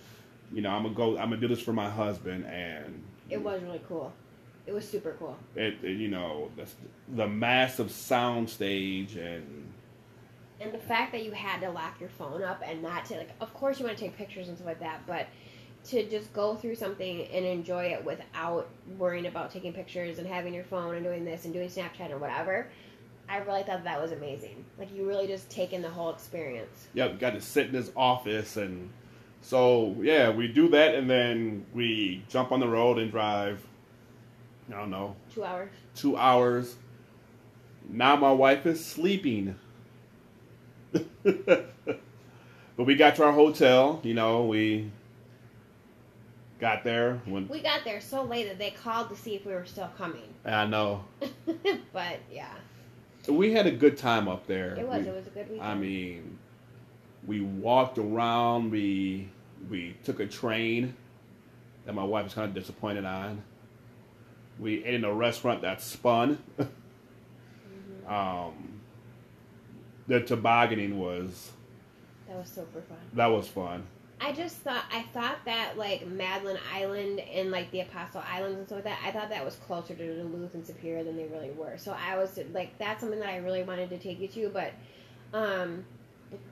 you 0.52 0.62
know, 0.62 0.72
I'm 0.72 0.84
gonna 0.84 0.96
go, 0.96 1.12
I'm 1.18 1.30
gonna 1.30 1.38
do 1.38 1.48
this 1.48 1.62
for 1.62 1.72
my 1.72 1.90
husband, 1.90 2.46
and 2.46 3.04
It 3.30 3.42
was 3.42 3.62
really 3.62 3.82
cool. 3.88 4.12
It 4.66 4.74
was 4.74 4.88
super 4.88 5.16
cool. 5.20 5.38
it, 5.56 5.76
it, 5.84 5.98
you 5.98 6.08
know, 6.08 6.50
the, 6.56 6.66
the 7.16 7.28
massive 7.28 7.92
sound 7.92 8.50
stage, 8.50 9.16
and 9.16 9.72
And 10.60 10.74
the 10.74 10.80
fact 10.80 11.12
that 11.12 11.24
you 11.24 11.32
had 11.32 11.62
to 11.62 11.70
lock 11.70 12.00
your 12.00 12.10
phone 12.10 12.44
up 12.44 12.62
and 12.66 12.82
not 12.82 13.06
to 13.06 13.18
like, 13.18 13.32
of 13.40 13.54
course 13.54 13.80
you 13.80 13.86
want 13.86 13.98
to 13.98 14.04
take 14.04 14.18
pictures 14.18 14.48
and 14.48 14.58
stuff 14.58 14.68
like 14.68 14.80
that, 14.80 15.06
but 15.06 15.28
to 15.90 16.10
just 16.10 16.32
go 16.32 16.56
through 16.56 16.76
something 16.76 17.26
and 17.28 17.46
enjoy 17.46 17.86
it 17.88 18.04
without 18.06 18.70
worrying 18.98 19.26
about 19.28 19.52
taking 19.52 19.74
pictures 19.74 20.18
and 20.18 20.26
having 20.26 20.54
your 20.54 20.64
phone 20.64 20.96
and 20.96 21.04
doing 21.04 21.26
this 21.26 21.44
and 21.44 21.54
doing 21.54 21.68
Snapchat 21.68 22.10
and 22.10 22.22
whatever, 22.22 22.70
I 23.30 23.38
really 23.38 23.64
thought 23.64 23.84
that 23.84 24.02
was 24.02 24.12
amazing. 24.12 24.64
Like 24.78 24.94
you 24.94 25.08
really 25.08 25.28
just 25.28 25.50
take 25.50 25.74
in 25.74 25.82
the 25.82 25.90
whole 25.90 26.10
experience. 26.12 26.88
yep, 26.94 27.20
got 27.20 27.34
to 27.34 27.42
sit 27.42 27.68
in 27.68 27.74
his 27.74 27.92
office, 27.96 28.58
and 28.58 28.90
so 29.42 29.96
yeah, 30.02 30.30
we 30.30 30.48
do 30.48 30.70
that, 30.70 30.96
and 30.96 31.10
then 31.10 31.66
we 31.74 32.24
jump 32.30 32.52
on 32.52 32.60
the 32.60 32.68
road 32.68 32.98
and 33.00 33.10
drive. 33.12 33.62
I 34.70 34.76
don't 34.78 34.90
know, 34.92 35.16
Two 35.34 35.44
hours. 35.44 35.70
two 35.96 36.16
hours. 36.18 36.76
Now 37.90 38.16
my 38.16 38.32
wife 38.32 38.66
is 38.66 38.84
sleeping. 38.84 39.56
but 41.24 41.66
we 42.78 42.96
got 42.96 43.16
to 43.18 43.24
our 43.26 43.32
hotel, 43.32 44.00
you 44.04 44.14
know, 44.14 44.46
we 44.46 44.92
got 46.60 46.84
there 46.84 47.20
when 47.26 47.48
We 47.48 47.62
got 47.62 47.84
there 47.84 48.00
so 48.00 48.24
late 48.24 48.48
that 48.48 48.58
they 48.58 48.72
called 48.72 49.10
to 49.10 49.16
see 49.16 49.36
if 49.36 49.46
we 49.46 49.54
were 49.54 49.66
still 49.66 49.90
coming. 49.98 50.34
I 50.46 50.66
know. 50.66 51.04
but 51.94 52.20
yeah, 52.32 52.54
We 53.28 53.54
had 53.54 53.66
a 53.68 53.72
good 53.72 53.98
time 53.98 54.28
up 54.28 54.48
there. 54.48 54.76
it 54.76 54.88
was. 54.88 55.04
We- 55.04 55.10
it 55.10 55.16
was 55.16 55.28
a 55.28 55.30
good 55.30 55.50
weekend. 55.50 55.62
I 55.70 55.76
mean, 55.76 56.38
we 57.26 57.42
walked 57.42 57.98
around, 57.98 58.72
we 58.72 59.30
we 59.70 59.96
took 60.04 60.20
a 60.20 60.26
train 60.28 60.94
that 61.86 61.94
my 61.94 62.04
wife 62.04 62.26
was 62.26 62.34
kind 62.34 62.48
of 62.50 62.54
disappointed 62.54 63.06
on. 63.06 63.42
We 64.60 64.84
ate 64.84 64.96
in 64.96 65.04
a 65.06 65.14
restaurant 65.14 65.62
that 65.62 65.82
spun. 65.82 66.44
Mhm. 68.06 68.12
Um, 68.12 68.82
the 70.08 70.20
tobogganing 70.22 71.00
was 71.00 71.52
That 72.28 72.38
was 72.38 72.50
super 72.50 72.82
fun. 72.82 72.98
that 73.14 73.28
was 73.28 73.48
fun. 73.48 73.84
I 74.22 74.32
just 74.32 74.58
thought 74.58 74.86
I 74.92 75.04
thought 75.14 75.38
that 75.46 75.78
like 75.78 76.08
Madeline 76.08 76.60
Island 76.74 77.20
and 77.20 77.52
like 77.52 77.70
the 77.72 77.82
Apostle 77.82 78.24
Islands 78.28 78.58
and 78.58 78.68
stuff 78.68 78.78
like 78.78 78.86
that. 78.86 79.00
I 79.06 79.12
thought 79.12 79.30
that 79.30 79.44
was 79.44 79.56
closer 79.56 79.94
to 79.96 80.16
Duluth 80.16 80.54
and 80.54 80.66
Superior 80.66 81.04
than 81.04 81.18
they 81.18 81.26
really 81.26 81.52
were. 81.52 81.78
So 81.78 81.94
I 81.94 82.18
was 82.18 82.40
like, 82.54 82.78
that's 82.78 83.02
something 83.02 83.20
that 83.20 83.30
I 83.30 83.38
really 83.38 83.64
wanted 83.64 83.90
to 83.90 83.98
take 83.98 84.20
you 84.20 84.28
to, 84.30 84.50
but 84.50 84.72
um, 85.34 85.84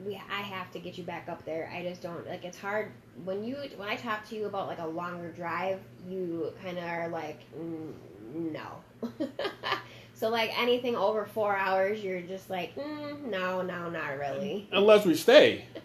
we 0.05 0.15
I 0.15 0.41
have 0.41 0.71
to 0.71 0.79
get 0.79 0.97
you 0.97 1.03
back 1.03 1.29
up 1.29 1.45
there. 1.45 1.71
I 1.73 1.83
just 1.83 2.01
don't 2.01 2.27
like. 2.27 2.43
It's 2.43 2.57
hard 2.57 2.91
when 3.23 3.43
you 3.43 3.57
when 3.77 3.87
I 3.87 3.95
talk 3.95 4.27
to 4.29 4.35
you 4.35 4.45
about 4.47 4.67
like 4.67 4.79
a 4.79 4.87
longer 4.87 5.31
drive. 5.31 5.79
You 6.07 6.53
kind 6.63 6.77
of 6.77 6.83
are 6.83 7.07
like, 7.07 7.39
mm, 7.57 7.93
no. 8.33 9.09
so 10.13 10.29
like 10.29 10.51
anything 10.59 10.95
over 10.95 11.25
four 11.25 11.55
hours, 11.55 12.03
you're 12.03 12.21
just 12.21 12.49
like, 12.49 12.75
mm, 12.75 13.23
no, 13.29 13.61
no, 13.61 13.89
not 13.89 14.17
really. 14.17 14.67
Unless 14.71 15.05
we 15.05 15.15
stay. 15.15 15.65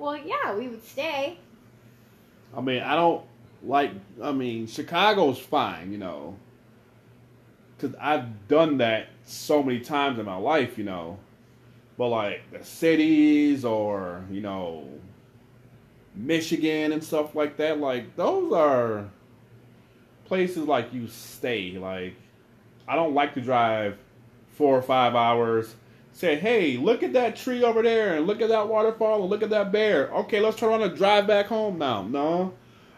Well, 0.00 0.16
yeah, 0.16 0.56
we 0.56 0.66
would 0.66 0.82
stay. 0.82 1.36
I 2.56 2.62
mean, 2.62 2.82
I 2.82 2.96
don't 2.96 3.22
like. 3.62 3.90
I 4.22 4.32
mean, 4.32 4.66
Chicago's 4.66 5.38
fine, 5.38 5.92
you 5.92 5.98
know, 5.98 6.36
because 7.76 7.94
I've 8.00 8.48
done 8.48 8.78
that 8.78 9.08
so 9.26 9.62
many 9.62 9.80
times 9.80 10.18
in 10.18 10.24
my 10.24 10.36
life, 10.36 10.78
you 10.78 10.84
know. 10.84 11.18
But 11.98 12.08
like 12.08 12.50
the 12.50 12.64
cities 12.64 13.62
or 13.66 14.24
you 14.30 14.40
know, 14.40 14.88
Michigan 16.14 16.92
and 16.92 17.04
stuff 17.04 17.34
like 17.34 17.58
that, 17.58 17.78
like 17.78 18.16
those 18.16 18.54
are 18.54 19.06
places 20.24 20.64
like 20.64 20.94
you 20.94 21.08
stay. 21.08 21.72
Like, 21.72 22.14
I 22.88 22.96
don't 22.96 23.12
like 23.12 23.34
to 23.34 23.42
drive 23.42 23.98
four 24.52 24.78
or 24.78 24.82
five 24.82 25.14
hours. 25.14 25.74
Say, 26.20 26.36
hey, 26.38 26.76
look 26.76 27.02
at 27.02 27.14
that 27.14 27.34
tree 27.34 27.64
over 27.64 27.80
there, 27.80 28.18
and 28.18 28.26
look 28.26 28.42
at 28.42 28.50
that 28.50 28.68
waterfall, 28.68 29.22
and 29.22 29.30
look 29.30 29.42
at 29.42 29.48
that 29.48 29.72
bear. 29.72 30.12
Okay, 30.12 30.38
let's 30.38 30.58
turn 30.58 30.68
around 30.68 30.82
and 30.82 30.94
drive 30.94 31.26
back 31.26 31.46
home 31.46 31.78
now. 31.78 32.02
No, 32.02 32.52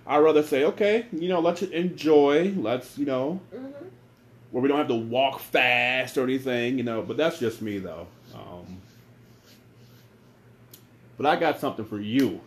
I'd 0.04 0.18
rather 0.18 0.42
say, 0.42 0.64
okay, 0.64 1.06
you 1.12 1.28
know, 1.28 1.38
let's 1.38 1.62
enjoy. 1.62 2.52
Let's, 2.56 2.98
you 2.98 3.06
know, 3.06 3.40
hmm 3.54 3.68
where 4.50 4.60
we 4.60 4.68
don't 4.68 4.76
have 4.78 4.88
to 4.88 4.94
walk 4.96 5.38
fast 5.38 6.18
or 6.18 6.24
anything, 6.24 6.78
you 6.78 6.82
know. 6.82 7.00
But 7.00 7.16
that's 7.16 7.38
just 7.38 7.62
me, 7.62 7.78
though. 7.78 8.08
Um, 8.34 8.82
but 11.16 11.24
I 11.24 11.36
got 11.36 11.60
something 11.60 11.84
for 11.84 12.00
you 12.00 12.40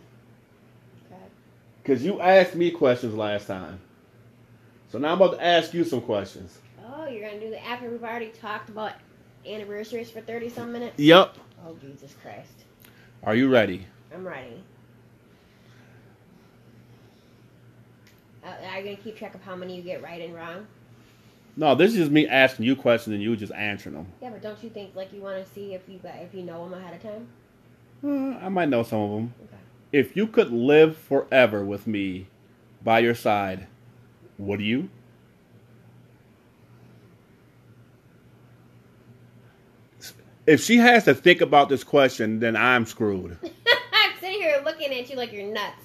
Okay. 1.10 1.22
because 1.82 2.04
you 2.04 2.20
asked 2.20 2.54
me 2.54 2.70
questions 2.70 3.14
last 3.14 3.46
time. 3.46 3.80
So 4.92 4.98
now 4.98 5.12
I'm 5.12 5.22
about 5.22 5.38
to 5.38 5.42
ask 5.42 5.72
you 5.72 5.84
some 5.84 6.02
questions. 6.02 6.58
Oh, 6.86 7.08
you're 7.08 7.26
gonna 7.26 7.40
do 7.40 7.48
the 7.48 7.64
after 7.64 7.88
we've 7.90 8.04
already 8.04 8.28
talked 8.28 8.68
about 8.68 8.92
anniversaries 9.46 10.10
for 10.10 10.20
thirty 10.20 10.48
some 10.48 10.72
minutes. 10.72 10.98
Yep. 10.98 11.36
Oh 11.66 11.76
Jesus 11.80 12.14
Christ! 12.22 12.64
Are 13.22 13.34
you 13.34 13.48
ready? 13.48 13.86
I'm 14.14 14.26
ready. 14.26 14.62
Uh, 18.44 18.48
are 18.70 18.78
you 18.78 18.84
gonna 18.84 18.96
keep 18.96 19.16
track 19.16 19.34
of 19.34 19.42
how 19.42 19.56
many 19.56 19.76
you 19.76 19.82
get 19.82 20.02
right 20.02 20.20
and 20.20 20.34
wrong? 20.34 20.66
No, 21.56 21.74
this 21.74 21.92
is 21.92 21.96
just 21.98 22.10
me 22.10 22.28
asking 22.28 22.66
you 22.66 22.76
questions 22.76 23.14
and 23.14 23.22
you 23.22 23.34
just 23.34 23.52
answering 23.52 23.94
them. 23.94 24.06
Yeah, 24.20 24.30
but 24.30 24.42
don't 24.42 24.62
you 24.62 24.70
think 24.70 24.94
like 24.94 25.12
you 25.12 25.22
want 25.22 25.44
to 25.44 25.52
see 25.52 25.74
if 25.74 25.88
you 25.88 25.98
if 26.04 26.34
you 26.34 26.42
know 26.42 26.68
them 26.68 26.78
ahead 26.78 26.94
of 26.94 27.02
time? 27.02 27.28
Uh, 28.04 28.38
I 28.44 28.48
might 28.50 28.68
know 28.68 28.82
some 28.82 29.00
of 29.00 29.10
them. 29.10 29.34
Okay. 29.42 29.56
If 29.92 30.16
you 30.16 30.26
could 30.26 30.52
live 30.52 30.96
forever 30.96 31.64
with 31.64 31.86
me 31.86 32.26
by 32.84 32.98
your 32.98 33.14
side, 33.14 33.66
would 34.38 34.60
you? 34.60 34.90
If 40.46 40.62
she 40.62 40.76
has 40.76 41.04
to 41.04 41.14
think 41.14 41.40
about 41.40 41.68
this 41.68 41.82
question, 41.84 42.38
then 42.40 42.56
I'm 42.56 42.86
screwed. 42.86 43.36
I'm 43.92 44.10
sitting 44.20 44.40
here 44.40 44.60
looking 44.64 44.92
at 44.92 45.10
you 45.10 45.16
like 45.16 45.32
you're 45.32 45.50
nuts. 45.52 45.82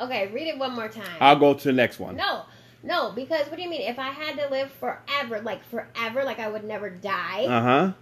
Okay, 0.00 0.26
read 0.32 0.48
it 0.48 0.58
one 0.58 0.74
more 0.74 0.88
time. 0.88 1.16
I'll 1.20 1.36
go 1.38 1.54
to 1.54 1.64
the 1.64 1.72
next 1.72 2.00
one. 2.00 2.16
No, 2.16 2.42
no, 2.82 3.12
because 3.12 3.46
what 3.46 3.56
do 3.56 3.62
you 3.62 3.70
mean? 3.70 3.82
If 3.82 3.98
I 3.98 4.08
had 4.10 4.36
to 4.38 4.48
live 4.50 4.70
forever, 4.72 5.40
like 5.40 5.64
forever, 5.66 6.24
like 6.24 6.40
I 6.40 6.48
would 6.48 6.64
never 6.64 6.90
die, 6.90 7.44
Uh 7.44 7.62
huh. 7.62 7.92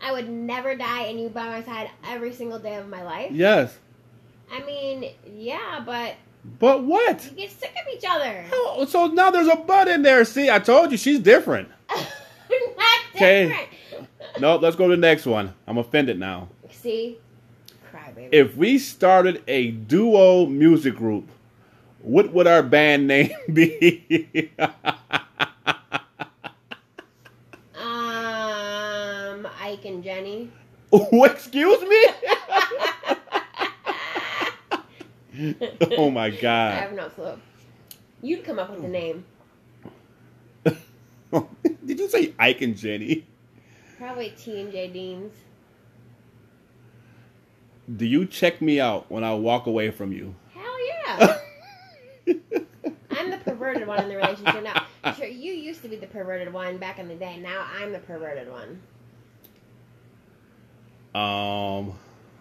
I 0.00 0.12
would 0.12 0.28
never 0.28 0.76
die, 0.76 1.04
and 1.04 1.18
you 1.20 1.28
by 1.30 1.46
my 1.46 1.62
side 1.62 1.90
every 2.06 2.32
single 2.32 2.58
day 2.58 2.76
of 2.76 2.88
my 2.88 3.02
life. 3.02 3.32
Yes. 3.32 3.76
I 4.52 4.62
mean, 4.64 5.10
yeah, 5.34 5.82
but 5.84 6.14
But 6.58 6.84
what? 6.84 7.24
you 7.24 7.30
get 7.36 7.50
sick 7.50 7.70
of 7.72 7.92
each 7.94 8.04
other. 8.08 8.44
Oh, 8.52 8.84
so 8.88 9.06
now 9.06 9.30
there's 9.30 9.48
a 9.48 9.56
butt 9.56 9.88
in 9.88 10.02
there. 10.02 10.24
See, 10.24 10.50
I 10.50 10.58
told 10.58 10.92
you 10.92 10.98
she's 10.98 11.18
different. 11.18 11.68
Not 11.90 12.06
different. 13.14 13.68
No, 14.40 14.56
let's 14.56 14.76
go 14.76 14.88
to 14.88 14.94
the 14.96 15.00
next 15.00 15.26
one. 15.26 15.54
I'm 15.66 15.78
offended 15.78 16.18
now. 16.18 16.48
See, 16.70 17.18
cry 17.90 18.12
baby. 18.12 18.36
If 18.36 18.56
we 18.56 18.78
started 18.78 19.42
a 19.48 19.70
duo 19.70 20.46
music 20.46 20.96
group, 20.96 21.28
what 22.00 22.32
would 22.32 22.46
our 22.46 22.62
band 22.62 23.06
name 23.06 23.30
be? 23.52 24.50
um, 27.74 29.46
Ike 29.60 29.84
and 29.84 30.02
Jenny. 30.02 30.50
Excuse 30.92 31.82
me? 31.82 32.06
oh 35.96 36.10
my 36.10 36.30
god. 36.30 36.72
I 36.72 36.76
have 36.76 36.92
no 36.92 37.08
clue. 37.10 37.38
You'd 38.22 38.44
come 38.44 38.58
up 38.58 38.70
with 38.70 38.82
the 38.82 38.88
name. 38.88 39.24
Did 41.84 41.98
you 42.00 42.08
say 42.08 42.34
Ike 42.38 42.62
and 42.62 42.76
Jenny? 42.76 43.26
Probably 43.98 44.30
T 44.30 44.60
and 44.60 44.70
J 44.70 44.88
Deans. 44.88 45.32
Do 47.96 48.06
you 48.06 48.26
check 48.26 48.62
me 48.62 48.80
out 48.80 49.10
when 49.10 49.24
I 49.24 49.34
walk 49.34 49.66
away 49.66 49.90
from 49.90 50.12
you? 50.12 50.34
Hell 50.54 50.86
yeah. 50.86 51.38
I'm 53.10 53.30
the 53.30 53.38
perverted 53.38 53.88
one 53.88 54.02
in 54.02 54.08
the 54.08 54.16
relationship 54.16 54.62
now. 54.62 54.86
Sure, 55.14 55.26
you 55.26 55.52
used 55.52 55.82
to 55.82 55.88
be 55.88 55.96
the 55.96 56.06
perverted 56.06 56.52
one 56.52 56.76
back 56.76 56.98
in 56.98 57.08
the 57.08 57.14
day. 57.14 57.38
Now 57.38 57.66
I'm 57.74 57.92
the 57.92 57.98
perverted 57.98 58.48
one. 58.50 58.80
um 61.14 61.94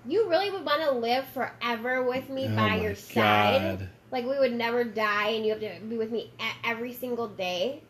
You 0.06 0.30
really 0.30 0.52
would 0.52 0.66
want 0.66 0.84
to 0.84 0.92
live 0.92 1.26
forever 1.30 2.04
with 2.04 2.30
me 2.30 2.48
oh 2.52 2.56
by 2.56 2.76
your 2.76 2.94
side? 2.94 3.90
Like 4.12 4.26
we 4.26 4.38
would 4.38 4.54
never 4.54 4.84
die 4.84 5.30
and 5.30 5.46
you 5.46 5.52
have 5.52 5.62
to 5.62 5.80
be 5.88 5.98
with 5.98 6.12
me 6.12 6.32
every 6.64 6.94
single 6.94 7.28
day? 7.30 7.82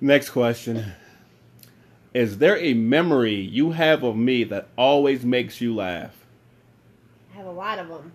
Next 0.00 0.30
question. 0.30 0.92
Is 2.18 2.38
there 2.38 2.58
a 2.58 2.74
memory 2.74 3.36
you 3.36 3.70
have 3.70 4.02
of 4.02 4.16
me 4.16 4.42
that 4.42 4.66
always 4.76 5.24
makes 5.24 5.60
you 5.60 5.72
laugh? 5.72 6.26
I 7.32 7.36
have 7.36 7.46
a 7.46 7.52
lot 7.52 7.78
of 7.78 7.86
them. 7.86 8.10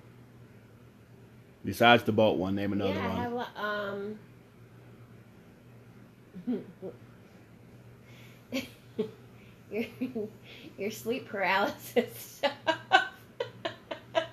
Besides 1.63 2.03
the 2.03 2.11
boat 2.11 2.37
one, 2.37 2.53
name 2.53 2.73
another 2.73 2.95
yeah, 2.95 3.05
I 3.05 3.29
one. 3.29 3.45
have 3.45 3.47
a. 3.55 3.61
Um. 3.61 4.19
your, 9.71 9.85
your 10.77 10.91
sleep 10.91 11.25
paralysis 11.29 12.41
stuff. 12.43 12.51
If 14.13 14.27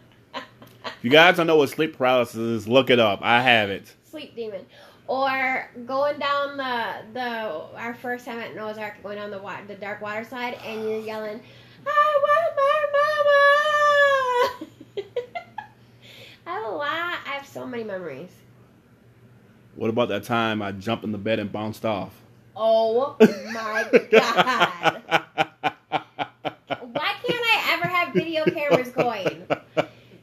you 1.03 1.11
guys 1.11 1.37
don't 1.37 1.47
know 1.47 1.55
what 1.55 1.69
sleep 1.69 1.97
paralysis 1.97 2.35
is, 2.35 2.67
look 2.67 2.91
it 2.91 2.99
up. 2.99 3.21
I 3.23 3.41
have 3.41 3.71
it. 3.71 3.95
sleep 4.11 4.35
demon. 4.35 4.67
Or 5.11 5.69
going 5.87 6.21
down 6.21 6.57
the 6.57 6.95
the 7.15 7.51
our 7.77 7.95
first 7.95 8.25
time 8.25 8.39
at 8.39 8.55
Noah's 8.55 8.79
Ark, 8.79 9.03
going 9.03 9.19
down 9.19 9.33
the 9.33 9.41
wa- 9.41 9.59
the 9.67 9.75
dark 9.75 10.01
water 10.01 10.23
slide, 10.23 10.55
and 10.65 10.89
you're 10.89 11.01
yelling, 11.01 11.41
"I 11.85 12.19
want 12.23 12.57
my 12.57 12.87
mama!" 14.55 14.63
I 16.47 16.51
have 16.53 16.65
a 16.65 16.69
lot. 16.77 17.19
I 17.27 17.31
have 17.31 17.45
so 17.45 17.67
many 17.67 17.83
memories. 17.83 18.31
What 19.75 19.91
about 19.91 20.11
that 20.11 20.23
time 20.23 20.63
I 20.63 20.71
jumped 20.71 21.03
in 21.03 21.11
the 21.11 21.19
bed 21.19 21.41
and 21.41 21.51
bounced 21.51 21.85
off? 21.85 22.15
Oh 22.55 23.17
my 23.53 23.89
god! 24.13 25.03
Why 26.79 27.15
can't 27.27 27.45
I 27.45 27.69
ever 27.73 27.89
have 27.89 28.15
video 28.15 28.47
cameras 28.47 28.91
going? 28.91 29.49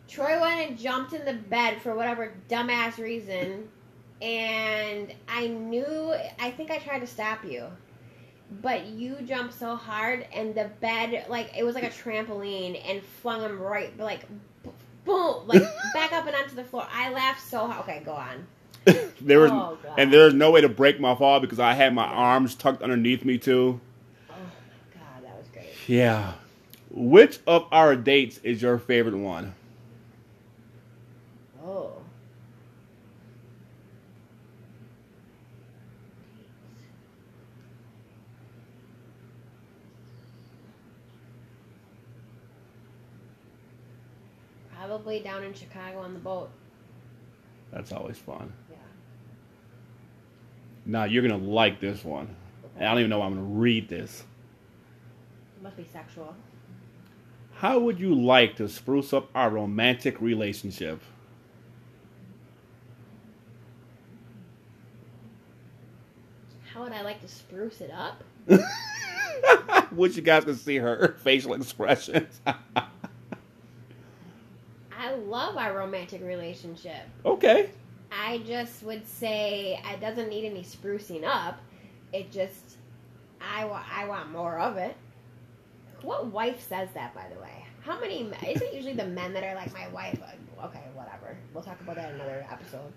Troy 0.07 0.39
went 0.39 0.69
and 0.69 0.79
jumped 0.79 1.11
in 1.11 1.25
the 1.25 1.33
bed 1.33 1.81
for 1.81 1.93
whatever 1.93 2.31
dumbass 2.49 2.97
reason, 2.97 3.67
and 4.21 5.13
I 5.27 5.47
knew. 5.47 6.13
I 6.39 6.51
think 6.51 6.71
I 6.71 6.77
tried 6.79 6.99
to 6.99 7.07
stop 7.07 7.43
you, 7.45 7.65
but 8.61 8.85
you 8.87 9.17
jumped 9.25 9.53
so 9.53 9.75
hard, 9.75 10.25
and 10.33 10.55
the 10.55 10.69
bed 10.81 11.25
like 11.29 11.51
it 11.57 11.63
was 11.63 11.75
like 11.75 11.83
a 11.83 11.89
trampoline, 11.89 12.81
and 12.87 13.01
flung 13.21 13.41
him 13.41 13.59
right 13.59 13.97
like 13.99 14.21
boom, 15.05 15.47
like 15.47 15.61
back 15.93 16.13
up 16.13 16.25
and 16.27 16.35
onto 16.35 16.55
the 16.55 16.63
floor. 16.63 16.87
I 16.91 17.11
laughed 17.11 17.47
so 17.47 17.67
hard. 17.67 17.81
Okay, 17.87 18.01
go 18.05 18.13
on. 18.13 18.47
there 19.21 19.39
was 19.39 19.51
Oh, 19.51 19.77
God. 19.83 19.93
and 19.97 20.13
there's 20.13 20.33
no 20.33 20.51
way 20.51 20.61
to 20.61 20.69
break 20.69 20.99
my 20.99 21.13
fall 21.15 21.39
because 21.39 21.59
I 21.59 21.73
had 21.73 21.93
my 21.93 22.05
arms 22.05 22.55
tucked 22.55 22.81
underneath 22.81 23.25
me 23.25 23.37
too. 23.37 23.79
Oh 24.29 24.33
my 24.35 24.99
god, 24.99 25.23
that 25.23 25.37
was 25.37 25.47
great. 25.53 25.67
Yeah. 25.87 26.33
Which 26.89 27.39
of 27.45 27.67
our 27.71 27.95
dates 27.97 28.39
is 28.43 28.61
your 28.61 28.77
favorite 28.79 29.17
one? 29.17 29.53
Oh. 31.63 32.01
Probably 44.97 45.19
down 45.19 45.43
in 45.43 45.53
Chicago 45.53 45.99
on 45.99 46.15
the 46.15 46.19
boat. 46.19 46.49
That's 47.71 47.91
always 47.91 48.17
fun. 48.17 48.51
Yeah. 48.67 48.77
Now 50.87 51.03
you're 51.03 51.21
gonna 51.21 51.37
like 51.37 51.79
this 51.79 52.03
one. 52.03 52.35
I 52.79 52.85
don't 52.85 52.97
even 52.97 53.11
know 53.11 53.19
why 53.19 53.27
I'm 53.27 53.35
gonna 53.35 53.45
read 53.45 53.89
this. 53.89 54.23
It 55.55 55.61
must 55.61 55.77
be 55.77 55.85
sexual. 55.93 56.33
How 57.53 57.77
would 57.77 57.99
you 57.99 58.15
like 58.15 58.55
to 58.55 58.67
spruce 58.67 59.13
up 59.13 59.29
our 59.35 59.51
romantic 59.51 60.19
relationship? 60.19 60.99
How 66.73 66.81
would 66.81 66.91
I 66.91 67.03
like 67.03 67.21
to 67.21 67.27
spruce 67.27 67.81
it 67.81 67.91
up? 67.91 68.23
Wish 69.91 70.15
you 70.15 70.23
guys 70.23 70.45
could 70.45 70.59
see 70.59 70.77
her 70.77 71.15
facial 71.23 71.53
expressions. 71.53 72.41
Love 75.27 75.57
our 75.57 75.77
romantic 75.77 76.21
relationship. 76.23 77.01
okay. 77.25 77.69
I 78.09 78.37
just 78.47 78.83
would 78.83 79.05
say 79.05 79.81
it 79.93 79.99
doesn't 79.99 80.29
need 80.29 80.45
any 80.45 80.63
sprucing 80.63 81.25
up. 81.25 81.59
It 82.13 82.31
just, 82.31 82.77
I, 83.41 83.65
wa- 83.65 83.83
I 83.93 84.07
want 84.07 84.31
more 84.31 84.57
of 84.57 84.77
it. 84.77 84.95
What 86.03 86.27
wife 86.27 86.65
says 86.65 86.87
that, 86.93 87.13
by 87.13 87.25
the 87.33 87.41
way? 87.41 87.65
How 87.81 87.99
many, 87.99 88.21
is 88.47 88.61
it 88.61 88.73
usually 88.73 88.93
the 88.93 89.05
men 89.05 89.33
that 89.33 89.43
are 89.43 89.55
like, 89.55 89.73
my 89.73 89.89
wife? 89.89 90.17
Uh, 90.23 90.67
okay, 90.67 90.83
whatever. 90.93 91.35
We'll 91.53 91.63
talk 91.63 91.81
about 91.81 91.97
that 91.97 92.09
in 92.11 92.15
another 92.15 92.47
episode. 92.49 92.93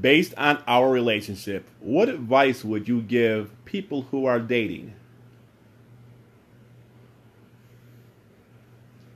Based 0.00 0.32
on 0.36 0.62
our 0.68 0.88
relationship, 0.88 1.66
what 1.80 2.08
advice 2.08 2.64
would 2.64 2.86
you 2.86 3.02
give 3.02 3.50
people 3.64 4.02
who 4.12 4.26
are 4.26 4.38
dating? 4.38 4.94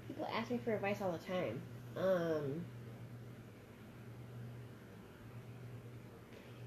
People 0.08 0.26
ask 0.34 0.50
me 0.50 0.58
for 0.64 0.74
advice 0.74 1.00
all 1.00 1.12
the 1.12 1.18
time. 1.18 1.60
Um, 1.96 2.64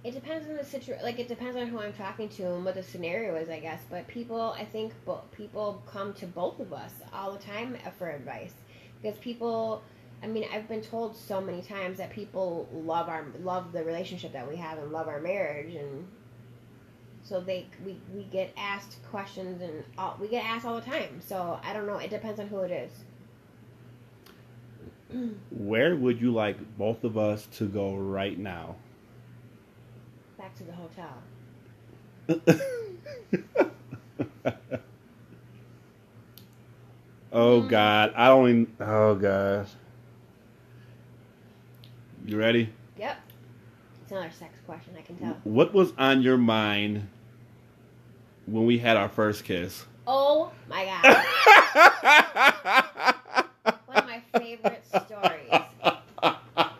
it 0.03 0.11
depends 0.13 0.47
on 0.49 0.57
the 0.57 0.65
situation. 0.65 1.03
Like 1.03 1.19
it 1.19 1.27
depends 1.27 1.55
on 1.55 1.67
who 1.67 1.79
I'm 1.79 1.93
talking 1.93 2.27
to 2.29 2.43
and 2.55 2.65
what 2.65 2.75
the 2.75 2.83
scenario 2.83 3.35
is, 3.35 3.49
I 3.49 3.59
guess. 3.59 3.81
But 3.89 4.07
people, 4.07 4.55
I 4.57 4.65
think, 4.65 4.93
bo- 5.05 5.23
people 5.35 5.81
come 5.85 6.13
to 6.15 6.27
both 6.27 6.59
of 6.59 6.73
us 6.73 6.91
all 7.13 7.31
the 7.31 7.39
time 7.39 7.77
for 7.97 8.09
advice 8.09 8.53
because 9.01 9.17
people. 9.19 9.81
I 10.21 10.27
mean, 10.27 10.45
I've 10.53 10.69
been 10.69 10.81
told 10.81 11.17
so 11.17 11.41
many 11.41 11.61
times 11.61 11.97
that 11.97 12.09
people 12.09 12.69
love 12.71 13.09
our 13.09 13.25
love 13.41 13.73
the 13.73 13.83
relationship 13.83 14.31
that 14.31 14.47
we 14.47 14.55
have 14.55 14.77
and 14.77 14.89
love 14.91 15.09
our 15.09 15.19
marriage, 15.19 15.75
and 15.75 16.07
so 17.23 17.41
they 17.41 17.67
we, 17.85 17.97
we 18.13 18.23
get 18.23 18.53
asked 18.57 18.97
questions 19.09 19.61
and 19.61 19.83
all, 19.97 20.17
we 20.19 20.27
get 20.27 20.45
asked 20.45 20.65
all 20.65 20.75
the 20.75 20.81
time. 20.81 21.19
So 21.21 21.59
I 21.63 21.73
don't 21.73 21.87
know. 21.87 21.97
It 21.97 22.09
depends 22.09 22.39
on 22.39 22.47
who 22.47 22.59
it 22.59 22.71
is. 22.71 22.91
Where 25.51 25.95
would 25.95 26.19
you 26.19 26.31
like 26.31 26.57
both 26.77 27.03
of 27.03 27.15
us 27.17 27.47
to 27.57 27.65
go 27.65 27.95
right 27.95 28.37
now? 28.37 28.75
Back 30.37 30.55
to 30.57 30.63
the 30.63 30.73
hotel. 30.73 31.13
oh. 37.31 37.61
God, 37.61 38.13
I 38.15 38.27
don't. 38.27 38.49
Even, 38.49 38.75
oh 38.79 39.15
gosh. 39.15 39.69
You 42.25 42.37
ready? 42.37 42.69
Yep. 42.97 43.17
It's 44.03 44.11
another 44.11 44.31
sex 44.31 44.57
question, 44.65 44.95
I 44.97 45.01
can 45.01 45.17
tell. 45.17 45.37
What 45.43 45.73
was 45.73 45.93
on 45.97 46.21
your 46.21 46.37
mind 46.37 47.07
when 48.45 48.65
we 48.65 48.77
had 48.79 48.97
our 48.97 49.09
first 49.09 49.43
kiss? 49.43 49.85
Oh 50.07 50.51
my 50.69 50.85
god. 50.85 51.25
One 54.61 54.73
of 54.73 54.81
my 54.93 54.99
favorite 54.99 55.07
stories. 55.07 56.33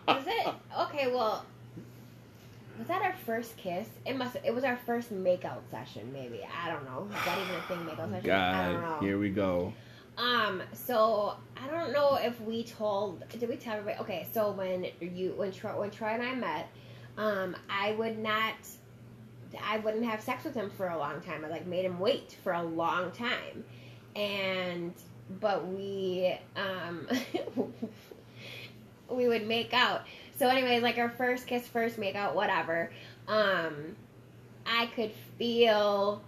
Was 0.08 0.24
it? 0.26 0.54
Okay, 0.80 1.06
well. 1.12 1.44
Was 2.78 2.88
that 2.88 3.02
our 3.02 3.14
first 3.24 3.56
kiss? 3.56 3.86
It 4.04 4.16
must. 4.16 4.36
It 4.44 4.54
was 4.54 4.64
our 4.64 4.76
first 4.76 5.12
makeout 5.14 5.60
session, 5.70 6.12
maybe. 6.12 6.40
I 6.62 6.70
don't 6.70 6.84
know. 6.84 7.08
Is 7.16 7.24
that 7.24 7.38
even 7.38 7.54
a 7.54 7.62
thing, 7.62 7.78
makeout 7.78 8.10
session? 8.10 8.30
I 8.30 8.72
don't 8.72 8.80
know. 8.80 8.88
God, 8.88 9.02
here 9.02 9.18
we 9.18 9.30
go. 9.30 9.72
Um, 10.16 10.62
so 10.72 11.34
I 11.56 11.66
don't 11.68 11.92
know 11.92 12.16
if 12.16 12.40
we 12.40 12.62
told 12.64 13.24
did 13.30 13.48
we 13.48 13.56
tell 13.56 13.74
everybody 13.74 14.00
okay, 14.00 14.26
so 14.32 14.52
when 14.52 14.86
you 15.00 15.34
when 15.36 15.52
Troy 15.52 15.78
when 15.78 15.90
Troy 15.90 16.08
and 16.08 16.22
I 16.22 16.34
met, 16.34 16.68
um, 17.16 17.56
I 17.68 17.92
would 17.92 18.18
not 18.18 18.54
I 19.62 19.78
wouldn't 19.78 20.04
have 20.04 20.20
sex 20.20 20.44
with 20.44 20.54
him 20.54 20.70
for 20.70 20.88
a 20.88 20.98
long 20.98 21.20
time. 21.20 21.44
I 21.44 21.48
like 21.48 21.66
made 21.66 21.84
him 21.84 21.98
wait 21.98 22.36
for 22.42 22.52
a 22.52 22.62
long 22.62 23.10
time. 23.12 23.64
And 24.16 24.94
but 25.28 25.66
we 25.66 26.36
um 26.56 27.08
we 29.10 29.28
would 29.28 29.46
make 29.46 29.72
out. 29.72 30.02
So 30.38 30.48
anyways, 30.48 30.82
like 30.82 30.98
our 30.98 31.10
first 31.10 31.46
kiss, 31.46 31.66
first 31.66 31.98
make 31.98 32.14
out, 32.14 32.34
whatever. 32.34 32.90
Um 33.28 33.96
I 34.66 34.86
could 34.86 35.12
feel 35.38 36.22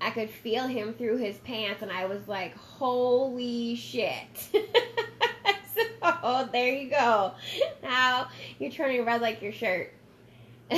I 0.00 0.10
could 0.10 0.30
feel 0.30 0.66
him 0.66 0.94
through 0.94 1.16
his 1.18 1.36
pants, 1.38 1.82
and 1.82 1.90
I 1.90 2.06
was 2.06 2.28
like, 2.28 2.56
"Holy 2.56 3.74
shit!" 3.76 4.48
so 5.74 6.48
there 6.52 6.74
you 6.74 6.90
go. 6.90 7.32
Now 7.82 8.28
you're 8.58 8.70
turning 8.70 9.04
red 9.04 9.20
like 9.20 9.42
your 9.42 9.52
shirt. 9.52 9.92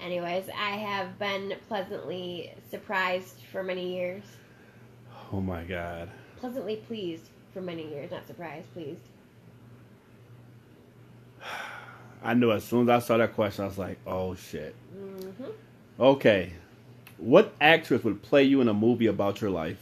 Anyways, 0.00 0.48
I 0.48 0.70
have 0.76 1.18
been 1.18 1.54
pleasantly 1.68 2.52
surprised 2.70 3.36
for 3.50 3.62
many 3.62 3.94
years. 3.94 4.22
Oh 5.32 5.40
my 5.40 5.64
God. 5.64 6.10
Pleasantly 6.36 6.76
pleased 6.76 7.30
for 7.54 7.62
many 7.62 7.88
years, 7.88 8.10
not 8.10 8.26
surprised, 8.26 8.70
pleased. 8.74 9.00
I 12.22 12.34
knew 12.34 12.52
as 12.52 12.64
soon 12.64 12.88
as 12.88 13.02
I 13.02 13.06
saw 13.06 13.16
that 13.16 13.34
question, 13.34 13.64
I 13.64 13.68
was 13.68 13.78
like, 13.78 13.98
oh 14.06 14.34
shit. 14.34 14.74
hmm 14.92 15.44
Okay. 15.98 16.52
What 17.16 17.54
actress 17.60 18.04
would 18.04 18.22
play 18.22 18.42
you 18.44 18.60
in 18.60 18.68
a 18.68 18.74
movie 18.74 19.06
about 19.06 19.40
your 19.40 19.50
life? 19.50 19.78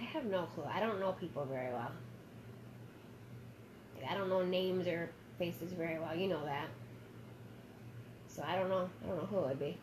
I 0.00 0.04
have 0.04 0.24
no 0.24 0.42
clue. 0.54 0.64
I 0.72 0.80
don't 0.80 0.98
know 0.98 1.12
people 1.12 1.44
very 1.44 1.70
well. 1.72 1.92
Like, 3.96 4.10
I 4.10 4.14
don't 4.14 4.28
know 4.28 4.44
names 4.44 4.86
or 4.86 5.10
faces 5.38 5.72
very 5.72 5.98
well. 5.98 6.14
You 6.16 6.28
know 6.28 6.44
that. 6.44 6.68
So 8.28 8.42
I 8.46 8.56
don't 8.56 8.68
know. 8.68 8.88
I 9.04 9.08
don't 9.08 9.16
know 9.18 9.26
who 9.26 9.38
it 9.38 9.46
would 9.48 9.60
be. 9.60 9.76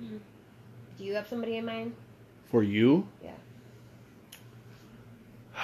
Do 1.00 1.06
you 1.06 1.14
have 1.14 1.26
somebody 1.26 1.56
in 1.56 1.64
mind? 1.64 1.94
For 2.50 2.62
you? 2.62 3.08
Yeah. 3.24 3.30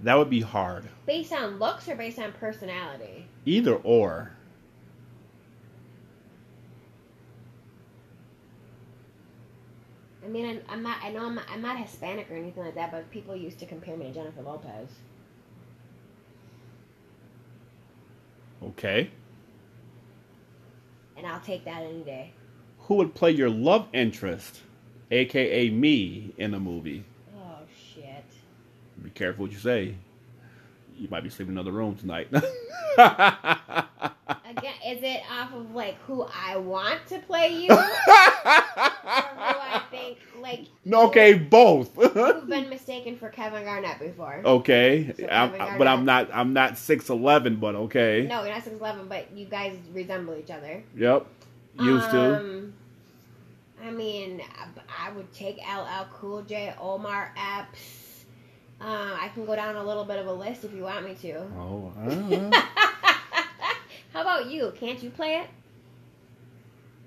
That 0.00 0.18
would 0.18 0.28
be 0.28 0.42
hard. 0.42 0.84
Based 1.06 1.32
on 1.32 1.58
looks 1.58 1.88
or 1.88 1.96
based 1.96 2.18
on 2.18 2.30
personality? 2.32 3.24
Either 3.46 3.76
or. 3.76 4.32
I 10.22 10.28
mean, 10.28 10.44
I'm, 10.46 10.60
I'm 10.68 10.82
not. 10.82 10.98
I 11.02 11.10
know 11.10 11.24
I'm 11.24 11.36
not, 11.36 11.44
I'm 11.50 11.62
not 11.62 11.78
Hispanic 11.78 12.30
or 12.30 12.34
anything 12.34 12.62
like 12.62 12.74
that, 12.74 12.92
but 12.92 13.10
people 13.10 13.34
used 13.34 13.58
to 13.60 13.66
compare 13.66 13.96
me 13.96 14.08
to 14.08 14.12
Jennifer 14.12 14.42
Lopez. 14.42 14.90
Okay. 18.62 19.10
And 21.16 21.26
I'll 21.26 21.40
take 21.40 21.64
that 21.64 21.82
any 21.82 22.02
day. 22.02 22.32
Who 22.80 22.94
would 22.96 23.14
play 23.14 23.30
your 23.32 23.50
love 23.50 23.88
interest, 23.92 24.60
aka 25.10 25.70
me, 25.70 26.32
in 26.36 26.54
a 26.54 26.60
movie? 26.60 27.04
Oh 27.36 27.58
shit. 27.94 28.24
Be 29.02 29.10
careful 29.10 29.44
what 29.44 29.52
you 29.52 29.58
say. 29.58 29.94
You 30.98 31.08
might 31.10 31.24
be 31.24 31.30
sleeping 31.30 31.54
in 31.54 31.58
another 31.58 31.72
room 31.72 31.96
tonight. 31.96 32.28
Is 34.58 35.02
it 35.02 35.20
off 35.30 35.52
of 35.52 35.74
like 35.74 35.96
who 36.06 36.22
I 36.34 36.56
want 36.56 37.06
to 37.08 37.18
play 37.20 37.48
you, 37.52 37.68
or 37.70 37.76
who 37.76 37.82
I 38.76 39.82
think 39.90 40.18
like 40.40 40.66
no, 40.84 41.06
okay, 41.08 41.34
both. 41.34 41.94
who've 41.96 42.46
been 42.48 42.68
mistaken 42.70 43.16
for 43.16 43.28
Kevin 43.28 43.64
Garnett 43.64 43.98
before? 43.98 44.40
okay, 44.44 45.12
So 45.18 45.26
I'm- 45.26 45.52
Kevin 45.52 45.78
but 45.78 45.86
I'm 45.86 46.04
not. 46.04 46.30
I'm 46.32 46.52
not 46.52 46.78
six 46.78 47.10
eleven, 47.10 47.56
but 47.56 47.74
okay. 47.74 48.26
No, 48.28 48.42
you're 48.44 48.54
not 48.54 48.64
six 48.64 48.76
eleven, 48.76 49.08
but 49.08 49.30
you 49.34 49.44
guys 49.46 49.76
resemble 49.92 50.36
each 50.36 50.50
other. 50.50 50.82
Yep. 50.96 51.26
Used 51.80 52.10
to. 52.10 52.36
Um, 52.38 52.72
I 53.84 53.90
mean, 53.90 54.40
I, 54.58 55.08
I 55.08 55.12
would 55.12 55.30
take 55.34 55.58
LL 55.58 56.06
Cool 56.14 56.42
J, 56.42 56.74
Omar 56.80 57.34
Epps. 57.36 58.24
Uh, 58.80 59.16
I 59.20 59.28
can 59.34 59.44
go 59.44 59.54
down 59.54 59.76
a 59.76 59.84
little 59.84 60.04
bit 60.04 60.18
of 60.18 60.26
a 60.26 60.32
list 60.32 60.64
if 60.64 60.72
you 60.72 60.82
want 60.84 61.04
me 61.04 61.14
to. 61.16 61.40
Oh. 61.58 61.92
I 62.00 62.08
don't 62.08 62.30
know. 62.30 62.50
How 64.12 64.22
about 64.36 64.50
you? 64.50 64.72
Can't 64.76 65.02
you 65.02 65.10
play 65.10 65.36
it? 65.36 65.48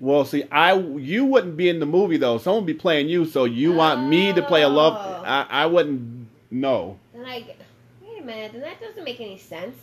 well, 0.00 0.24
see, 0.24 0.44
I 0.50 0.74
you 0.78 1.26
wouldn't 1.26 1.58
be 1.58 1.68
in 1.68 1.78
the 1.78 1.86
movie 1.86 2.16
though. 2.16 2.38
Someone 2.38 2.62
would 2.62 2.66
be 2.66 2.74
playing 2.74 3.08
you, 3.08 3.26
so 3.26 3.44
you 3.44 3.72
want 3.72 4.08
me 4.08 4.32
to 4.32 4.42
play 4.42 4.62
a 4.62 4.68
love? 4.68 4.94
Oh. 4.96 5.24
I, 5.24 5.46
I 5.48 5.66
wouldn't. 5.66 6.26
No. 6.50 6.98
Then 7.12 7.26
I 7.26 7.44
wait 8.02 8.22
a 8.22 8.24
minute. 8.24 8.52
Then 8.52 8.62
that 8.62 8.80
doesn't 8.80 9.04
make 9.04 9.20
any 9.20 9.36
sense. 9.38 9.76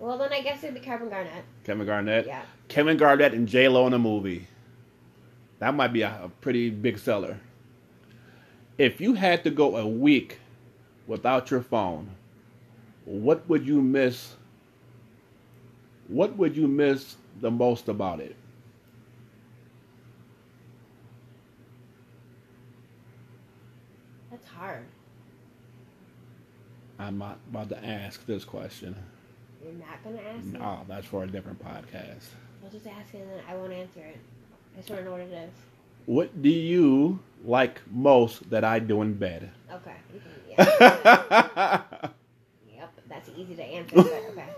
Well, 0.00 0.18
then 0.18 0.32
I 0.32 0.42
guess 0.42 0.62
it'd 0.62 0.74
be 0.74 0.80
Kevin 0.80 1.08
Garnett. 1.08 1.44
Kevin 1.64 1.86
Garnett. 1.86 2.26
Yeah. 2.26 2.42
Kevin 2.66 2.96
Garnett 2.96 3.32
and 3.32 3.48
J 3.48 3.68
Lo 3.68 3.86
in 3.86 3.94
a 3.94 3.98
movie. 3.98 4.48
That 5.60 5.74
might 5.74 5.92
be 5.92 6.02
a, 6.02 6.20
a 6.24 6.28
pretty 6.40 6.70
big 6.70 6.98
seller. 6.98 7.38
If 8.76 9.00
you 9.00 9.14
had 9.14 9.44
to 9.44 9.50
go 9.50 9.76
a 9.76 9.86
week 9.86 10.38
without 11.06 11.50
your 11.50 11.62
phone, 11.62 12.10
what 13.04 13.48
would 13.48 13.66
you 13.66 13.80
miss? 13.80 14.34
What 16.08 16.36
would 16.36 16.56
you 16.56 16.66
miss 16.66 17.16
the 17.40 17.50
most 17.50 17.88
about 17.88 18.20
it? 18.20 18.34
That's 24.30 24.46
hard. 24.46 24.84
I'm 26.98 27.18
not 27.18 27.38
about 27.50 27.68
to 27.70 27.84
ask 27.84 28.24
this 28.26 28.44
question. 28.44 28.96
You're 29.62 29.72
not 29.74 30.02
gonna 30.02 30.18
ask 30.18 30.46
it. 30.46 30.58
No, 30.58 30.80
that's 30.88 31.06
for 31.06 31.24
a 31.24 31.26
different 31.26 31.62
podcast. 31.64 32.24
I'll 32.64 32.70
just 32.70 32.86
ask 32.86 33.14
it 33.14 33.18
and 33.18 33.30
then 33.30 33.40
I 33.48 33.54
won't 33.56 33.72
answer 33.72 34.00
it. 34.00 34.18
I 34.74 34.78
just 34.78 34.90
want 34.90 35.00
to 35.02 35.04
know 35.04 35.12
what 35.12 35.20
it 35.20 35.32
is. 35.32 35.50
What 36.06 36.42
do 36.42 36.48
you 36.48 37.18
like 37.44 37.80
most 37.90 38.48
that 38.50 38.64
I 38.64 38.78
do 38.78 39.02
in 39.02 39.14
bed? 39.14 39.50
Okay. 39.72 39.94
Yeah. 40.48 40.56
yep. 42.74 42.92
That's 43.08 43.30
easy 43.36 43.54
to 43.56 43.62
answer. 43.62 43.96
But 43.96 44.06
okay. 44.06 44.48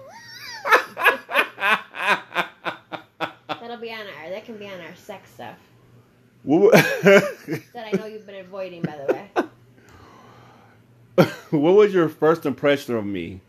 That'll 3.49 3.70
be 3.81 3.93
on 3.93 4.01
our. 4.01 4.31
That 4.31 4.45
can 4.45 4.57
be 4.57 4.67
on 4.67 4.81
our 4.81 4.95
sex 4.95 5.31
stuff 5.31 5.57
what 6.43 6.73
that 7.03 7.89
I 7.93 7.97
know 7.97 8.07
you've 8.07 8.27
been 8.27 8.41
avoiding, 8.41 8.83
by 8.83 8.97
the 8.97 9.13
way. 9.13 9.31
what 11.51 11.75
was 11.75 11.93
your 11.93 12.09
first 12.09 12.47
impression 12.47 12.95
of 12.97 13.05
me? 13.05 13.41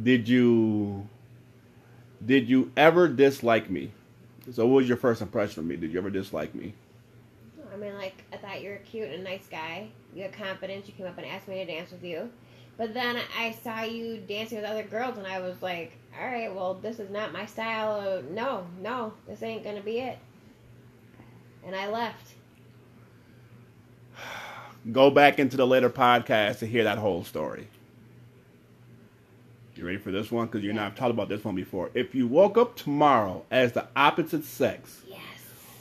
Did 0.00 0.28
you 0.28 1.08
did 2.24 2.48
you 2.48 2.70
ever 2.76 3.08
dislike 3.08 3.68
me? 3.70 3.90
So 4.52 4.66
what 4.66 4.76
was 4.76 4.88
your 4.88 4.96
first 4.96 5.20
impression 5.20 5.60
of 5.60 5.66
me? 5.66 5.76
Did 5.76 5.92
you 5.92 5.98
ever 5.98 6.10
dislike 6.10 6.54
me? 6.54 6.74
I 7.72 7.76
mean, 7.76 7.94
like 7.94 8.24
I 8.32 8.36
thought 8.36 8.62
you 8.62 8.70
were 8.70 8.76
cute 8.76 9.10
and 9.10 9.20
a 9.20 9.22
nice 9.22 9.46
guy. 9.50 9.88
You 10.14 10.22
had 10.22 10.32
confidence. 10.32 10.86
You 10.86 10.94
came 10.94 11.06
up 11.06 11.18
and 11.18 11.26
asked 11.26 11.48
me 11.48 11.56
to 11.56 11.64
dance 11.64 11.90
with 11.90 12.04
you. 12.04 12.30
But 12.78 12.94
then 12.94 13.18
I 13.36 13.50
saw 13.62 13.82
you 13.82 14.18
dancing 14.18 14.58
with 14.58 14.66
other 14.66 14.84
girls, 14.84 15.18
and 15.18 15.26
I 15.26 15.40
was 15.40 15.60
like, 15.60 15.92
"All 16.18 16.24
right, 16.26 16.54
well, 16.54 16.74
this 16.74 16.98
is 17.00 17.10
not 17.10 17.32
my 17.32 17.44
style. 17.44 17.90
Of, 18.00 18.30
no, 18.30 18.66
no, 18.80 19.12
this 19.26 19.42
ain't 19.42 19.64
gonna 19.64 19.82
be 19.82 19.98
it." 19.98 20.16
And 21.66 21.74
I 21.76 21.88
left. 21.88 22.34
Go 24.92 25.10
back 25.10 25.38
into 25.40 25.56
the 25.56 25.66
later 25.66 25.90
podcast 25.90 26.60
to 26.60 26.66
hear 26.66 26.84
that 26.84 26.98
whole 26.98 27.24
story. 27.24 27.66
You 29.74 29.84
ready 29.84 29.98
for 29.98 30.10
this 30.12 30.30
one? 30.32 30.46
Because 30.46 30.62
you 30.62 30.70
and 30.70 30.80
I 30.80 30.84
have 30.84 30.94
talked 30.96 31.10
about 31.10 31.28
this 31.28 31.44
one 31.44 31.54
before. 31.56 31.90
If 31.94 32.14
you 32.14 32.26
woke 32.26 32.56
up 32.56 32.76
tomorrow 32.76 33.44
as 33.50 33.72
the 33.72 33.86
opposite 33.94 34.44
sex, 34.44 35.02
Yes. 35.08 35.18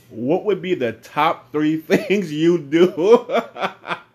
what 0.09 0.45
would 0.45 0.61
be 0.61 0.75
the 0.75 0.93
top 0.93 1.51
three 1.51 1.77
things 1.81 2.31
you 2.33 2.57
do? 2.57 3.25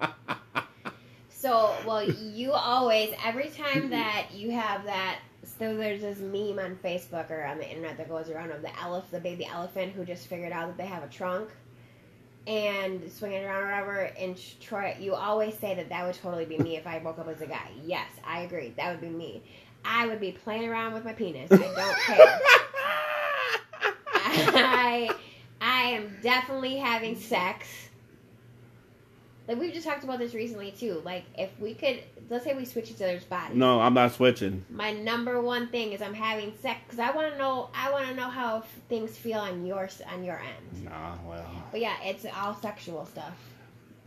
So, 1.42 1.74
well, 1.84 2.08
you 2.08 2.52
always, 2.52 3.12
every 3.24 3.48
time 3.48 3.90
that 3.90 4.28
you 4.32 4.52
have 4.52 4.84
that, 4.84 5.18
so 5.58 5.76
there's 5.76 6.00
this 6.00 6.20
meme 6.20 6.60
on 6.60 6.78
Facebook 6.84 7.32
or 7.32 7.44
on 7.44 7.58
the 7.58 7.68
internet 7.68 7.96
that 7.96 8.08
goes 8.08 8.30
around 8.30 8.52
of 8.52 8.62
the 8.62 8.68
elef, 8.68 9.02
the 9.10 9.18
baby 9.18 9.44
elephant 9.44 9.92
who 9.92 10.04
just 10.04 10.28
figured 10.28 10.52
out 10.52 10.68
that 10.68 10.76
they 10.76 10.86
have 10.86 11.02
a 11.02 11.08
trunk 11.08 11.50
and 12.46 13.10
swinging 13.10 13.44
around 13.44 13.64
or 13.64 13.66
whatever. 13.66 13.98
And 14.16 14.40
Troy, 14.60 14.96
you 15.00 15.16
always 15.16 15.58
say 15.58 15.74
that 15.74 15.88
that 15.88 16.06
would 16.06 16.14
totally 16.14 16.44
be 16.44 16.58
me 16.58 16.76
if 16.76 16.86
I 16.86 16.98
woke 16.98 17.18
up 17.18 17.26
as 17.26 17.40
a 17.40 17.46
guy. 17.46 17.72
Yes, 17.84 18.08
I 18.24 18.42
agree. 18.42 18.72
That 18.76 18.92
would 18.92 19.00
be 19.00 19.08
me. 19.08 19.42
I 19.84 20.06
would 20.06 20.20
be 20.20 20.30
playing 20.30 20.68
around 20.68 20.94
with 20.94 21.04
my 21.04 21.12
penis. 21.12 21.50
I 21.50 21.56
don't 21.56 21.74
care. 21.74 22.40
I, 24.14 25.10
I 25.60 25.82
am 25.90 26.16
definitely 26.22 26.76
having 26.76 27.16
sex. 27.18 27.66
Like 29.48 29.58
we've 29.58 29.72
just 29.74 29.86
talked 29.86 30.04
about 30.04 30.18
this 30.20 30.34
recently 30.34 30.70
too. 30.70 31.02
Like 31.04 31.24
if 31.36 31.50
we 31.58 31.74
could, 31.74 32.00
let's 32.30 32.44
say 32.44 32.54
we 32.54 32.64
switch 32.64 32.90
each 32.90 33.02
other's 33.02 33.24
bodies. 33.24 33.56
no, 33.56 33.80
I'm 33.80 33.94
not 33.94 34.12
switching. 34.12 34.64
My 34.70 34.92
number 34.92 35.40
one 35.40 35.66
thing 35.68 35.92
is 35.92 36.00
I'm 36.00 36.14
having 36.14 36.52
sex 36.62 36.80
because 36.84 37.00
I 37.00 37.10
want 37.10 37.32
to 37.32 37.38
know. 37.38 37.68
I 37.74 37.90
want 37.90 38.06
to 38.06 38.14
know 38.14 38.28
how 38.28 38.58
f- 38.58 38.68
things 38.88 39.16
feel 39.16 39.40
on 39.40 39.66
your 39.66 39.88
on 40.12 40.24
your 40.24 40.38
end. 40.38 40.84
Nah, 40.84 41.14
well. 41.26 41.44
But 41.72 41.80
yeah, 41.80 41.96
it's 42.04 42.24
all 42.36 42.54
sexual 42.54 43.04
stuff. 43.06 43.34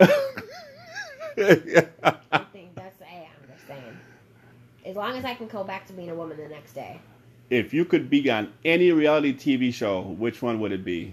I 0.00 0.06
think 2.52 2.74
that's. 2.74 3.00
Hey, 3.02 3.28
I'm 3.30 3.48
just 3.54 3.66
saying. 3.66 3.82
As 4.86 4.96
long 4.96 5.16
as 5.16 5.24
I 5.24 5.34
can 5.34 5.48
go 5.48 5.64
back 5.64 5.86
to 5.88 5.92
being 5.92 6.10
a 6.10 6.14
woman 6.14 6.36
the 6.38 6.48
next 6.48 6.72
day. 6.72 6.98
if 7.50 7.74
you 7.74 7.84
could 7.84 8.08
be 8.08 8.30
on 8.30 8.52
any 8.64 8.90
reality 8.92 9.34
TV 9.34 9.72
show, 9.74 10.00
which 10.00 10.40
one 10.42 10.60
would 10.60 10.72
it 10.72 10.84
be? 10.84 11.12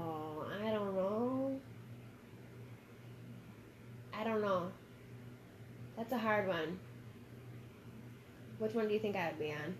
Oh, 0.00 0.44
I 0.64 0.70
don't 0.70 0.94
know. 0.94 1.58
I 4.14 4.24
don't 4.24 4.37
know. 4.48 4.62
That's 5.96 6.12
a 6.12 6.18
hard 6.18 6.48
one. 6.48 6.78
Which 8.58 8.72
one 8.74 8.88
do 8.88 8.94
you 8.94 9.00
think 9.00 9.16
I 9.16 9.28
would 9.28 9.38
be 9.38 9.52
on? 9.52 9.74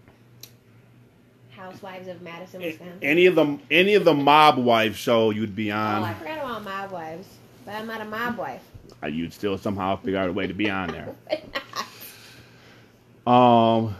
Housewives 1.50 2.06
of 2.08 2.22
Madison, 2.22 2.62
Wisconsin. 2.62 2.98
Any 3.02 3.26
of 3.26 3.34
the 3.34 3.58
any 3.70 3.94
of 3.94 4.04
the 4.04 4.14
mob 4.14 4.58
wife 4.58 4.96
show 4.96 5.30
you'd 5.30 5.56
be 5.56 5.72
on. 5.72 6.02
oh, 6.02 6.04
I 6.06 6.14
forgot 6.14 6.38
about 6.38 6.62
mob 6.64 6.92
wives, 6.92 7.26
but 7.64 7.74
I'm 7.74 7.86
not 7.86 8.00
a 8.00 8.04
mob 8.04 8.38
wife. 8.38 8.62
uh, 9.02 9.08
you'd 9.08 9.32
still 9.32 9.58
somehow 9.58 9.96
figure 9.96 10.18
out 10.18 10.28
a 10.28 10.32
way 10.32 10.46
to 10.46 10.54
be 10.54 10.70
on 10.70 10.88
there. 10.90 11.14
Um, 13.26 13.94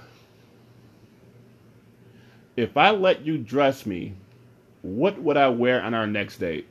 if 2.57 2.79
I 2.79 2.93
let 2.93 3.27
you 3.27 3.37
dress 3.37 3.85
me, 3.85 4.15
what 4.81 5.21
would 5.21 5.37
I 5.37 5.49
wear 5.49 5.83
on 5.83 5.93
our 5.93 6.07
next 6.07 6.39
date? 6.39 6.67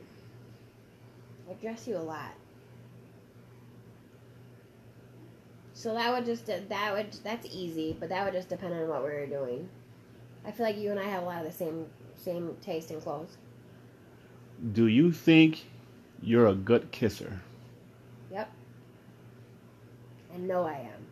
I 1.48 1.52
dress 1.62 1.86
you 1.86 1.96
a 1.96 1.98
lot. 1.98 2.32
So 5.78 5.94
that 5.94 6.12
would 6.12 6.26
just 6.26 6.46
that 6.46 6.92
would 6.92 7.12
that's 7.22 7.46
easy, 7.54 7.96
but 8.00 8.08
that 8.08 8.24
would 8.24 8.34
just 8.34 8.48
depend 8.48 8.74
on 8.74 8.88
what 8.88 9.04
we 9.04 9.10
were 9.10 9.26
doing. 9.26 9.68
I 10.44 10.50
feel 10.50 10.66
like 10.66 10.76
you 10.76 10.90
and 10.90 10.98
I 10.98 11.04
have 11.04 11.22
a 11.22 11.26
lot 11.26 11.38
of 11.38 11.46
the 11.46 11.56
same 11.56 11.86
same 12.16 12.56
taste 12.60 12.90
in 12.90 13.00
clothes. 13.00 13.36
Do 14.72 14.88
you 14.88 15.12
think 15.12 15.66
you're 16.20 16.48
a 16.48 16.54
good 16.56 16.90
kisser? 16.90 17.38
Yep. 18.32 18.50
I 20.34 20.36
know 20.38 20.64
I 20.64 20.90
am. 20.92 21.06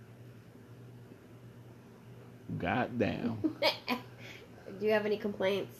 God 2.58 2.98
damn. 2.98 3.38
Do 4.80 4.84
you 4.84 4.90
have 4.90 5.06
any 5.06 5.16
complaints? 5.16 5.78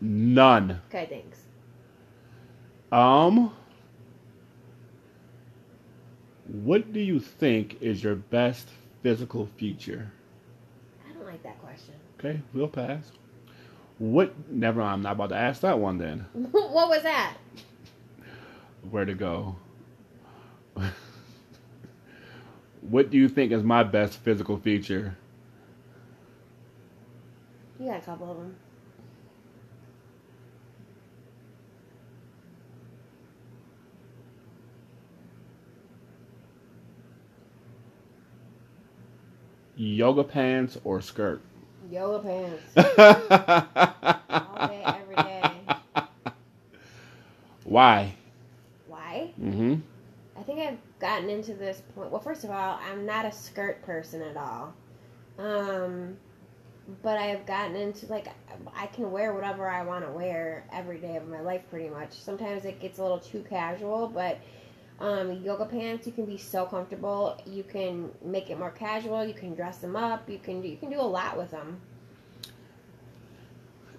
None. 0.00 0.80
Okay, 0.88 1.06
thanks. 1.10 1.40
Um, 2.90 3.52
what 6.48 6.92
do 6.92 7.00
you 7.00 7.20
think 7.20 7.80
is 7.80 8.02
your 8.02 8.16
best 8.16 8.68
physical 9.02 9.46
feature? 9.56 10.10
I 11.08 11.12
don't 11.12 11.26
like 11.26 11.42
that 11.42 11.60
question. 11.60 11.94
Okay, 12.18 12.40
we'll 12.52 12.68
pass. 12.68 13.12
What? 13.98 14.34
Never. 14.50 14.80
I'm 14.80 15.02
not 15.02 15.12
about 15.12 15.28
to 15.30 15.36
ask 15.36 15.60
that 15.62 15.78
one. 15.78 15.98
Then 15.98 16.26
what 16.32 16.88
was 16.88 17.02
that? 17.02 17.34
where 18.90 19.04
to 19.04 19.14
go? 19.14 19.56
what 22.80 23.10
do 23.10 23.18
you 23.18 23.28
think 23.28 23.52
is 23.52 23.62
my 23.62 23.82
best 23.82 24.18
physical 24.20 24.56
feature? 24.56 25.16
You 27.78 27.86
got 27.86 27.98
a 27.98 28.00
couple 28.00 28.30
of 28.30 28.38
them. 28.38 28.56
Yoga 39.78 40.24
pants 40.24 40.76
or 40.82 41.00
skirt? 41.00 41.40
Yoga 41.88 42.18
pants. 42.18 42.76
All 44.28 44.66
day, 44.66 44.82
every 44.84 45.14
day. 45.14 45.52
Why? 47.62 48.12
Why? 48.88 49.30
Mm-hmm. 49.40 49.76
I 50.36 50.42
think 50.42 50.58
I've 50.58 50.78
gotten 50.98 51.30
into 51.30 51.54
this 51.54 51.80
point. 51.94 52.10
Well, 52.10 52.20
first 52.20 52.42
of 52.42 52.50
all, 52.50 52.80
I'm 52.90 53.06
not 53.06 53.24
a 53.24 53.30
skirt 53.30 53.80
person 53.84 54.20
at 54.20 54.36
all. 54.36 54.74
Um, 55.38 56.16
but 57.04 57.16
I 57.16 57.26
have 57.26 57.46
gotten 57.46 57.76
into 57.76 58.06
like 58.06 58.26
I 58.74 58.86
can 58.88 59.12
wear 59.12 59.32
whatever 59.32 59.68
I 59.68 59.84
want 59.84 60.04
to 60.04 60.10
wear 60.10 60.64
every 60.72 60.98
day 60.98 61.14
of 61.16 61.28
my 61.28 61.40
life, 61.40 61.62
pretty 61.70 61.88
much. 61.88 62.12
Sometimes 62.14 62.64
it 62.64 62.80
gets 62.80 62.98
a 62.98 63.02
little 63.02 63.20
too 63.20 63.44
casual, 63.48 64.08
but 64.08 64.40
um, 65.00 65.42
yoga 65.44 65.64
pants 65.64 66.06
you 66.06 66.12
can 66.12 66.24
be 66.24 66.36
so 66.36 66.66
comfortable. 66.66 67.40
You 67.46 67.62
can 67.62 68.10
make 68.24 68.50
it 68.50 68.58
more 68.58 68.70
casual. 68.70 69.24
You 69.24 69.34
can 69.34 69.54
dress 69.54 69.78
them 69.78 69.96
up. 69.96 70.28
You 70.28 70.38
can 70.38 70.62
you 70.64 70.76
can 70.76 70.90
do 70.90 71.00
a 71.00 71.02
lot 71.02 71.36
with 71.36 71.50
them. 71.50 71.80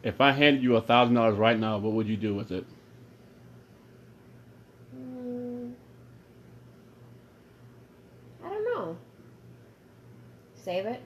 If 0.04 0.22
I 0.22 0.32
handed 0.32 0.64
you 0.64 0.76
a 0.76 0.82
thousand 0.82 1.16
dollars 1.16 1.38
right 1.38 1.58
now, 1.60 1.78
what 1.78 1.94
would 1.94 2.08
you 2.08 2.18
do 2.18 2.36
with 2.36 2.52
it? 2.52 2.66
Mm, 4.96 5.74
I 8.44 8.50
don't 8.50 8.66
know. 8.66 8.98
Save 10.56 10.86
it. 10.86 11.02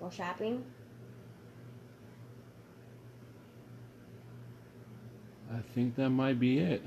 Go 0.00 0.10
shopping. 0.10 0.64
I 5.52 5.60
think 5.74 5.94
that 5.96 6.10
might 6.10 6.40
be 6.40 6.58
it. 6.58 6.82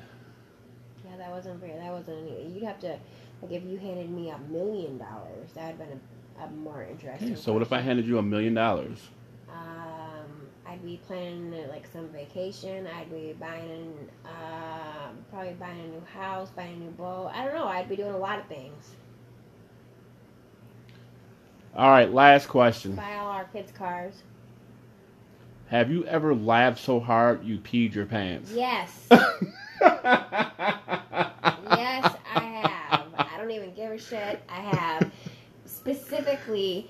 That 1.20 1.32
wasn't 1.32 1.62
fair. 1.62 1.78
That 1.78 1.92
wasn't 1.92 2.28
any. 2.28 2.52
You'd 2.52 2.64
have 2.64 2.80
to 2.80 2.98
like 3.42 3.52
if 3.52 3.64
you 3.64 3.78
handed 3.78 4.10
me 4.10 4.30
a 4.30 4.38
million 4.52 4.98
dollars, 4.98 5.52
that 5.56 5.78
would 5.78 5.80
have 5.80 5.90
been 5.90 6.02
a, 6.40 6.46
a 6.46 6.50
more 6.52 6.84
interesting. 6.84 7.36
So 7.36 7.54
what 7.54 7.62
if 7.62 7.72
I 7.72 7.80
handed 7.80 8.06
you 8.06 8.18
a 8.18 8.24
million 8.24 8.54
dollars? 8.54 9.00
Um, 9.50 10.48
I'd 10.66 10.84
be 10.84 11.00
planning 11.08 11.54
like 11.70 11.88
some 11.92 12.08
vacation. 12.10 12.88
I'd 12.88 13.10
be 13.12 13.36
buying, 13.40 13.94
uh, 14.26 15.10
probably 15.32 15.54
buying 15.54 15.80
a 15.80 15.88
new 15.88 16.04
house, 16.14 16.50
buying 16.50 16.76
a 16.76 16.78
new 16.78 16.92
boat. 16.92 17.32
I 17.34 17.46
don't 17.46 17.54
know. 17.54 17.68
I'd 17.68 17.90
be 17.90 17.96
doing 17.96 18.14
a 18.14 18.18
lot 18.18 18.40
of 18.40 18.46
things. 18.48 18.96
All 21.76 21.90
right, 21.90 22.12
last 22.12 22.48
question. 22.48 22.96
Buy 22.96 23.16
all 23.16 23.28
our 23.32 23.46
kids' 23.46 23.72
cars. 23.72 24.24
Have 25.68 25.92
you 25.92 26.04
ever 26.06 26.34
laughed 26.34 26.80
so 26.80 27.00
hard 27.00 27.44
you 27.44 27.60
peed 27.60 27.94
your 27.94 28.08
pants? 28.08 28.52
Yes. 28.54 29.08
yes, 29.82 32.16
I 32.36 32.40
have. 32.40 33.06
I 33.18 33.38
don't 33.38 33.52
even 33.52 33.74
give 33.74 33.92
a 33.92 33.98
shit. 33.98 34.42
I 34.50 34.62
have. 34.62 35.12
Specifically, 35.66 36.90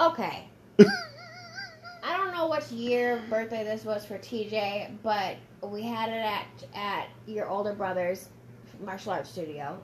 okay. 0.00 0.44
I 2.02 2.16
don't 2.16 2.32
know 2.34 2.48
which 2.48 2.70
year 2.70 3.22
birthday 3.28 3.64
this 3.64 3.84
was 3.84 4.04
for 4.04 4.18
TJ, 4.18 4.96
but 5.02 5.36
we 5.62 5.82
had 5.82 6.08
it 6.08 6.22
at 6.22 6.46
at 6.74 7.08
your 7.26 7.48
older 7.48 7.74
brother's 7.74 8.28
martial 8.80 9.12
arts 9.12 9.30
studio. 9.30 9.78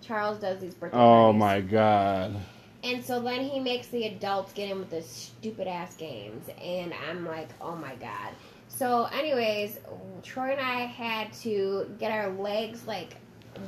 Charles 0.00 0.38
does 0.38 0.60
these 0.60 0.74
birthday 0.74 0.98
oh 0.98 1.08
parties. 1.08 1.32
my 1.32 1.60
god. 1.60 2.36
And 2.84 3.04
so 3.04 3.20
then 3.20 3.40
he 3.42 3.60
makes 3.60 3.86
the 3.88 4.04
adults 4.06 4.52
get 4.52 4.70
in 4.70 4.78
with 4.80 4.90
the 4.90 5.02
stupid 5.02 5.68
ass 5.68 5.94
games, 5.96 6.48
and 6.60 6.92
I'm 7.08 7.24
like, 7.26 7.48
oh 7.60 7.76
my 7.76 7.94
god. 7.96 8.32
So, 8.82 9.04
anyways, 9.12 9.78
Troy 10.24 10.50
and 10.50 10.60
I 10.60 10.80
had 10.86 11.32
to 11.34 11.88
get 12.00 12.10
our 12.10 12.30
legs 12.30 12.84
like 12.84 13.14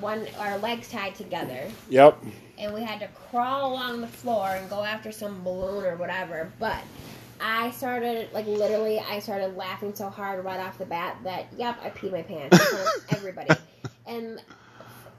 one, 0.00 0.26
our 0.40 0.58
legs 0.58 0.90
tied 0.90 1.14
together, 1.14 1.70
Yep. 1.88 2.20
and 2.58 2.74
we 2.74 2.82
had 2.82 2.98
to 2.98 3.06
crawl 3.06 3.72
along 3.72 4.00
the 4.00 4.08
floor 4.08 4.48
and 4.48 4.68
go 4.68 4.82
after 4.82 5.12
some 5.12 5.44
balloon 5.44 5.84
or 5.84 5.94
whatever. 5.94 6.50
But 6.58 6.80
I 7.40 7.70
started, 7.70 8.32
like, 8.32 8.48
literally, 8.48 8.98
I 8.98 9.20
started 9.20 9.56
laughing 9.56 9.94
so 9.94 10.08
hard 10.08 10.44
right 10.44 10.58
off 10.58 10.78
the 10.78 10.84
bat 10.84 11.18
that, 11.22 11.46
yep, 11.56 11.78
I 11.80 11.90
peed 11.90 12.10
my 12.10 12.22
pants 12.22 12.58
in 12.58 12.66
front 12.66 12.96
of 12.96 13.04
everybody. 13.16 13.50
And, 14.08 14.42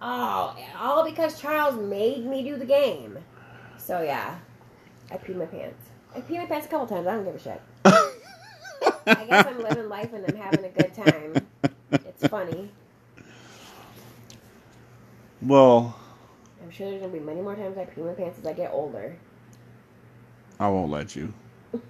oh, 0.01 0.57
all 0.77 1.05
because 1.09 1.39
Charles 1.39 1.75
made 1.77 2.25
me 2.25 2.43
do 2.43 2.57
the 2.57 2.65
game. 2.65 3.17
So, 3.77 4.01
yeah, 4.01 4.39
I 5.09 5.15
peed 5.15 5.37
my 5.37 5.45
pants. 5.45 5.81
I 6.13 6.19
peed 6.19 6.39
my 6.39 6.47
pants 6.47 6.65
a 6.65 6.69
couple 6.69 6.85
times. 6.85 7.07
I 7.07 7.13
don't 7.13 7.23
give 7.23 7.35
a 7.35 7.39
shit. 7.39 7.61
I 9.07 9.25
guess 9.25 9.45
I'm 9.45 9.61
living 9.61 9.89
life 9.89 10.13
and 10.13 10.25
I'm 10.25 10.35
having 10.35 10.65
a 10.65 10.69
good 10.69 10.93
time. 10.93 11.47
It's 11.91 12.27
funny. 12.27 12.69
Well, 15.41 15.97
I'm 16.63 16.71
sure 16.71 16.89
there's 16.89 17.01
gonna 17.01 17.13
be 17.13 17.19
many 17.19 17.41
more 17.41 17.55
times 17.55 17.77
I 17.77 17.85
pee 17.85 18.01
my 18.01 18.13
pants 18.13 18.39
as 18.39 18.45
I 18.45 18.53
get 18.53 18.71
older. 18.71 19.17
I 20.59 20.69
won't 20.69 20.91
let 20.91 21.15
you. 21.15 21.33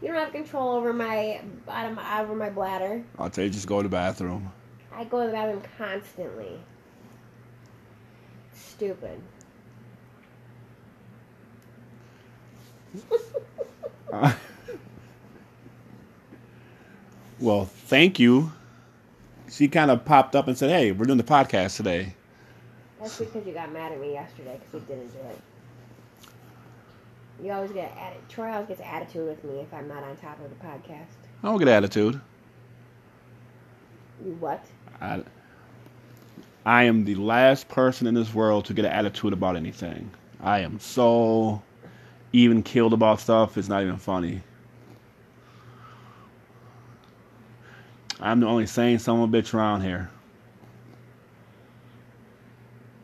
You 0.00 0.08
don't 0.08 0.16
have 0.16 0.32
control 0.32 0.76
over 0.76 0.92
my 0.92 1.40
bottom 1.66 1.98
over 1.98 2.34
my 2.34 2.50
bladder. 2.50 3.02
I'll 3.18 3.30
tell 3.30 3.44
you, 3.44 3.50
just 3.50 3.66
go 3.66 3.78
to 3.78 3.82
the 3.82 3.88
bathroom. 3.88 4.52
I 4.94 5.04
go 5.04 5.20
to 5.22 5.26
the 5.26 5.32
bathroom 5.32 5.62
constantly. 5.76 6.60
Stupid. 8.54 9.20
Uh, 14.12 14.32
well, 17.40 17.64
thank 17.64 18.18
you. 18.18 18.52
She 19.50 19.68
kind 19.68 19.90
of 19.90 20.04
popped 20.04 20.36
up 20.36 20.48
and 20.48 20.56
said, 20.56 20.70
"Hey, 20.70 20.92
we're 20.92 21.06
doing 21.06 21.18
the 21.18 21.24
podcast 21.24 21.76
today." 21.76 22.14
That's 23.00 23.18
because 23.18 23.46
you 23.46 23.52
got 23.52 23.72
mad 23.72 23.92
at 23.92 24.00
me 24.00 24.12
yesterday 24.12 24.58
because 24.58 24.86
we 24.88 24.94
didn't 24.94 25.12
do 25.12 25.18
it. 25.20 25.38
You 27.42 27.52
always 27.52 27.70
get 27.70 27.94
atti- 27.96 28.28
Troy 28.28 28.50
always 28.50 28.68
gets 28.68 28.80
attitude 28.80 29.28
with 29.28 29.44
me 29.44 29.60
if 29.60 29.72
I'm 29.72 29.86
not 29.86 30.02
on 30.02 30.16
top 30.16 30.40
of 30.44 30.50
the 30.50 30.56
podcast. 30.66 31.06
I 31.42 31.48
don't 31.48 31.58
get 31.58 31.68
attitude. 31.68 32.20
You 34.24 34.32
what? 34.40 34.64
I, 35.00 35.22
I 36.66 36.84
am 36.84 37.04
the 37.04 37.14
last 37.14 37.68
person 37.68 38.08
in 38.08 38.14
this 38.14 38.34
world 38.34 38.64
to 38.66 38.74
get 38.74 38.84
an 38.84 38.90
attitude 38.90 39.32
about 39.32 39.54
anything. 39.54 40.10
I 40.40 40.60
am 40.60 40.80
so 40.80 41.62
even 42.32 42.64
killed 42.64 42.92
about 42.92 43.20
stuff. 43.20 43.56
It's 43.56 43.68
not 43.68 43.82
even 43.82 43.96
funny. 43.98 44.42
I'm 48.20 48.40
the 48.40 48.46
only 48.46 48.66
sane 48.66 48.98
son 48.98 49.20
of 49.20 49.32
a 49.32 49.36
bitch 49.42 49.54
around 49.54 49.82
here. 49.82 50.10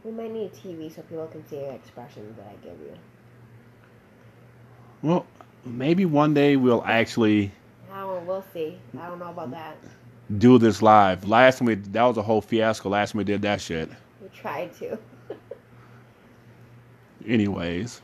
We 0.04 0.10
might 0.10 0.32
need 0.32 0.46
a 0.46 0.48
TV 0.50 0.94
so 0.94 1.02
people 1.02 1.26
can 1.28 1.46
see 1.48 1.56
the 1.56 1.70
expressions 1.70 2.36
that 2.36 2.46
I 2.46 2.54
give 2.64 2.78
you. 2.80 2.94
Well, 5.02 5.26
maybe 5.64 6.04
one 6.04 6.34
day 6.34 6.56
we'll 6.56 6.84
actually 6.84 7.52
Oh, 7.92 8.20
we'll 8.26 8.44
see. 8.52 8.78
I 9.00 9.06
don't 9.06 9.18
know 9.18 9.30
about 9.30 9.50
that. 9.52 9.76
do 10.38 10.58
this 10.58 10.82
live. 10.82 11.26
Last 11.28 11.58
time 11.58 11.66
we 11.66 11.76
that 11.76 12.02
was 12.02 12.16
a 12.16 12.22
whole 12.22 12.40
fiasco. 12.40 12.88
Last 12.90 13.12
time 13.12 13.18
we 13.18 13.24
did 13.24 13.42
that 13.42 13.60
shit. 13.60 13.88
We 14.20 14.28
tried 14.28 14.74
to. 14.78 14.98
Anyways, 17.26 18.02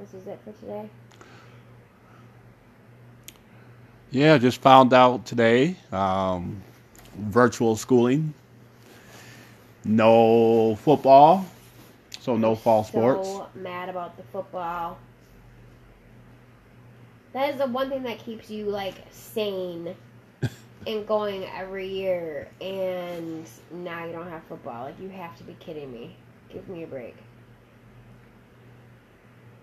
This 0.00 0.14
is 0.14 0.26
it 0.26 0.40
for 0.44 0.52
today. 0.52 0.88
Yeah, 4.10 4.38
just 4.38 4.60
found 4.60 4.92
out 4.92 5.26
today. 5.26 5.76
Um, 5.92 6.62
virtual 7.16 7.76
schooling. 7.76 8.34
No 9.84 10.76
football, 10.76 11.46
so 12.20 12.36
no 12.36 12.54
fall 12.56 12.84
sports. 12.84 13.28
So 13.28 13.48
mad 13.54 13.88
about 13.88 14.16
the 14.16 14.22
football. 14.24 14.98
That 17.32 17.50
is 17.50 17.58
the 17.58 17.66
one 17.66 17.88
thing 17.90 18.02
that 18.04 18.18
keeps 18.18 18.50
you 18.50 18.66
like 18.66 18.94
sane 19.10 19.94
and 20.86 21.06
going 21.06 21.44
every 21.44 21.88
year. 21.88 22.48
And 22.60 23.48
now 23.70 24.04
you 24.04 24.12
don't 24.12 24.28
have 24.28 24.42
football. 24.44 24.84
Like 24.84 24.98
you 25.00 25.08
have 25.10 25.36
to 25.38 25.44
be 25.44 25.54
kidding 25.54 25.92
me. 25.92 26.16
Give 26.48 26.68
me 26.68 26.82
a 26.82 26.86
break. 26.86 27.16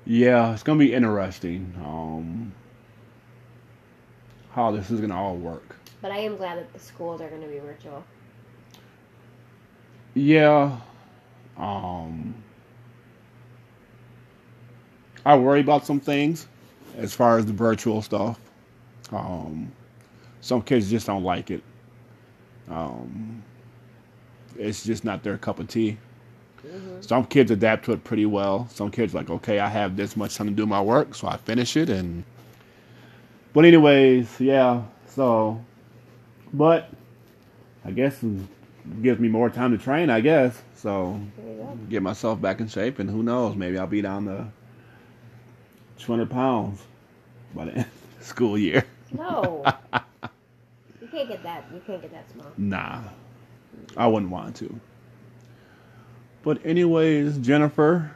Yeah, 0.06 0.54
it's 0.54 0.64
gonna 0.64 0.80
be 0.80 0.94
interesting. 0.94 1.74
Um, 1.84 2.54
how 4.54 4.72
this 4.72 4.92
is 4.92 5.02
gonna 5.02 5.16
all 5.16 5.38
work. 5.38 5.78
But 6.02 6.12
I 6.12 6.20
am 6.20 6.38
glad 6.38 6.58
that 6.60 6.74
the 6.74 6.80
schools 6.80 7.22
are 7.22 7.30
going 7.30 7.42
to 7.42 7.48
be 7.48 7.60
virtual. 7.60 8.06
Yeah. 10.16 10.78
Um 11.58 12.36
I 15.26 15.36
worry 15.36 15.62
about 15.62 15.86
some 15.86 16.00
things 16.00 16.48
as 16.98 17.14
far 17.14 17.38
as 17.38 17.46
the 17.46 17.54
virtual 17.54 18.02
stuff. 18.02 18.40
Um 19.12 19.72
some 20.42 20.62
kids 20.62 20.90
just 20.90 21.08
don't 21.08 21.24
like 21.24 21.52
it. 21.52 21.64
Um 22.70 23.44
it's 24.58 24.84
just 24.84 25.04
not 25.06 25.24
their 25.24 25.38
cup 25.38 25.60
of 25.60 25.68
tea. 25.68 25.98
hmm 26.62 27.02
Some 27.02 27.26
kids 27.26 27.52
adapt 27.52 27.86
to 27.86 27.94
it 27.94 28.04
pretty 28.04 28.26
well. 28.26 28.68
Some 28.70 28.92
kids 28.92 29.14
like, 29.14 29.30
okay, 29.30 29.60
I 29.60 29.70
have 29.70 29.96
this 29.98 30.16
much 30.18 30.36
time 30.36 30.48
to 30.48 30.54
do 30.54 30.66
my 30.66 30.82
work, 30.82 31.16
so 31.16 31.28
I 31.28 31.38
finish 31.38 31.78
it 31.78 31.90
and 31.90 32.24
but 33.54 33.66
anyways, 33.66 34.40
yeah, 34.40 34.84
so 35.08 35.64
but 36.54 36.90
I 37.86 37.92
guess 37.92 38.22
it 38.24 38.32
gives 39.02 39.20
me 39.20 39.28
more 39.28 39.50
time 39.50 39.72
to 39.78 39.84
train, 39.84 40.10
I 40.10 40.22
guess. 40.22 40.62
So 40.76 41.20
There 41.38 41.52
you 41.54 41.58
go. 41.58 41.78
get 41.90 42.02
myself 42.04 42.42
back 42.42 42.60
in 42.60 42.68
shape, 42.68 43.00
and 43.00 43.10
who 43.10 43.24
knows, 43.24 43.56
maybe 43.56 43.78
I'll 43.78 43.88
be 43.88 44.02
down 44.02 44.26
to 44.26 44.48
200 46.00 46.30
pounds 46.30 46.82
by 47.56 47.66
the 47.66 47.72
end 47.76 47.80
of 47.86 48.20
the 48.20 48.26
school 48.26 48.58
year. 48.58 48.86
No. 49.12 49.64
you 51.02 51.08
can't 51.08 51.30
get 51.30 51.44
that. 51.44 51.66
You 51.74 51.82
can't 51.86 52.02
get 52.02 52.12
that 52.12 52.30
small. 52.32 52.48
Nah, 52.58 53.02
I 53.96 54.08
wouldn't 54.08 54.32
want 54.32 54.56
to. 54.58 54.80
But 56.44 56.66
anyways, 56.66 57.38
Jennifer, 57.38 58.12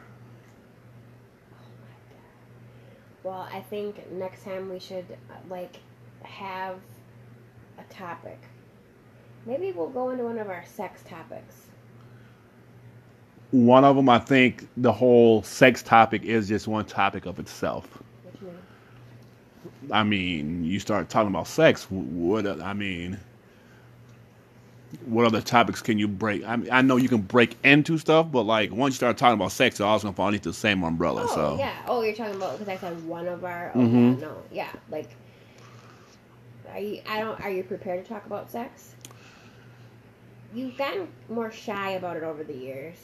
Well, 3.28 3.46
I 3.52 3.60
think 3.60 4.10
next 4.10 4.42
time 4.42 4.70
we 4.70 4.78
should 4.78 5.04
like 5.50 5.80
have 6.22 6.76
a 7.78 7.92
topic. 7.92 8.40
Maybe 9.44 9.70
we'll 9.70 9.90
go 9.90 10.08
into 10.08 10.24
one 10.24 10.38
of 10.38 10.48
our 10.48 10.64
sex 10.64 11.02
topics. 11.06 11.66
one 13.50 13.84
of 13.84 13.96
them, 13.96 14.08
I 14.08 14.18
think 14.18 14.66
the 14.78 14.92
whole 14.92 15.42
sex 15.42 15.82
topic 15.82 16.22
is 16.24 16.48
just 16.48 16.68
one 16.68 16.86
topic 16.86 17.26
of 17.26 17.38
itself. 17.38 18.02
I 19.90 20.04
mean, 20.04 20.64
you 20.64 20.80
start 20.80 21.10
talking 21.10 21.28
about 21.28 21.48
sex, 21.48 21.84
what, 21.90 22.46
I 22.46 22.72
mean, 22.72 23.18
what 25.06 25.26
other 25.26 25.40
topics 25.40 25.82
can 25.82 25.98
you 25.98 26.08
break? 26.08 26.44
I 26.46 26.56
mean, 26.56 26.70
I 26.70 26.82
know 26.82 26.96
you 26.96 27.08
can 27.08 27.22
break 27.22 27.56
into 27.64 27.98
stuff, 27.98 28.30
but 28.32 28.42
like 28.42 28.72
once 28.72 28.94
you 28.94 28.96
start 28.96 29.18
talking 29.18 29.34
about 29.34 29.52
sex, 29.52 29.74
it's 29.74 29.80
all 29.80 29.98
going 29.98 30.12
to 30.12 30.16
fall 30.16 30.26
underneath 30.26 30.44
the 30.44 30.52
same 30.52 30.82
umbrella. 30.82 31.26
Oh 31.28 31.34
so 31.34 31.56
yeah. 31.58 31.74
Oh, 31.86 32.02
you're 32.02 32.14
talking 32.14 32.36
about 32.36 32.58
because 32.58 32.68
I 32.68 32.76
said 32.78 33.04
one 33.06 33.28
of 33.28 33.44
our. 33.44 33.72
Oh 33.74 33.78
Mhm. 33.78 34.20
yeah, 34.20 34.26
no, 34.26 34.42
yeah. 34.50 34.72
Like, 34.90 35.10
are 36.70 36.80
you? 36.80 37.00
I 37.08 37.20
don't. 37.20 37.40
Are 37.42 37.50
you 37.50 37.62
prepared 37.62 38.04
to 38.04 38.08
talk 38.08 38.26
about 38.26 38.50
sex? 38.50 38.94
you've 40.54 40.76
gotten 40.78 41.08
more 41.28 41.50
shy 41.50 41.90
about 41.90 42.16
it 42.16 42.22
over 42.22 42.42
the 42.42 42.54
years. 42.54 42.96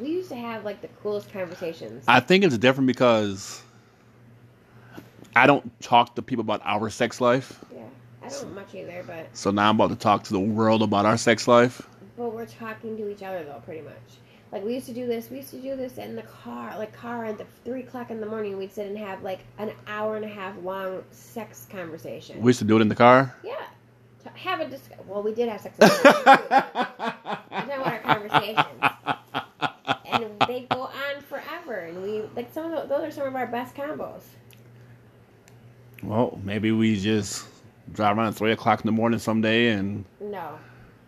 We 0.00 0.08
used 0.10 0.28
to 0.30 0.36
have 0.36 0.64
like 0.64 0.80
the 0.80 0.88
coolest 1.02 1.32
conversations. 1.32 2.04
I 2.06 2.20
think 2.20 2.44
it's 2.44 2.56
different 2.56 2.86
because 2.86 3.62
I 5.34 5.46
don't 5.46 5.80
talk 5.80 6.14
to 6.16 6.22
people 6.22 6.42
about 6.42 6.60
our 6.64 6.88
sex 6.90 7.20
life. 7.20 7.64
I 8.24 8.28
don't 8.28 8.54
much 8.54 8.74
either, 8.74 9.04
but 9.06 9.26
So 9.32 9.50
now 9.50 9.68
I'm 9.68 9.76
about 9.76 9.90
to 9.90 9.96
talk 9.96 10.24
to 10.24 10.32
the 10.32 10.40
world 10.40 10.82
about 10.82 11.06
our 11.06 11.16
sex 11.16 11.46
life. 11.48 11.82
but 12.16 12.32
we're 12.32 12.46
talking 12.46 12.96
to 12.96 13.10
each 13.10 13.22
other 13.22 13.42
though, 13.44 13.60
pretty 13.64 13.82
much. 13.82 13.94
Like 14.52 14.64
we 14.64 14.74
used 14.74 14.86
to 14.86 14.92
do 14.92 15.06
this. 15.06 15.30
We 15.30 15.38
used 15.38 15.50
to 15.50 15.60
do 15.60 15.76
this 15.76 15.96
in 15.96 16.14
the 16.14 16.22
car, 16.22 16.76
like 16.78 16.92
car 16.92 17.24
at 17.24 17.38
the 17.38 17.46
three 17.64 17.80
o'clock 17.80 18.10
in 18.10 18.20
the 18.20 18.26
morning. 18.26 18.56
We'd 18.58 18.72
sit 18.72 18.86
and 18.86 18.98
have 18.98 19.22
like 19.22 19.40
an 19.58 19.72
hour 19.86 20.16
and 20.16 20.24
a 20.24 20.28
half 20.28 20.54
long 20.62 21.02
sex 21.10 21.66
conversation. 21.70 22.40
We 22.42 22.50
used 22.50 22.58
to 22.58 22.66
do 22.66 22.76
it 22.76 22.82
in 22.82 22.88
the 22.88 22.94
car. 22.94 23.34
yeah, 23.42 23.54
to 24.24 24.28
have 24.38 24.60
a 24.60 24.68
discuss. 24.68 24.98
Well, 25.06 25.22
we 25.22 25.32
did 25.32 25.48
have 25.48 25.60
sex. 25.62 25.74
In 25.78 25.88
the 25.88 26.12
car, 26.12 26.36
too. 26.36 27.46
I'm 27.50 27.68
talking 27.68 27.80
about 27.80 27.86
our 27.86 28.00
conversations. 28.00 28.66
and 30.12 30.26
they 30.46 30.66
go 30.70 30.82
on 30.82 31.22
forever. 31.22 31.74
And 31.76 32.02
we 32.02 32.20
like 32.36 32.52
some 32.52 32.70
of 32.72 32.88
the, 32.88 32.94
those 32.94 33.04
are 33.08 33.10
some 33.10 33.26
of 33.26 33.34
our 33.34 33.46
best 33.46 33.74
combos. 33.74 34.22
Well, 36.02 36.38
maybe 36.44 36.72
we 36.72 37.00
just 37.00 37.46
drive 37.92 38.16
around 38.16 38.28
at 38.28 38.34
three 38.34 38.52
o'clock 38.52 38.80
in 38.80 38.86
the 38.86 38.92
morning 38.92 39.18
someday 39.18 39.68
and 39.68 40.04
No, 40.20 40.58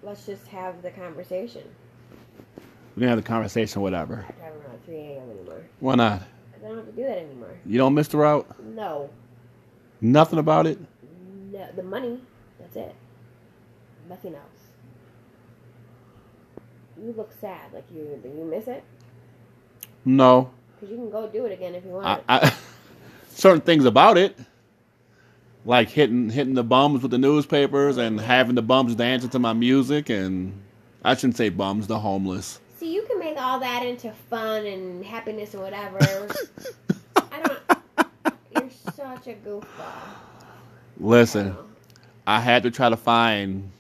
let's 0.03 0.27
just 0.27 0.47
have 0.49 0.83
the 0.83 0.91
conversation. 0.91 1.63
we 2.97 3.01
can 3.01 3.09
have 3.09 3.19
the 3.19 3.23
conversation, 3.27 3.83
whatever. 3.83 4.25
I'm 4.29 4.35
driving 4.37 4.61
around 4.63 4.75
at 4.75 4.85
3 4.85 4.97
a.m. 4.97 5.31
anymore. 5.31 5.65
Why 5.81 5.95
not? 5.97 6.21
'Cause 6.21 6.63
I 6.65 6.69
don't 6.69 6.77
have 6.77 6.87
to 6.87 6.93
do 6.93 7.03
that 7.03 7.19
anymore. 7.19 7.55
You 7.67 7.79
don't 7.79 7.95
miss 7.95 8.09
the 8.09 8.19
route? 8.19 8.47
No, 8.63 9.11
Nothing 10.01 10.39
about 10.39 10.67
it? 10.67 10.79
no, 11.53 11.67
the 11.77 11.83
money. 11.83 12.21
That's 12.61 12.77
it. 12.77 12.95
Nothing 14.09 14.35
else. 14.35 14.43
You 17.03 17.13
look 17.17 17.33
sad, 17.41 17.73
like 17.73 17.85
you 17.93 18.21
you 18.25 18.45
miss 18.45 18.69
it, 18.69 18.85
No. 20.05 20.51
because 20.77 20.91
you 20.91 20.97
can 20.97 21.11
go 21.11 21.27
do 21.29 21.45
it 21.47 21.53
again 21.53 21.75
if 21.75 21.85
you 21.85 21.91
want. 21.91 22.23
I, 22.29 22.37
I, 22.47 22.53
certain 23.31 23.61
things 23.61 23.85
about 23.85 24.17
it, 24.19 24.37
like 25.65 25.89
hitting 25.89 26.31
hitting 26.31 26.55
the 26.55 26.65
bums 26.65 27.03
with 27.03 27.11
the 27.11 27.19
newspapers 27.19 27.97
and 27.97 28.21
having 28.21 28.55
the 28.55 28.63
bums 28.63 28.95
dancing 28.95 29.31
to 29.31 29.39
my 29.39 29.53
music, 29.53 30.11
and 30.11 30.61
I 31.05 31.15
shouldn't 31.15 31.37
say 31.37 31.49
bums, 31.49 31.87
the 31.87 31.99
homeless. 31.99 32.61
See, 32.79 32.95
you 32.95 33.03
can 33.03 33.19
make 33.19 33.41
all 33.41 33.61
that 33.61 33.85
into 33.87 34.13
fun 34.31 34.67
and 34.67 35.05
happiness 35.05 35.55
and 35.55 35.63
whatever. 35.63 35.99
I 37.17 37.43
don't. 37.43 37.59
You're 38.55 38.71
such 38.95 39.27
a 39.27 39.35
goofball. 39.35 39.65
Listen, 40.99 41.57
I 42.27 42.41
had 42.41 42.63
to 42.65 42.71
try 42.71 42.89
to 42.89 42.97
find 42.97 43.71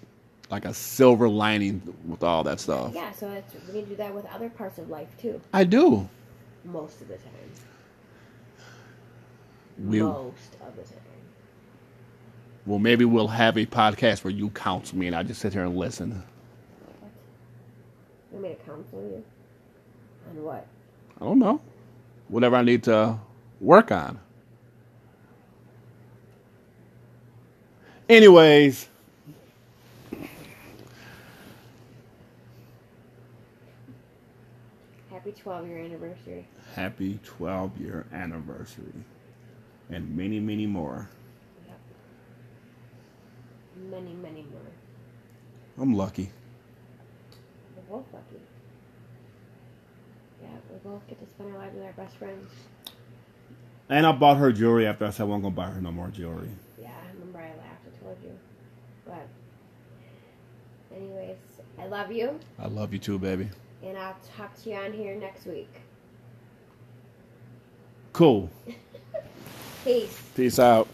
like 0.51 0.65
a 0.65 0.75
silver 0.75 1.29
lining 1.29 1.83
with 2.07 2.23
all 2.23 2.45
that 2.45 2.61
stuff. 2.61 2.93
Yeah, 2.95 3.13
so 3.13 3.31
it's, 3.31 3.55
we 3.73 3.83
do 3.83 3.97
that 3.97 4.15
with 4.15 4.27
other 4.27 4.49
parts 4.49 4.79
of 4.79 4.89
life 4.89 5.09
too. 5.19 5.41
I 5.53 5.65
do. 5.65 6.09
Most 6.65 7.01
of 7.01 7.09
the 7.09 7.17
time. 7.17 7.33
We 9.79 10.01
Most 10.01 10.55
of 10.67 10.77
the 10.77 10.83
time. 10.83 11.04
Well, 12.67 12.79
maybe 12.79 13.05
we'll 13.05 13.29
have 13.29 13.57
a 13.57 13.67
podcast 13.67 14.25
where 14.25 14.33
you 14.33 14.49
counsel 14.51 14.97
me 14.99 15.07
and 15.07 15.15
I 15.17 15.23
just 15.23 15.41
sit 15.41 15.53
here 15.53 15.65
and 15.65 15.77
listen. 15.77 16.23
You 18.35 18.43
to 18.43 18.55
counsel 18.67 19.01
you? 19.01 19.25
On 20.31 20.43
what? 20.43 20.67
I 21.21 21.25
don't 21.25 21.39
know, 21.39 21.61
whatever 22.29 22.57
I 22.57 22.63
need 22.63 22.83
to 22.85 23.19
work 23.61 23.93
on. 23.93 24.19
Anyways, 28.09 28.89
Happy 35.11 35.33
12 35.33 35.67
year 35.69 35.79
anniversary. 35.79 36.47
happy 36.75 37.19
12 37.25 37.79
year 37.81 38.07
anniversary, 38.13 38.93
and 39.91 40.15
many, 40.17 40.41
many 40.41 40.67
more. 40.67 41.09
Many, 43.77 44.13
many 44.15 44.43
more. 44.51 44.61
I'm 45.81 45.95
lucky. 45.95 46.31
We're 47.77 47.97
both 47.99 48.07
lucky. 48.13 48.41
Yeah, 50.43 50.49
we 50.71 50.79
both 50.89 51.07
get 51.09 51.19
to 51.21 51.27
spend 51.35 51.53
our 51.53 51.59
lives 51.59 51.75
with 51.75 51.85
our 51.85 51.93
best 51.93 52.17
friends. 52.17 52.51
And 53.89 54.07
I 54.07 54.13
bought 54.13 54.37
her 54.39 54.53
jewelry 54.53 54.87
after 54.87 55.05
I 55.07 55.11
said 55.11 55.23
I 55.25 55.27
wasn't 55.27 55.45
gonna 55.45 55.55
buy 55.57 55.67
her 55.75 55.81
no 55.81 55.91
more 55.93 56.09
jewelry. 56.09 56.49
Yeah, 56.81 56.89
I 56.89 57.13
remember 57.13 57.39
I 57.41 57.49
laughed. 57.49 57.85
I 57.87 58.05
told 58.05 58.17
you. 58.23 58.39
But, 59.07 59.29
anyways, 60.97 61.37
I 61.79 61.87
love 61.87 62.11
you, 62.13 62.39
I 62.59 62.67
love 62.69 62.93
you 62.93 62.99
too, 62.99 63.19
baby. 63.19 63.49
and 63.83 63.99
I'll 63.99 64.17
talk 64.37 64.55
to 64.63 64.71
you 64.71 64.77
on 64.77 64.93
here 64.93 65.15
next 65.17 65.45
week. 65.47 65.71
Cool. 68.15 68.49
Peace. 69.85 70.23
Peace 70.35 70.59
out. 70.59 70.89